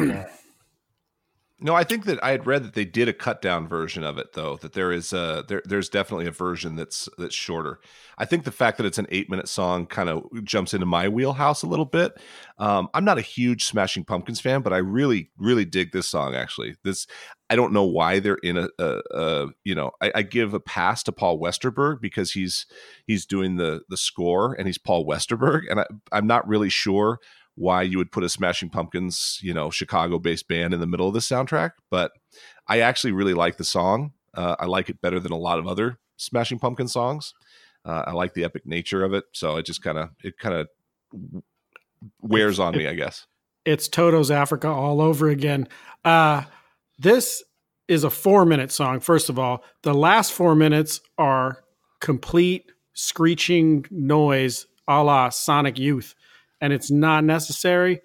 [1.59, 4.19] No, I think that I had read that they did a cut down version of
[4.19, 4.57] it though.
[4.57, 7.79] That there is a there, there's definitely a version that's that's shorter.
[8.19, 11.09] I think the fact that it's an eight minute song kind of jumps into my
[11.09, 12.13] wheelhouse a little bit.
[12.59, 16.35] Um, I'm not a huge Smashing Pumpkins fan, but I really really dig this song.
[16.35, 17.07] Actually, this
[17.49, 20.59] I don't know why they're in a, a, a you know I, I give a
[20.59, 22.67] pass to Paul Westerberg because he's
[23.07, 27.19] he's doing the the score and he's Paul Westerberg, and I, I'm not really sure
[27.57, 31.07] why you would put a Smashing Pumpkins, you know, Chicago based band in the middle
[31.07, 31.71] of the soundtrack.
[31.89, 32.11] But
[32.67, 34.13] I actually really like the song.
[34.33, 37.33] Uh, I like it better than a lot of other Smashing Pumpkin songs.
[37.83, 39.25] Uh, I like the epic nature of it.
[39.33, 40.67] So it just kind of, it kind of
[42.21, 43.25] wears on me, I guess.
[43.67, 45.67] it's Toto's Africa all over again.
[46.05, 46.43] Uh,
[46.97, 47.43] this
[47.87, 49.63] is a four minute song, first of all.
[49.83, 51.63] The last four minutes are
[51.99, 56.15] complete screeching noise a la Sonic Youth,
[56.61, 58.01] and it's not necessary.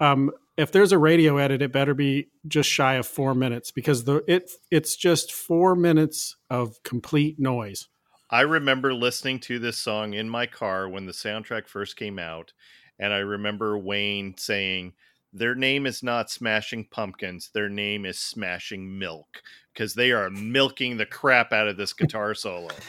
[0.00, 4.04] Um, if there's a radio edit, it better be just shy of four minutes because
[4.04, 7.88] the it it's just four minutes of complete noise.
[8.30, 12.52] I remember listening to this song in my car when the soundtrack first came out,
[12.98, 14.92] and I remember Wayne saying,
[15.32, 17.50] "Their name is not Smashing Pumpkins.
[17.54, 19.42] Their name is Smashing Milk
[19.72, 22.68] because they are milking the crap out of this guitar solo."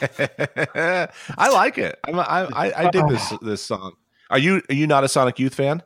[0.74, 1.98] I like it.
[2.06, 3.94] I'm, I, I, I dig this this song.
[4.30, 5.82] Are you are you not a Sonic Youth fan?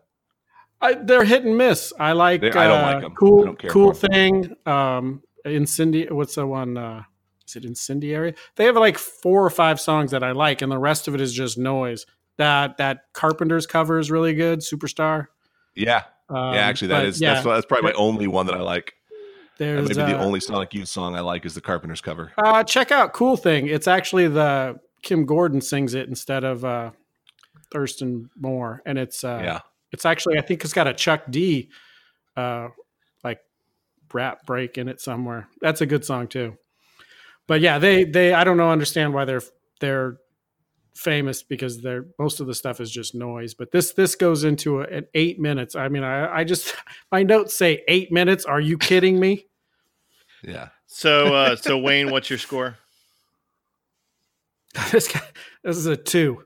[0.81, 1.93] I, they're hit and miss.
[1.98, 2.40] I like.
[2.40, 3.12] They- I don't uh, like 'em.
[3.12, 4.55] I Cool, cool thing.
[4.65, 6.10] Um, incendi.
[6.10, 6.77] What's the one?
[6.77, 7.02] Uh,
[7.47, 8.35] is it incendiary?
[8.56, 11.20] They have like four or five songs that I like, and the rest of it
[11.20, 12.06] is just noise.
[12.36, 14.60] That that Carpenter's cover is really good.
[14.60, 15.27] Superstar.
[15.74, 16.60] Yeah, Um, yeah.
[16.60, 18.94] Actually, that is yeah, that's that's probably my only one that I like.
[19.59, 22.32] There's maybe the uh, only Sonic Youth song I like is the Carpenter's cover.
[22.39, 26.90] Uh, check out "Cool Thing." It's actually the Kim Gordon sings it instead of uh,
[27.70, 29.61] Thurston Moore, and it's uh, yeah,
[29.93, 31.70] it's actually I think it's got a Chuck D,
[32.36, 32.69] uh,
[33.24, 33.40] like
[34.12, 35.49] rap break in it somewhere.
[35.61, 36.57] That's a good song too.
[37.47, 39.43] But yeah, they they I don't know understand why they're
[39.81, 40.19] they're
[40.95, 43.55] famous because they're most of the stuff is just noise.
[43.55, 45.77] But this this goes into a, an eight minutes.
[45.77, 46.74] I mean, I I just
[47.12, 48.45] my notes say eight minutes.
[48.45, 49.47] Are you kidding me?
[50.43, 50.69] yeah.
[50.86, 52.77] So, uh, so Wayne, what's your score?
[54.90, 55.20] this guy,
[55.62, 56.45] this is a two.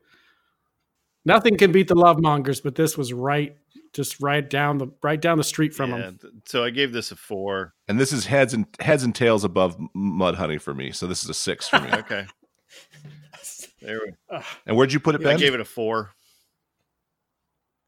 [1.24, 3.57] Nothing can beat the Lovemongers, but this was right,
[3.93, 6.43] just right down the right down the street from Yeah, them.
[6.47, 7.74] so I gave this a four.
[7.89, 10.90] And this is heads and heads and tails above Mudhoney for me.
[10.90, 11.89] So this is a six for me.
[11.93, 12.27] Okay.
[13.81, 14.43] There we Go.
[14.66, 15.39] and where'd you put it, I Ben?
[15.39, 16.11] gave it a four.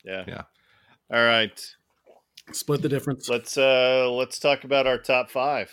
[0.05, 0.25] Yeah.
[0.27, 0.43] Yeah.
[1.13, 1.61] All right.
[2.53, 3.29] Split the difference.
[3.29, 5.71] Let's uh let's talk about our top five.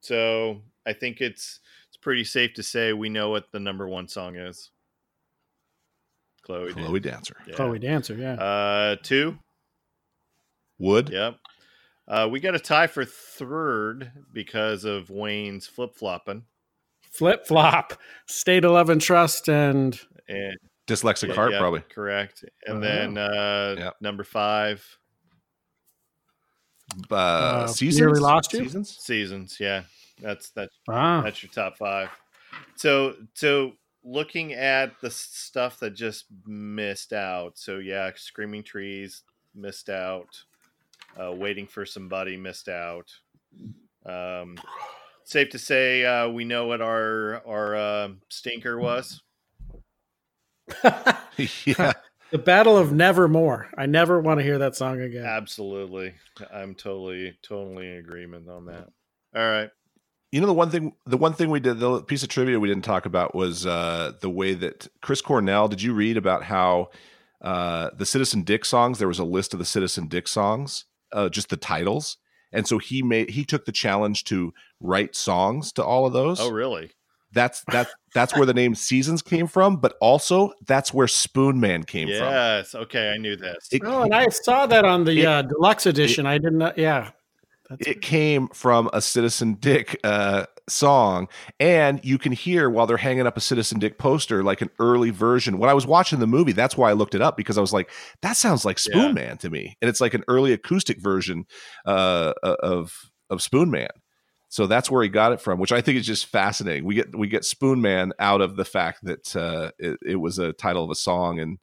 [0.00, 4.08] So I think it's it's pretty safe to say we know what the number one
[4.08, 4.70] song is.
[6.44, 6.72] Chloe.
[6.72, 6.84] did.
[6.84, 7.36] Chloe Dancer.
[7.46, 7.54] Yeah.
[7.54, 8.34] Chloe Dancer, yeah.
[8.34, 9.38] Uh two.
[10.78, 11.08] Wood.
[11.10, 11.36] Yep.
[12.06, 16.44] Uh, we got a tie for third because of Wayne's flip flopping
[17.10, 17.94] Flip flop,
[18.28, 19.98] State of Love and Trust, and
[20.28, 20.56] and
[20.86, 21.80] Dyslexic yeah, Heart, yeah, probably.
[21.88, 22.44] correct.
[22.66, 22.80] And Oh.
[22.80, 23.90] then uh, Yeah.
[24.00, 24.84] number five
[27.10, 28.00] Uh, Uh, seasons.
[28.00, 28.60] Nearly Lost You?
[28.64, 28.96] Seasons.
[28.98, 29.56] seasons.
[29.58, 29.84] Yeah,
[30.20, 32.10] that's that's ah, That's your top five.
[32.76, 33.72] So, so
[34.04, 37.58] looking at the stuff that just missed out.
[37.58, 39.22] So yeah, screaming trees
[39.54, 40.28] missed out.
[41.20, 43.12] Uh, waiting for somebody missed out.
[44.04, 44.58] Um,
[45.24, 49.22] safe to say uh, we know what our our uh, stinker was.
[51.64, 51.92] yeah.
[52.30, 53.68] the Battle of Nevermore.
[53.76, 55.24] I never want to hear that song again.
[55.24, 56.14] Absolutely,
[56.52, 58.88] I'm totally totally in agreement on that.
[59.36, 59.70] All right.
[60.34, 62.66] You know the one thing the one thing we did the piece of trivia we
[62.66, 66.90] didn't talk about was uh the way that Chris Cornell did you read about how
[67.40, 71.28] uh the Citizen Dick songs there was a list of the Citizen Dick songs uh
[71.28, 72.16] just the titles
[72.52, 76.40] and so he made he took the challenge to write songs to all of those
[76.40, 76.90] Oh, really?
[77.32, 82.08] that's that that's where the name Seasons came from but also that's where Spoonman came
[82.08, 82.74] from Yes.
[82.74, 83.68] Okay, I knew this.
[83.70, 86.26] It- Oh, and I saw that on the It- uh, deluxe edition.
[86.26, 86.58] I didn't.
[86.58, 87.10] know Yeah,
[87.78, 91.28] That's it came from a Citizen Dick uh, song,
[91.60, 95.10] and you can hear while they're hanging up a Citizen Dick poster, like an early
[95.10, 95.58] version.
[95.58, 97.72] When I was watching the movie, that's why I looked it up because I was
[97.72, 97.90] like,
[98.22, 99.12] "That sounds like Spoon Yeah.
[99.12, 101.46] Man to me," and it's like an early acoustic version
[101.86, 102.92] uh, of
[103.30, 103.88] of Spoonman.
[104.48, 106.84] So that's where he got it from, which I think is just fascinating.
[106.84, 110.52] We get we get Spoonman out of the fact that uh, it, it was a
[110.52, 111.58] title of a song in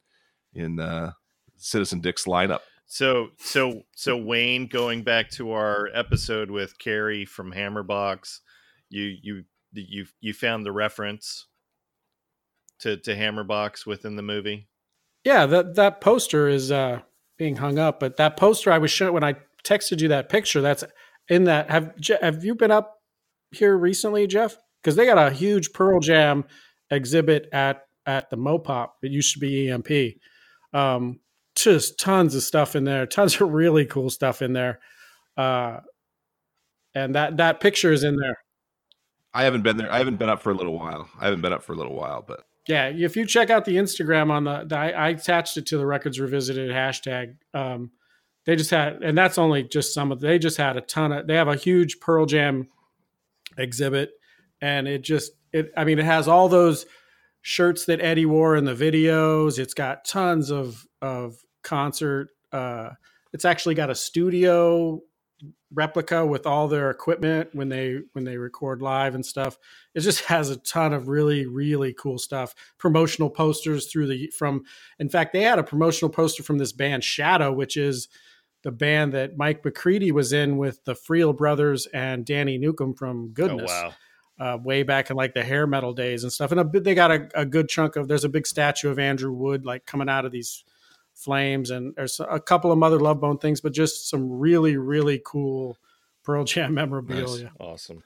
[0.52, 1.12] in uh,
[1.56, 2.60] Citizen Dick's lineup.
[2.92, 8.40] So so so Wayne, going back to our episode with Carrie from Hammerbox,
[8.90, 11.46] you you you you found the reference
[12.80, 14.68] to to Hammerbox within the movie.
[15.24, 17.00] Yeah, that that poster is uh,
[17.38, 20.60] being hung up, but that poster I was showing when I texted you that picture.
[20.60, 20.84] That's
[21.30, 21.70] in that.
[21.70, 23.00] Have have you been up
[23.52, 24.58] here recently, Jeff?
[24.82, 26.44] Because they got a huge Pearl Jam
[26.90, 28.90] exhibit at at the Mopop.
[29.02, 30.18] It used to be EMP.
[30.74, 31.20] Um,
[31.62, 33.06] just tons of stuff in there.
[33.06, 34.80] Tons of really cool stuff in there.
[35.36, 35.80] Uh,
[36.94, 38.38] and that that picture is in there.
[39.34, 39.90] I haven't been there.
[39.90, 41.08] I haven't been up for a little while.
[41.18, 43.76] I haven't been up for a little while, but Yeah, if you check out the
[43.76, 47.36] Instagram on the, the I, I attached it to the Records Revisited hashtag.
[47.54, 47.92] Um,
[48.44, 50.20] they just had, and that's only just some of.
[50.20, 51.26] They just had a ton of.
[51.26, 52.68] They have a huge Pearl Jam
[53.56, 54.10] exhibit,
[54.60, 55.72] and it just it.
[55.76, 56.84] I mean, it has all those
[57.40, 59.58] shirts that Eddie wore in the videos.
[59.58, 62.30] It's got tons of of concert.
[62.52, 62.90] Uh,
[63.32, 65.02] it's actually got a studio
[65.74, 69.58] replica with all their equipment when they when they record live and stuff
[69.94, 74.64] it just has a ton of really really cool stuff promotional posters through the from
[74.98, 78.08] in fact they had a promotional poster from this band shadow which is
[78.62, 83.30] the band that mike mccready was in with the Friel brothers and danny newcomb from
[83.30, 83.94] goodness Oh wow!
[84.38, 87.10] uh, way back in like the hair metal days and stuff and a, they got
[87.10, 90.24] a, a good chunk of there's a big statue of andrew wood like coming out
[90.24, 90.64] of these
[91.22, 95.20] flames and there's a couple of mother love bone things but just some really really
[95.24, 95.76] cool
[96.24, 98.02] pearl jam memorabilia Awesome.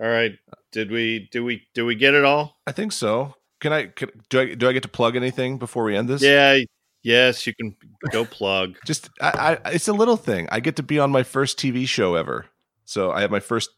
[0.00, 0.38] All right.
[0.70, 2.56] Did we do we do we get it all?
[2.66, 3.34] I think so.
[3.60, 3.86] Can I?
[3.86, 4.54] Can, do I?
[4.54, 6.22] Do I get to plug anything before we end this?
[6.22, 6.58] Yeah.
[7.02, 7.74] Yes, you can
[8.12, 8.76] go plug.
[8.86, 10.46] Just I, I it's a little thing.
[10.52, 12.46] I get to be on my first TV show ever.
[12.84, 13.70] So I have my first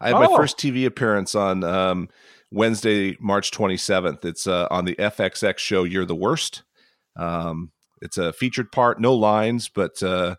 [0.00, 0.30] I have Oh.
[0.30, 2.08] my first TV appearance on um,
[2.50, 4.24] Wednesday, March 27th.
[4.24, 6.62] It's uh, on the FXX show You're the Worst.
[7.16, 7.72] Um,
[8.02, 10.36] it's a featured part, no lines, but uh,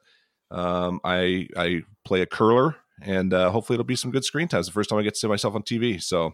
[0.51, 4.59] um, I I play a curler and uh, hopefully it'll be some good screen time.
[4.59, 6.33] It's the first time I get to see myself on TV, so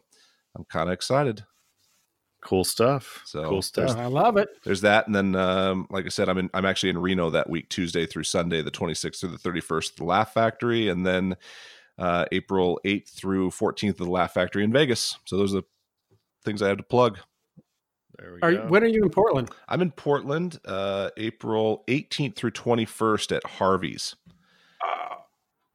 [0.55, 1.43] I'm kind of excited.
[2.43, 3.21] Cool stuff.
[3.25, 3.95] So, cool stuff.
[3.95, 6.89] i love it there's that and then um, like i said i'm in i'm actually
[6.89, 10.89] in reno that week tuesday through sunday the 26th through the 31st the laugh factory
[10.89, 11.37] and then
[11.97, 15.67] uh, april 8th through 14th at the laugh factory in vegas so those are the
[16.43, 17.17] things i have to plug
[18.19, 18.67] There we are, go.
[18.67, 24.15] when are you in portland i'm in portland uh, april 18th through 21st at harvey's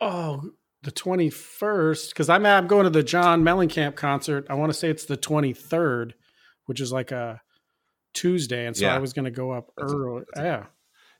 [0.00, 0.50] oh
[0.82, 4.88] the 21st because I'm, I'm going to the john mellencamp concert i want to say
[4.90, 6.12] it's the 23rd
[6.66, 7.40] which is like a
[8.14, 8.94] tuesday and so Yeah.
[8.94, 10.66] i was going to go up That's early a- yeah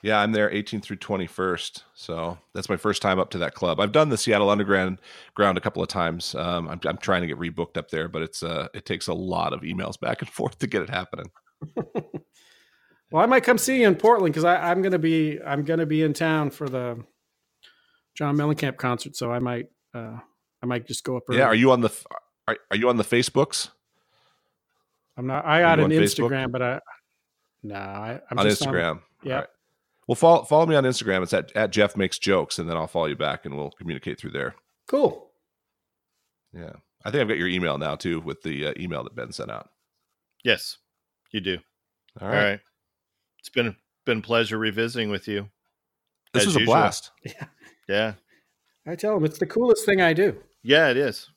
[0.02, 3.80] yeah i'm there 18th through 21st so that's my first time up to that club
[3.80, 5.00] i've done the seattle underground
[5.34, 8.22] ground a couple of times um, I'm, I'm trying to get rebooked up there but
[8.22, 11.30] it's uh, it takes a lot of emails back and forth to get it happening
[13.10, 15.80] Well, I might come see you in Portland because I'm going to be I'm going
[15.80, 17.02] to be in town for the
[18.14, 20.18] John Mellencamp concert, so I might uh,
[20.62, 21.22] I might just go up.
[21.28, 21.38] Early.
[21.38, 21.90] Yeah, are you on the
[22.46, 23.70] are, are you on the Facebooks
[25.16, 25.46] I'm not.
[25.46, 26.30] I got an on Facebook?
[26.30, 26.80] Instagram, but I
[27.62, 29.00] no, I, I'm on just Instagram?
[29.22, 29.32] yeah.
[29.32, 29.48] All right.
[30.08, 31.22] Well, follow follow me on Instagram.
[31.22, 34.18] It's at, at Jeff makes jokes, and then I'll follow you back, and we'll communicate
[34.18, 34.54] through there.
[34.88, 35.30] Cool.
[36.52, 36.72] Yeah,
[37.04, 39.50] I think I've got your email now too, with the uh, email that Ben sent
[39.50, 39.68] out.
[40.44, 40.78] yes,
[41.30, 41.58] you do.
[42.20, 42.60] All All right, right.
[43.40, 43.76] It's been
[44.06, 45.50] been a pleasure revisiting with you.
[46.32, 46.74] this as was a usual.
[46.74, 47.10] blast.
[47.88, 48.14] Yeah.
[48.86, 50.36] I tell him it's the coolest thing I do.
[50.62, 51.30] Yeah, it is.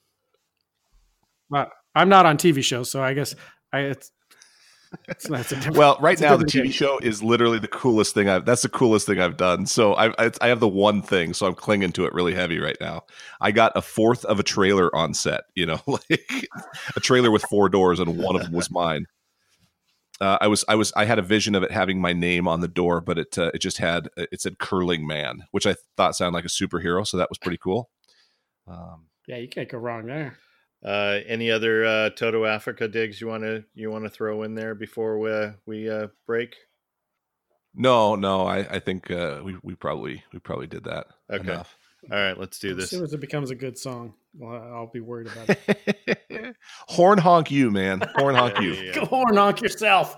[1.49, 3.35] But I'm not on TV shows, so I guess
[3.73, 4.11] I it's,
[5.07, 5.77] it's that's a different.
[5.77, 6.71] Well, right it's a now the TV game.
[6.71, 8.45] show is literally the coolest thing I've.
[8.45, 9.65] That's the coolest thing I've done.
[9.65, 12.59] So I, I I have the one thing, so I'm clinging to it really heavy
[12.59, 13.03] right now.
[13.39, 15.43] I got a fourth of a trailer on set.
[15.55, 16.49] You know, like
[16.95, 19.05] a trailer with four doors, and one of them was mine.
[20.19, 22.61] Uh, I was I was I had a vision of it having my name on
[22.61, 26.15] the door, but it uh, it just had it said curling man, which I thought
[26.15, 27.07] sounded like a superhero.
[27.07, 27.89] So that was pretty cool.
[28.67, 30.37] Um, Yeah, you can't go wrong there.
[30.83, 34.55] Uh, any other uh, Toto Africa digs you want to you want to throw in
[34.55, 35.31] there before we
[35.65, 36.55] we uh, break?
[37.75, 41.07] no, no, I I think uh, we we probably we probably did that.
[41.31, 41.43] Okay.
[41.43, 41.77] enough.
[42.11, 42.89] All right, let's do As this.
[42.89, 46.55] soon as it becomes a good song, well, I'll be worried about it.
[46.87, 48.01] Horn honk you, man.
[48.15, 48.73] Horn honk Yeah, you.
[48.73, 48.93] yeah, yeah.
[49.05, 50.15] Go on, knock yourself.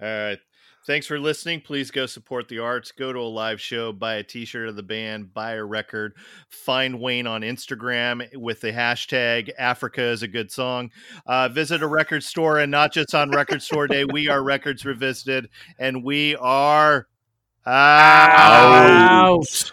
[0.00, 0.38] All right.
[0.86, 1.62] Thanks for listening.
[1.62, 2.92] Please go support the arts.
[2.92, 6.14] Go to a live show, buy a t shirt of the band, buy a record,
[6.48, 10.90] find Wayne on Instagram with the hashtag Africa is a good song.
[11.26, 14.04] Uh, visit a record store and not just on Record Store Day.
[14.04, 15.48] We are Records Revisited
[15.78, 17.08] and we are
[17.66, 18.90] out.
[18.90, 19.72] Out.